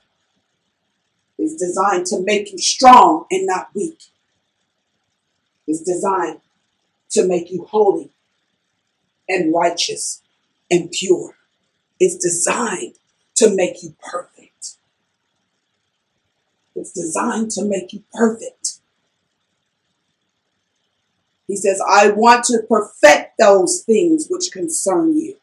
[1.38, 3.98] It's designed to make you strong and not weak.
[5.66, 6.40] It's designed
[7.10, 8.10] to make you holy
[9.28, 10.22] and righteous
[10.70, 11.34] and pure.
[11.98, 12.94] It's designed
[13.36, 14.35] to make you perfect.
[16.76, 18.80] It's designed to make you perfect.
[21.48, 25.36] He says, I want to perfect those things which concern you.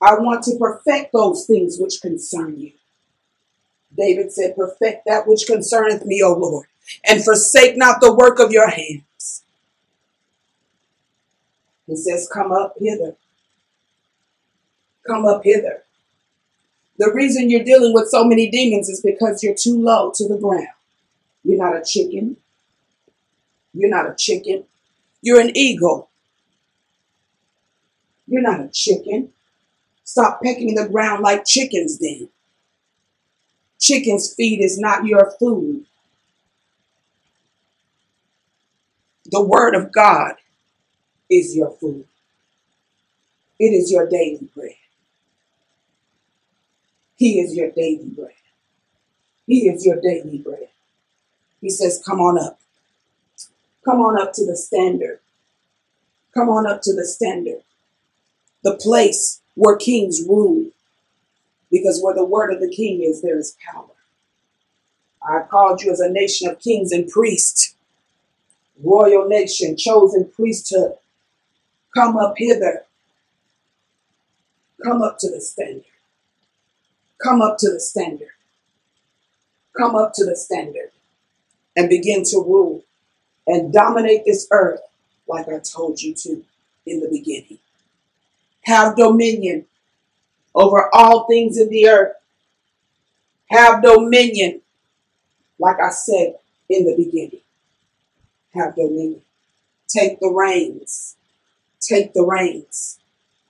[0.00, 2.72] I want to perfect those things which concern you.
[3.96, 6.66] David said, Perfect that which concerneth me, O Lord,
[7.04, 9.44] and forsake not the work of your hands.
[11.86, 13.16] He says, Come up hither.
[15.06, 15.84] Come up hither.
[17.02, 20.38] The reason you're dealing with so many demons is because you're too low to the
[20.38, 20.68] ground.
[21.42, 22.36] You're not a chicken.
[23.74, 24.62] You're not a chicken.
[25.20, 26.10] You're an eagle.
[28.28, 29.32] You're not a chicken.
[30.04, 32.28] Stop pecking the ground like chickens then.
[33.80, 35.84] Chicken's feed is not your food.
[39.24, 40.34] The word of God
[41.28, 42.06] is your food.
[43.58, 44.76] It is your daily bread.
[47.22, 48.34] He is your daily bread.
[49.46, 50.70] He is your daily bread.
[51.60, 52.58] He says, Come on up.
[53.84, 55.20] Come on up to the standard.
[56.34, 57.62] Come on up to the standard.
[58.64, 60.72] The place where kings rule.
[61.70, 63.94] Because where the word of the king is, there is power.
[65.22, 67.76] I called you as a nation of kings and priests,
[68.82, 70.94] royal nation, chosen priesthood.
[71.94, 72.82] Come up hither.
[74.82, 75.84] Come up to the standard.
[77.22, 78.28] Come up to the standard.
[79.76, 80.90] Come up to the standard
[81.76, 82.84] and begin to rule
[83.46, 84.80] and dominate this earth
[85.26, 86.44] like I told you to
[86.86, 87.58] in the beginning.
[88.62, 89.66] Have dominion
[90.54, 92.12] over all things in the earth.
[93.50, 94.60] Have dominion,
[95.58, 96.34] like I said
[96.68, 97.40] in the beginning.
[98.54, 99.22] Have dominion.
[99.88, 101.16] Take the reins.
[101.80, 102.98] Take the reins.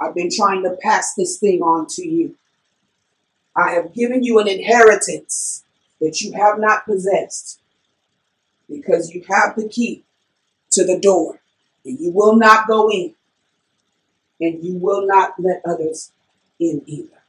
[0.01, 2.37] I've been trying to pass this thing on to you.
[3.57, 5.65] I have given you an inheritance
[6.01, 7.61] that you have not possessed
[8.69, 10.05] because you have the key
[10.73, 11.41] to the door
[11.85, 13.15] and you will not go in
[14.41, 16.13] and you will not let others
[16.59, 17.23] in either.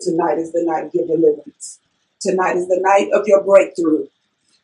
[0.00, 1.80] Tonight is the night of your deliverance.
[2.20, 4.06] Tonight is the night of your breakthrough.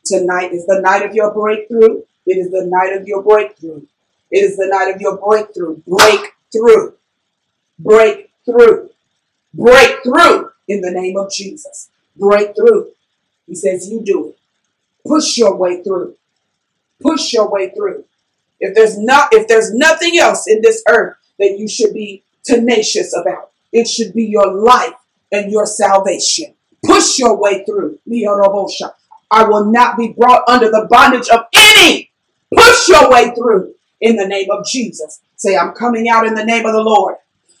[0.05, 2.03] Tonight is the night of your breakthrough.
[2.25, 3.85] It is the night of your breakthrough.
[4.31, 5.81] It is the night of your breakthrough.
[5.87, 6.93] Breakthrough.
[7.79, 8.26] breakthrough.
[8.47, 8.89] Breakthrough.
[9.53, 11.89] Break through in the name of Jesus.
[12.15, 12.91] Break through.
[13.47, 14.39] He says, You do it.
[15.07, 16.15] Push your way through.
[17.01, 18.05] Push your way through.
[18.59, 23.15] If there's not, if there's nothing else in this earth that you should be tenacious
[23.15, 24.95] about, it should be your life
[25.31, 26.53] and your salvation.
[26.85, 27.99] Push your way through.
[28.09, 28.69] Oh,
[29.29, 32.11] I will not be brought under the bondage of any.
[32.55, 35.21] Push your way through in the name of Jesus.
[35.35, 37.15] Say, I'm coming out in the name of the Lord.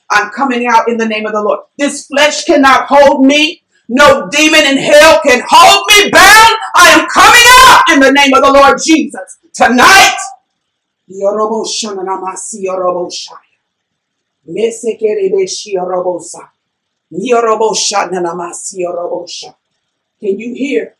[0.09, 1.59] I'm coming out in the name of the Lord.
[1.77, 3.63] This flesh cannot hold me.
[3.89, 6.55] No demon in hell can hold me bound.
[6.75, 9.37] I am coming out in the name of the Lord Jesus.
[9.53, 10.17] Tonight,
[20.19, 20.95] can you hear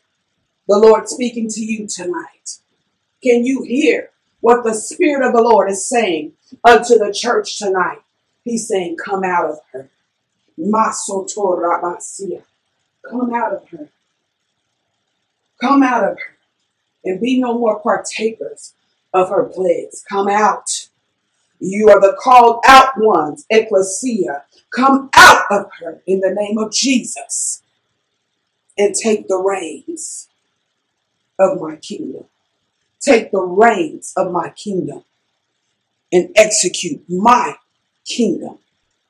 [0.66, 2.60] the Lord speaking to you tonight?
[3.22, 4.10] Can you hear
[4.40, 6.32] what the Spirit of the Lord is saying
[6.64, 7.98] unto the church tonight?
[8.44, 9.90] He's saying, Come out of her.
[13.10, 13.88] Come out of her.
[15.60, 16.36] Come out of her
[17.04, 18.74] and be no more partakers
[19.14, 20.04] of her plagues.
[20.08, 20.88] Come out.
[21.60, 24.44] You are the called out ones, ecclesia.
[24.70, 27.62] Come out of her in the name of Jesus
[28.76, 30.28] and take the reins
[31.38, 32.24] of my kingdom.
[33.00, 35.04] Take the reins of my kingdom
[36.12, 37.56] and execute my
[38.08, 38.58] kingdom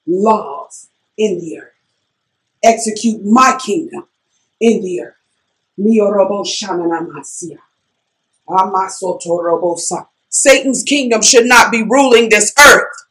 [0.06, 1.72] laws in the earth
[2.64, 4.06] execute my kingdom
[4.60, 5.14] in the earth.
[10.28, 13.06] Satan's kingdom should not be ruling this earth.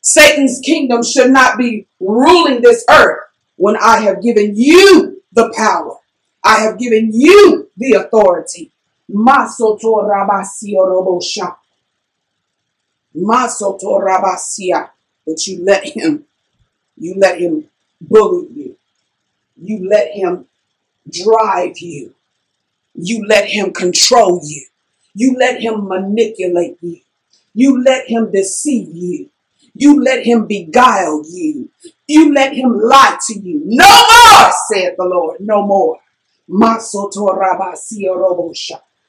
[0.00, 3.24] Satan's kingdom should not be ruling this earth
[3.56, 5.96] when I have given you the power.
[6.44, 8.72] I have given you the authority.
[13.18, 14.90] Masoto rabasia
[15.28, 16.24] but you let him,
[16.96, 17.68] you let him
[18.00, 18.76] bully you.
[19.60, 20.46] You let him
[21.10, 22.14] drive you.
[22.94, 24.64] You let him control you.
[25.14, 27.00] You let him manipulate you.
[27.52, 29.28] You let him deceive you.
[29.74, 31.68] You let him beguile you.
[32.06, 33.60] You let him lie to you.
[33.66, 35.40] No more, said the Lord.
[35.40, 35.98] No more.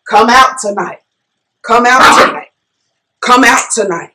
[0.05, 0.99] Come out tonight.
[1.61, 2.48] Come out tonight.
[3.21, 4.13] Come out tonight.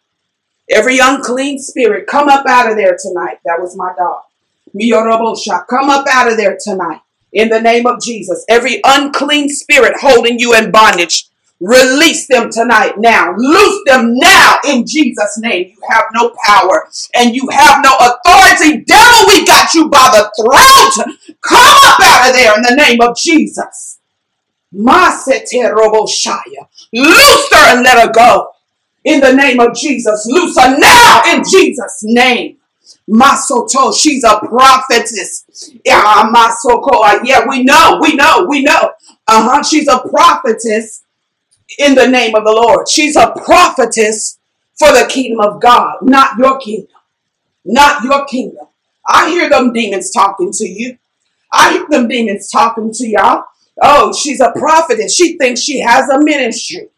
[0.70, 3.38] Every unclean spirit, come up out of there tonight.
[3.44, 4.22] That was my dog.
[5.68, 7.00] Come up out of there tonight.
[7.32, 8.44] In the name of Jesus.
[8.48, 11.28] Every unclean spirit holding you in bondage,
[11.60, 13.34] Release them tonight now.
[13.36, 15.68] Loose them now in Jesus' name.
[15.68, 18.84] You have no power and you have no authority.
[18.84, 21.06] Devil, we got you by the throat.
[21.40, 23.98] Come up out of there in the name of Jesus.
[26.92, 28.53] Loose her and let her go.
[29.04, 30.26] In the name of Jesus.
[30.26, 32.58] Loose her now in Jesus' name.
[33.08, 35.44] Masoto, she's a prophetess.
[35.84, 37.20] Yeah, Masoko.
[37.24, 38.92] Yeah, we know, we know, we know.
[39.28, 39.62] Uh-huh.
[39.62, 41.04] She's a prophetess
[41.78, 42.88] in the name of the Lord.
[42.88, 44.38] She's a prophetess
[44.78, 46.88] for the kingdom of God, not your kingdom.
[47.64, 48.66] Not your kingdom.
[49.06, 50.98] I hear them demons talking to you.
[51.52, 53.44] I hear them demons talking to y'all.
[53.82, 55.14] Oh, she's a prophetess.
[55.14, 56.88] She thinks she has a ministry.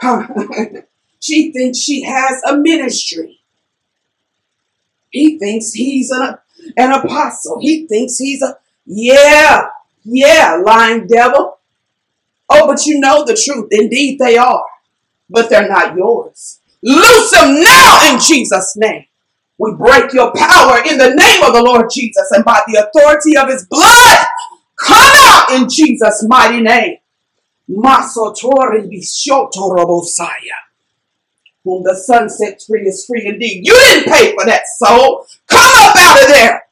[1.24, 3.40] she thinks she has a ministry.
[5.10, 6.40] He thinks he's a,
[6.76, 7.60] an apostle.
[7.60, 9.68] He thinks he's a, yeah,
[10.02, 11.58] yeah, lying devil.
[12.50, 13.68] Oh, but you know the truth.
[13.70, 14.66] Indeed, they are,
[15.30, 16.60] but they're not yours.
[16.82, 19.06] Loose them now in Jesus' name.
[19.56, 23.38] We break your power in the name of the Lord Jesus and by the authority
[23.38, 24.26] of his blood.
[24.78, 26.98] Come out in Jesus' mighty name.
[27.70, 30.64] Masotori bishotorobosaya.
[31.64, 33.66] Whom the Son sets free is free indeed.
[33.66, 35.26] You didn't pay for that soul.
[35.46, 36.62] Come up out of there.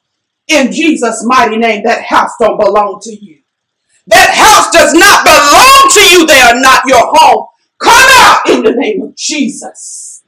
[0.47, 3.39] In Jesus' mighty name, that house don't belong to you.
[4.07, 6.27] That house does not belong to you.
[6.27, 7.47] They are not your home.
[7.79, 10.23] Come out in the name of Jesus.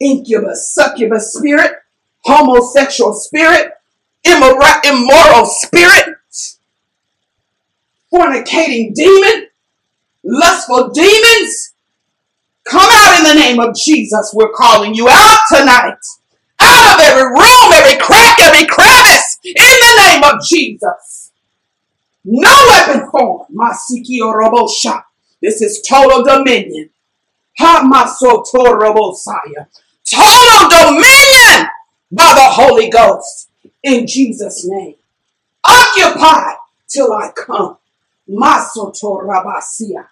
[0.00, 1.72] Incubus, succubus spirit,
[2.24, 3.72] homosexual spirit,
[4.24, 6.16] immoral spirit,
[8.12, 9.48] fornicating demon,
[10.24, 11.72] lustful demons.
[12.68, 14.32] Come out in the name of Jesus.
[14.34, 15.98] We're calling you out tonight.
[16.60, 21.32] Out of every room, every crack, every crevice in the name of Jesus.
[22.24, 23.46] No weapon formed.
[23.54, 25.02] Masiki Orobosha.
[25.40, 26.90] This is total dominion.
[27.60, 29.66] Hamasotorobosaya.
[30.08, 31.66] Total dominion
[32.12, 33.50] by the Holy Ghost.
[33.82, 34.94] In Jesus' name.
[35.64, 36.52] Occupy
[36.88, 37.76] till I come.
[38.28, 40.08] Masotorabasia.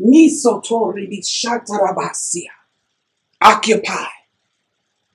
[0.00, 2.50] Misotoribishatarabasia.
[3.42, 4.06] Occupy.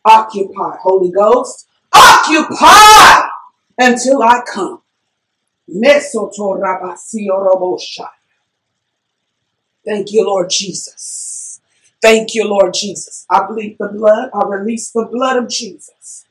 [0.06, 0.78] Occupy.
[0.82, 3.28] Holy Ghost occupy
[3.78, 4.82] until I come.
[9.86, 11.60] Thank you, Lord Jesus.
[12.02, 13.26] Thank you, Lord Jesus.
[13.30, 16.26] I believe the blood, I release the blood of Jesus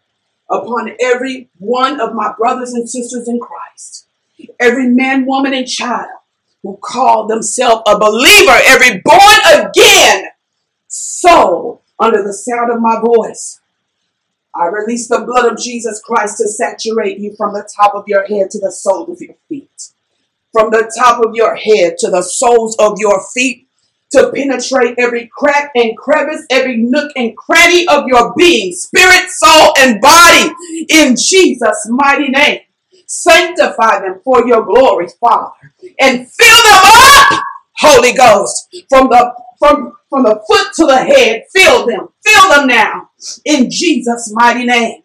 [0.49, 4.04] upon every one of my brothers and sisters in Christ,
[4.61, 6.09] every man, woman, and child
[6.63, 10.25] who call themselves a believer, every born again
[10.89, 13.61] soul under the sound of my voice.
[14.55, 18.25] I release the blood of Jesus Christ to saturate you from the top of your
[18.27, 19.91] head to the soles of your feet.
[20.53, 23.67] From the top of your head to the soles of your feet
[24.13, 29.73] to penetrate every crack and crevice, every nook and cranny of your being, spirit, soul,
[29.79, 30.55] and body
[30.89, 32.61] in Jesus' mighty name.
[33.07, 35.53] Sanctify them for your glory, Father,
[36.01, 37.45] and fill them up,
[37.79, 41.45] Holy Ghost, from the from from the foot to the head.
[41.53, 42.09] Fill them.
[42.25, 43.11] Fill them now
[43.45, 45.03] in Jesus' mighty name.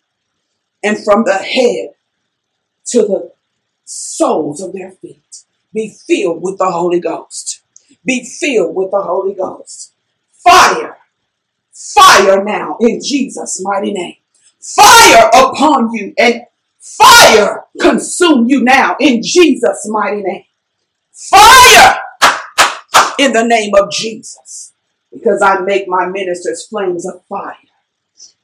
[0.84, 1.90] And from the head
[2.88, 3.34] to the
[3.84, 5.44] soles of their feet,
[5.74, 7.62] be filled with the Holy Ghost.
[8.06, 9.94] Be filled with the Holy Ghost.
[10.32, 10.98] Fire.
[11.74, 14.16] Fire now in Jesus' mighty name.
[14.60, 16.44] Fire upon you and
[16.98, 20.46] fire consume you now in Jesus' mighty name.
[21.14, 21.98] Fire
[23.20, 24.74] in the name of Jesus
[25.12, 27.56] because I make my ministers flames of fire.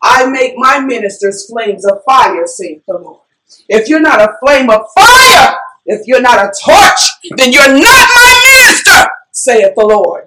[0.02, 3.22] I make my ministers flames of fire, saith the Lord.
[3.68, 7.02] If you're not a flame of fire, if you're not a torch,
[7.38, 10.24] then you're not my minister, saith the Lord.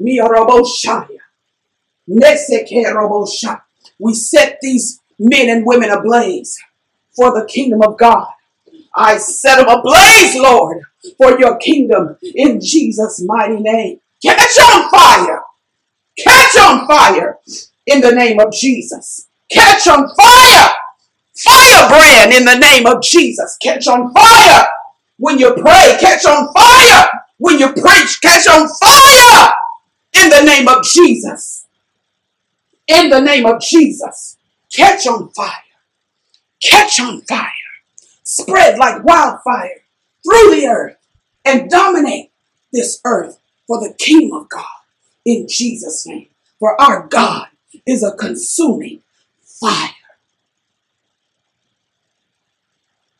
[3.99, 6.59] We set these men and women ablaze
[7.19, 8.29] for the kingdom of God.
[8.95, 10.83] I set them ablaze, Lord,
[11.19, 14.01] for your kingdom in Jesus' mighty name.
[14.25, 15.43] Catch on fire!
[16.19, 17.39] Catch on fire
[17.87, 19.29] in the name of Jesus.
[19.51, 20.71] Catch on fire.
[21.37, 23.57] Firebrand in the name of Jesus.
[23.63, 24.67] Catch on fire
[25.19, 25.97] when you pray.
[26.01, 27.09] Catch on fire
[27.39, 28.21] when you preach.
[28.21, 29.53] Catch on fire
[30.15, 31.67] in the name of Jesus.
[32.89, 34.37] In the name of Jesus.
[34.73, 35.68] Catch on fire.
[36.63, 37.51] Catch on fire.
[38.23, 39.83] Spread like wildfire
[40.25, 40.97] through the earth
[41.45, 42.31] and dominate
[42.73, 44.65] this earth for the kingdom of God
[45.25, 46.29] in Jesus' name.
[46.59, 47.49] For our God
[47.87, 49.03] is a consuming
[49.43, 49.91] fire.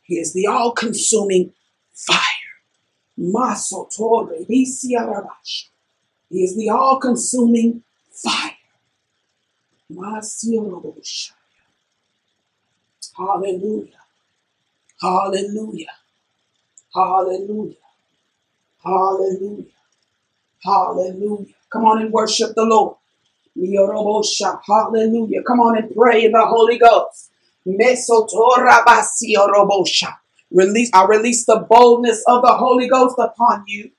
[0.03, 1.53] He is the all consuming
[1.93, 2.17] fire.
[3.15, 3.23] He
[6.43, 8.57] is the all consuming fire.
[13.19, 13.99] Hallelujah.
[15.01, 15.87] Hallelujah.
[16.95, 17.75] Hallelujah.
[18.83, 19.65] Hallelujah.
[20.63, 21.53] Hallelujah.
[21.69, 22.95] Come on and worship the Lord.
[23.55, 25.43] Hallelujah.
[25.43, 27.31] Come on and pray in the Holy Ghost.
[30.51, 33.91] Release, I release the boldness of the Holy Ghost upon you.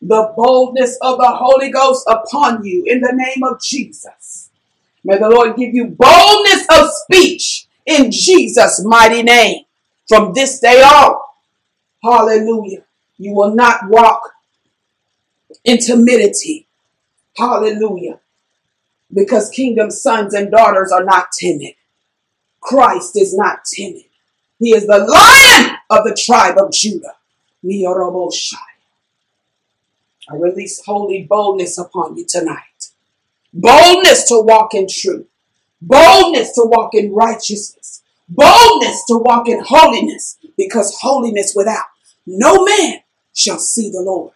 [0.00, 4.50] The boldness of the Holy Ghost upon you in the name of Jesus.
[5.04, 9.64] May the Lord give you boldness of speech in Jesus' mighty name.
[10.08, 11.16] From this day on,
[12.02, 12.84] hallelujah,
[13.16, 14.32] you will not walk
[15.64, 16.68] in timidity.
[17.36, 18.20] Hallelujah.
[19.12, 21.74] Because kingdom sons and daughters are not timid.
[22.60, 24.04] Christ is not timid.
[24.58, 27.14] He is the lion of the tribe of Judah.
[27.64, 28.56] Mioroboshai.
[30.30, 32.90] I release holy boldness upon you tonight.
[33.52, 35.26] Boldness to walk in truth.
[35.86, 38.02] Boldness to walk in righteousness.
[38.28, 40.38] Boldness to walk in holiness.
[40.56, 41.84] Because holiness without
[42.26, 43.00] no man
[43.34, 44.32] shall see the Lord.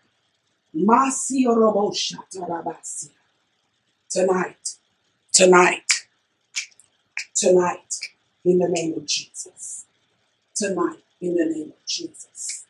[4.10, 4.76] Tonight,
[5.32, 6.06] tonight,
[7.34, 7.94] tonight,
[8.44, 9.86] in the name of Jesus.
[10.54, 12.66] Tonight, in the name of Jesus.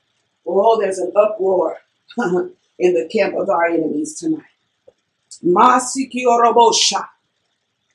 [0.47, 1.79] Oh, there's an uproar
[2.79, 4.43] in the camp of our enemies tonight.
[5.45, 7.09] Masikiorobosha.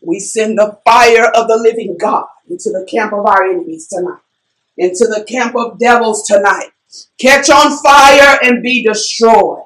[0.06, 4.20] We send the fire of the living God into the camp of our enemies tonight,
[4.78, 6.72] into the camp of devils tonight.
[7.18, 9.64] Catch on fire and be destroyed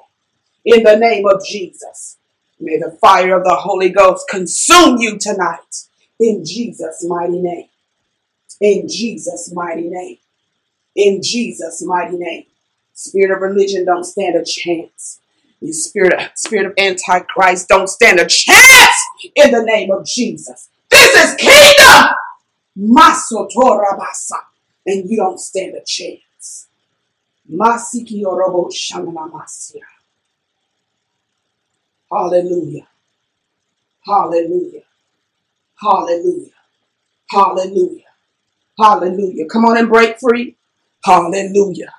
[0.64, 2.16] in the name of Jesus.
[2.60, 5.86] May the fire of the Holy Ghost consume you tonight
[6.18, 7.68] in Jesus' mighty name.
[8.60, 10.18] In Jesus' mighty name.
[10.96, 12.44] In Jesus' mighty name.
[12.92, 15.20] Spirit of religion don't stand a chance.
[15.60, 18.96] You spirit of, spirit of antichrist don't stand a chance
[19.34, 20.68] in the name of Jesus.
[20.90, 22.10] This is kingdom.
[22.78, 24.38] Masotorabasa.
[24.86, 26.68] And you don't stand a chance.
[27.52, 28.70] Masiki orobo.
[32.10, 32.86] Hallelujah.
[34.06, 34.82] Hallelujah.
[35.76, 36.50] Hallelujah.
[37.30, 38.04] Hallelujah.
[38.78, 39.46] Hallelujah.
[39.46, 40.56] Come on and break free.
[41.04, 41.92] Hallelujah.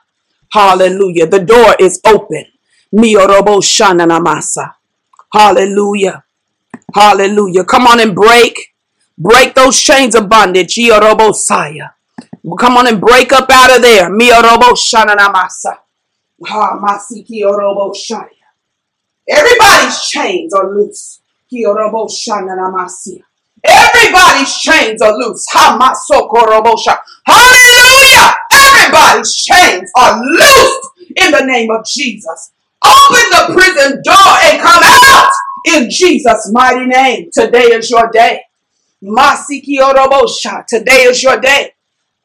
[0.52, 1.28] Hallelujah.
[1.28, 2.46] The door is open.
[2.94, 4.74] Miorobo shananamasa.
[5.32, 6.24] Hallelujah.
[6.94, 7.64] Hallelujah.
[7.64, 8.74] Come on and break.
[9.18, 10.76] Break those chains of bondage.
[10.76, 11.94] Iorobo saya.
[12.60, 14.10] Come on and break up out of there.
[14.10, 15.78] Miorobo shananamasa.
[16.46, 18.30] Ha masiki orobo shaya.
[19.28, 21.22] Everybody's chains are loose.
[21.52, 23.24] Kiorobo shananamasia.
[23.64, 25.46] Everybody's chains are loose.
[25.52, 26.98] Ha Hamasokorobosha.
[27.26, 28.34] Hallelujah.
[28.52, 32.52] Everybody's chains are loosed in the name of Jesus.
[32.86, 35.30] Open the prison door and come out
[35.66, 37.30] in Jesus' mighty name.
[37.34, 38.42] Today is your day.
[39.04, 40.66] Masikiorobosha.
[40.68, 41.74] Today is your day.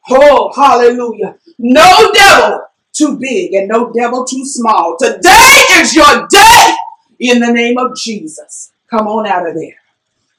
[0.09, 1.35] Oh, hallelujah.
[1.59, 2.61] No devil
[2.93, 4.95] too big and no devil too small.
[4.99, 6.73] Today is your day
[7.19, 8.71] in the name of Jesus.
[8.89, 9.75] Come on out of there.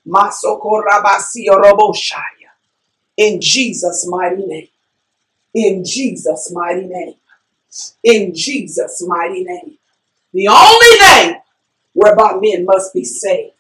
[0.07, 2.23] Masokorabasioroboshaya.
[3.17, 4.69] In Jesus' mighty name.
[5.55, 7.15] In Jesus' mighty name.
[8.05, 9.79] In Jesus' mighty name.
[10.33, 11.41] The only name
[11.95, 13.55] whereby men must be saved.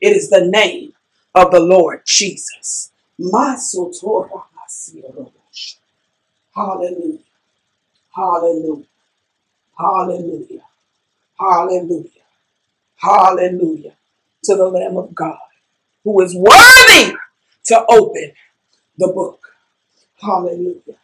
[0.00, 0.92] It is the name
[1.34, 2.92] of the Lord Jesus.
[6.54, 7.18] Hallelujah.
[8.14, 8.84] Hallelujah.
[9.78, 10.62] Hallelujah.
[11.38, 12.10] Hallelujah.
[12.96, 13.92] Hallelujah.
[14.44, 15.38] To the Lamb of God
[16.04, 17.14] who is worthy
[17.66, 18.32] to open
[18.96, 19.40] the book.
[20.20, 20.98] Hallelujah.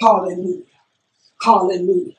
[0.00, 0.64] Hallelujah.
[1.42, 2.14] Hallelujah.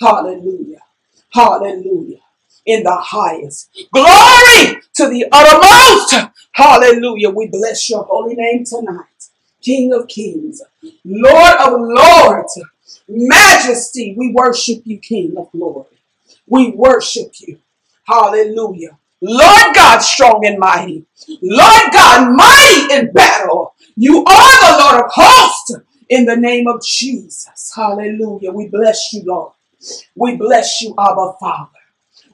[0.00, 0.82] Hallelujah.
[1.32, 2.18] Hallelujah.
[2.66, 3.70] In the highest.
[3.92, 6.32] Glory to the uttermost.
[6.52, 7.30] Hallelujah.
[7.30, 9.06] We bless your holy name tonight.
[9.62, 10.62] King of kings,
[11.04, 12.60] Lord of lords,
[13.08, 14.14] majesty.
[14.16, 15.86] We worship you, King of glory.
[16.46, 17.58] We worship you.
[18.04, 18.98] Hallelujah.
[19.20, 21.04] Lord God, strong and mighty.
[21.42, 23.74] Lord God, mighty in battle.
[23.96, 25.72] You are the Lord of hosts
[26.08, 27.72] in the name of Jesus.
[27.76, 28.50] Hallelujah.
[28.50, 29.52] We bless you, Lord.
[30.16, 31.70] We bless you, Abba Father.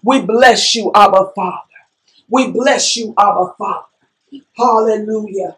[0.02, 1.62] We bless you, Abba Father.
[2.28, 3.86] We bless you, Abba Father.
[4.56, 5.56] Hallelujah.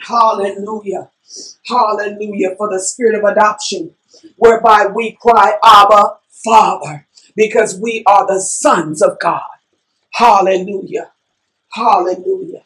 [0.00, 1.10] Hallelujah.
[1.66, 3.94] Hallelujah for the spirit of adoption,
[4.36, 7.06] whereby we cry, Abba, Father,
[7.36, 9.42] because we are the sons of God.
[10.12, 11.12] Hallelujah.
[11.72, 12.62] Hallelujah.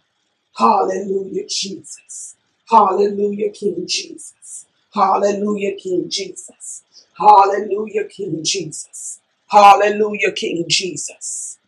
[0.56, 2.36] Hallelujah, Jesus.
[2.68, 4.66] Hallelujah, King Jesus.
[4.94, 6.82] Hallelujah, King Jesus.
[7.18, 9.20] Hallelujah, King Jesus.
[9.48, 11.58] Hallelujah, King Jesus.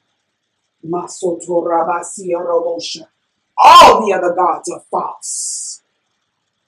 [3.59, 5.83] All the other gods are false.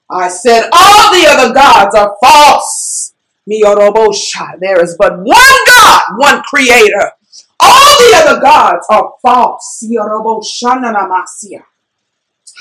[0.09, 3.13] I said all the other gods are false.
[3.47, 7.11] There is but one God, one creator.
[7.59, 9.83] All the other gods are false.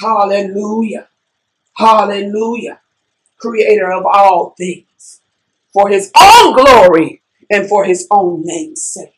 [0.01, 1.09] Hallelujah.
[1.77, 2.81] Hallelujah.
[3.39, 4.87] Creator of all things.
[5.73, 9.15] For his own glory and for his own name's sake.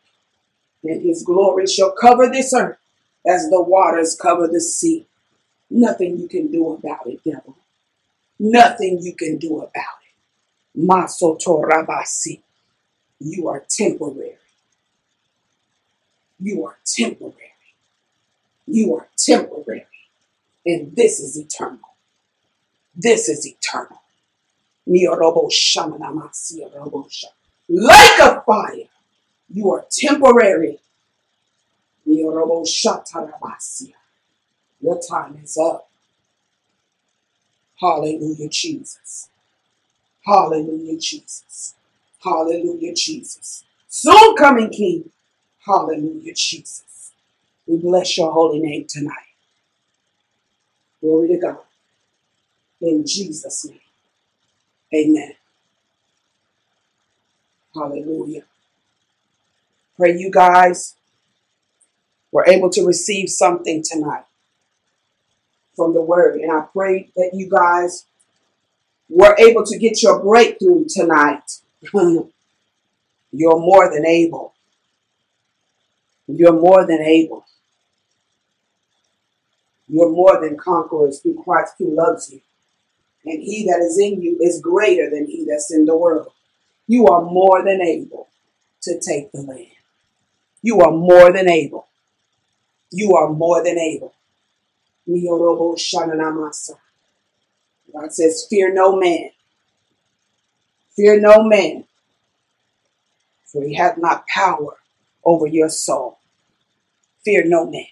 [0.84, 2.78] And his glory shall cover this earth
[3.26, 5.06] as the waters cover the sea.
[5.70, 7.56] Nothing you can do about it, devil.
[8.38, 10.80] Nothing you can do about it.
[10.80, 12.40] Masotorabasi.
[13.18, 14.36] You are temporary.
[16.38, 17.52] You are temporary.
[18.66, 19.86] You are temporary.
[20.66, 21.80] And this is eternal.
[22.94, 24.00] This is eternal.
[27.68, 28.88] Like a fire.
[29.48, 30.80] You are temporary.
[34.80, 35.88] Your time is up.
[37.80, 39.30] Hallelujah, Jesus.
[40.24, 41.74] Hallelujah, Jesus.
[42.22, 43.64] Hallelujah, Jesus.
[43.88, 45.10] Soon coming King.
[45.66, 47.12] Hallelujah, Jesus.
[47.66, 49.14] We bless your holy name tonight.
[51.00, 51.58] Glory to God.
[52.82, 53.80] In Jesus' name.
[54.94, 55.32] Amen.
[57.74, 58.44] Hallelujah.
[59.96, 60.94] Pray you guys
[62.30, 64.24] were able to receive something tonight
[65.74, 66.40] from the word.
[66.40, 68.06] And I pray that you guys
[69.08, 71.60] were able to get your breakthrough tonight.
[71.92, 74.54] You're more than able.
[76.28, 77.44] You're more than able.
[79.88, 82.40] You're more than conquerors through Christ who loves you.
[83.24, 86.32] And he that is in you is greater than he that's in the world.
[86.86, 88.28] You are more than able
[88.82, 89.66] to take the land.
[90.62, 91.86] You are more than able.
[92.90, 94.14] You are more than able.
[97.92, 99.30] God says, Fear no man.
[100.96, 101.84] Fear no man,
[103.44, 104.76] for he hath not power
[105.24, 106.18] over your soul.
[107.24, 107.86] Fear no man.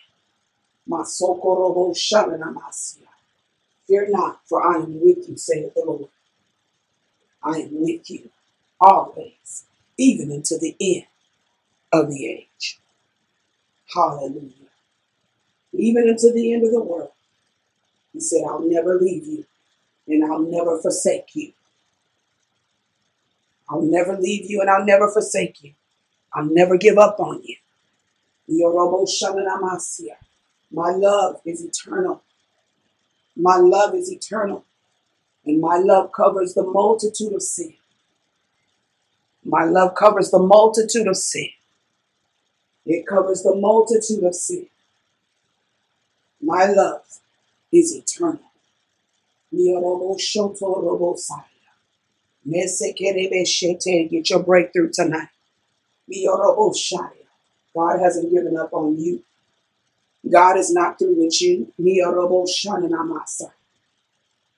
[3.93, 6.09] Fear not, for I am with you, saith the Lord.
[7.44, 8.31] I am with you
[8.81, 9.66] always,
[9.98, 11.05] even unto the end
[11.93, 12.81] of the age.
[13.94, 14.70] Hallelujah.
[15.74, 17.10] Even unto the end of the world.
[18.14, 19.44] He said, I'll never leave you
[20.09, 21.52] and I'll never forsake you.
[23.69, 25.74] I'll never leave you and I'll never forsake you.
[26.32, 27.56] I'll never give up on you.
[30.70, 32.23] My love is eternal.
[33.37, 34.65] My love is eternal.
[35.45, 37.75] And my love covers the multitude of sin.
[39.45, 41.49] My love covers the multitude of sin.
[42.87, 44.67] It covers the multitude of sin.
[46.41, 47.03] My love
[47.73, 48.41] is eternal.
[54.11, 55.29] Get your breakthrough tonight.
[57.75, 59.23] God hasn't given up on you.
[60.31, 61.73] God is not through with you.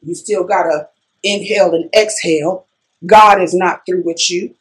[0.02, 0.88] You still gotta
[1.22, 2.66] inhale and exhale.
[3.04, 4.54] God is not through with you.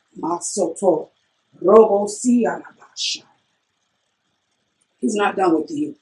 [5.00, 5.96] He's not done with you.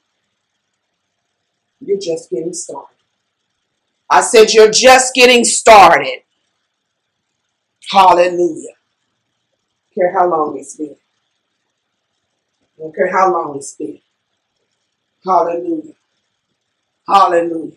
[1.80, 2.94] You're just getting started.
[4.08, 6.22] I said you're just getting started.
[7.90, 8.74] Hallelujah.
[9.94, 10.96] Care how long it's been.
[12.78, 14.00] Don't care how long it's been.
[15.24, 15.94] Hallelujah.
[17.06, 17.76] Hallelujah.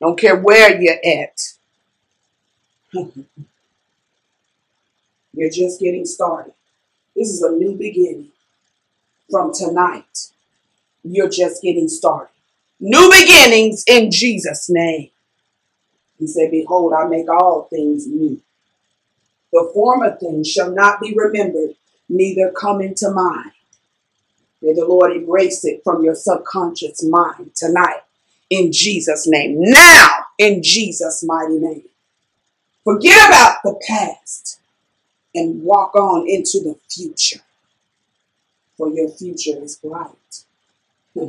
[0.00, 1.40] Don't care where you're at.
[5.32, 6.54] You're just getting started.
[7.14, 8.28] This is a new beginning.
[9.30, 10.28] From tonight,
[11.04, 12.32] you're just getting started.
[12.80, 15.10] New beginnings in Jesus' name.
[16.18, 18.42] He said, Behold, I make all things new.
[19.52, 21.76] The former things shall not be remembered,
[22.08, 23.52] neither come into mind.
[24.62, 28.00] May the Lord erase it from your subconscious mind tonight
[28.50, 29.56] in Jesus' name.
[29.60, 30.08] Now,
[30.38, 31.84] in Jesus' mighty name.
[32.84, 34.60] Forget about the past
[35.34, 37.40] and walk on into the future.
[38.76, 40.44] For your future is bright.
[41.14, 41.28] Hmm.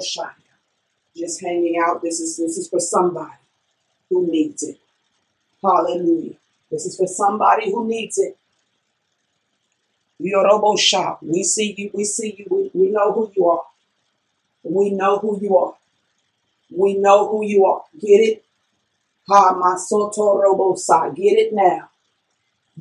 [0.00, 0.30] Sha.
[1.16, 2.02] Just hanging out.
[2.02, 3.34] This is this is for somebody
[4.10, 4.78] who needs it.
[5.62, 6.34] Hallelujah.
[6.70, 8.36] This is for somebody who needs it.
[10.20, 11.22] Yorobo shop.
[11.22, 11.90] We see you.
[11.92, 12.46] We see you.
[12.50, 13.64] We, we know who you are.
[14.62, 15.74] We know who you are.
[16.74, 17.82] We know who you are.
[18.00, 18.44] Get it?
[19.28, 21.14] Ha masoto robosa.
[21.14, 21.90] Get it now.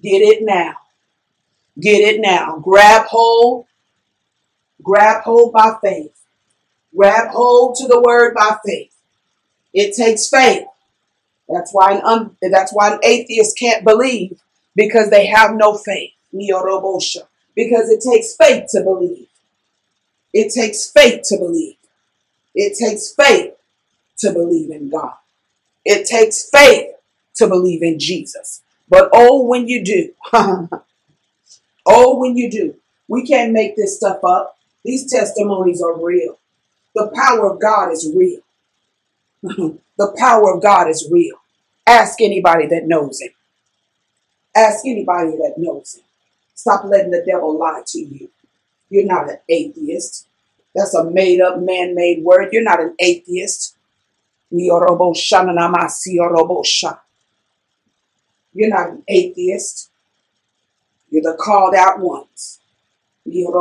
[0.01, 0.75] Get it now.
[1.79, 2.57] Get it now.
[2.57, 3.65] Grab hold.
[4.81, 6.11] Grab hold by faith.
[6.95, 8.93] Grab hold to the word by faith.
[9.73, 10.65] It takes faith.
[11.49, 14.41] That's why an un, that's why an atheist can't believe
[14.75, 16.11] because they have no faith.
[16.31, 19.27] Because it takes faith to believe.
[20.33, 21.77] It takes faith to believe.
[22.53, 23.53] It takes faith
[24.19, 25.13] to believe in God.
[25.85, 26.95] It takes faith
[27.35, 28.61] to believe in Jesus.
[28.89, 32.75] But oh, when you do, oh, when you do,
[33.07, 34.57] we can't make this stuff up.
[34.83, 36.37] These testimonies are real.
[36.95, 38.41] The power of God is real.
[39.97, 41.35] the power of God is real.
[41.85, 43.29] Ask anybody that knows Him.
[44.55, 46.03] Ask anybody that knows Him.
[46.55, 48.29] Stop letting the devil lie to you.
[48.89, 50.27] You're not an atheist.
[50.73, 52.49] That's a made up, man made word.
[52.51, 53.77] You're not an atheist.
[54.49, 54.87] You're
[58.69, 59.91] not an atheist.
[61.11, 62.59] You're the called out ones.
[63.25, 63.59] You're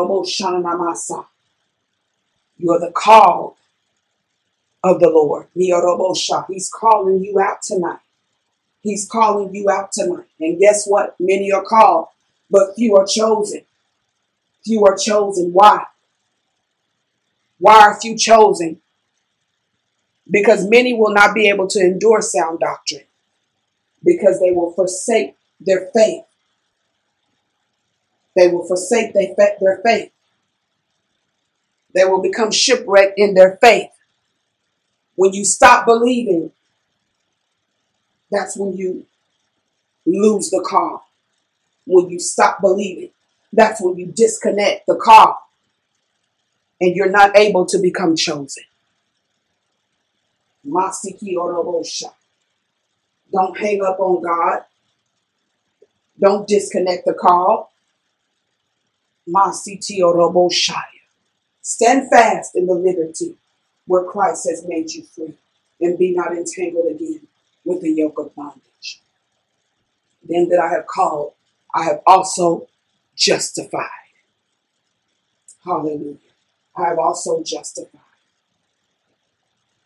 [2.80, 3.56] the called
[4.84, 5.48] of the Lord.
[5.54, 8.00] He's calling you out tonight.
[8.82, 10.26] He's calling you out tonight.
[10.38, 11.16] And guess what?
[11.18, 12.08] Many are called,
[12.50, 13.62] but few are chosen.
[14.64, 15.52] Few are chosen.
[15.52, 15.84] Why?
[17.58, 18.82] Why are few chosen?
[20.30, 23.04] Because many will not be able to endure sound doctrine
[24.04, 26.24] because they will forsake their faith.
[28.36, 30.10] They will forsake their faith.
[31.94, 33.90] They will become shipwrecked in their faith.
[35.16, 36.50] When you stop believing,
[38.30, 39.06] that's when you
[40.06, 41.06] lose the call.
[41.86, 43.10] When you stop believing,
[43.52, 45.38] that's when you disconnect the call
[46.80, 48.64] and you're not able to become chosen.
[53.32, 54.64] Don't hang up on God.
[56.18, 57.72] Don't disconnect the call.
[59.28, 60.82] Masiti oroboshaya.
[61.60, 63.36] Stand fast in the liberty
[63.86, 65.34] where Christ has made you free
[65.80, 67.26] and be not entangled again
[67.64, 69.00] with the yoke of bondage.
[70.28, 71.32] Them that I have called,
[71.74, 72.68] I have also
[73.16, 73.88] justified.
[75.64, 76.16] Hallelujah.
[76.76, 78.00] I have also justified.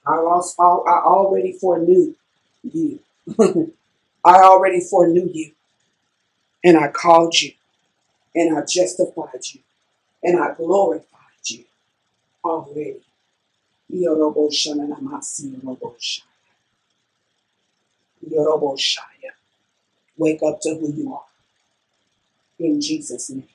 [0.07, 2.15] I, also, I already foreknew
[2.63, 3.01] you.
[4.25, 5.53] I already foreknew you.
[6.65, 7.53] And I called you.
[8.35, 9.61] And I justified you.
[10.23, 11.07] And I glorified
[11.47, 11.65] you
[12.45, 13.01] already.
[20.17, 21.25] Wake up to who you are.
[22.59, 23.49] In Jesus' name.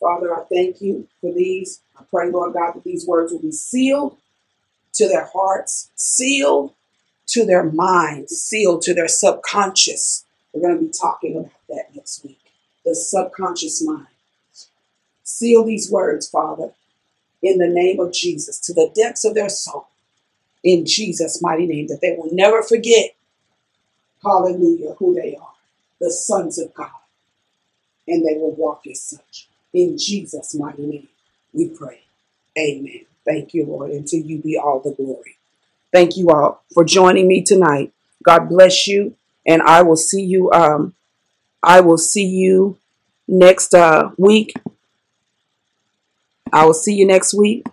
[0.00, 1.80] Father, I thank you for these.
[1.96, 4.16] I pray, Lord God, that these words will be sealed
[4.94, 6.74] to their hearts, sealed
[7.28, 10.24] to their minds, sealed to their subconscious.
[10.52, 12.40] We're going to be talking about that next week.
[12.84, 14.08] The subconscious mind.
[15.22, 16.72] Seal these words, Father,
[17.42, 19.88] in the name of Jesus, to the depths of their soul,
[20.62, 23.14] in Jesus' mighty name, that they will never forget,
[24.22, 25.54] hallelujah, who they are,
[26.00, 26.90] the sons of God,
[28.06, 29.48] and they will walk as such.
[29.72, 31.08] In Jesus' mighty name,
[31.52, 32.02] we pray.
[32.58, 33.06] Amen.
[33.24, 35.36] Thank you, Lord, and to you be all the glory.
[35.92, 37.92] Thank you all for joining me tonight.
[38.22, 39.16] God bless you,
[39.46, 40.50] and I will see you.
[40.52, 40.94] Um,
[41.62, 42.78] I will see you
[43.28, 44.54] next uh, week.
[46.52, 47.66] I will see you next week.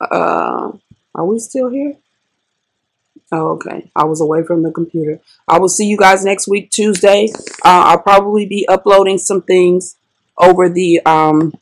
[0.00, 0.72] Uh,
[1.14, 1.96] are we still here?
[3.30, 3.90] Oh, okay.
[3.96, 5.20] I was away from the computer.
[5.48, 7.28] I will see you guys next week, Tuesday.
[7.64, 9.96] Uh, I'll probably be uploading some things
[10.38, 11.54] over the um,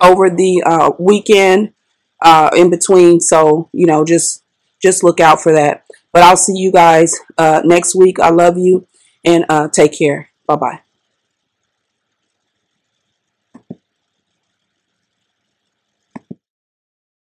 [0.00, 1.72] over the uh, weekend
[2.20, 3.20] uh, in between.
[3.20, 4.42] So you know, just
[4.82, 5.84] just look out for that.
[6.12, 8.18] But I'll see you guys uh, next week.
[8.18, 8.86] I love you
[9.24, 10.30] and uh, take care.
[10.46, 10.85] Bye bye.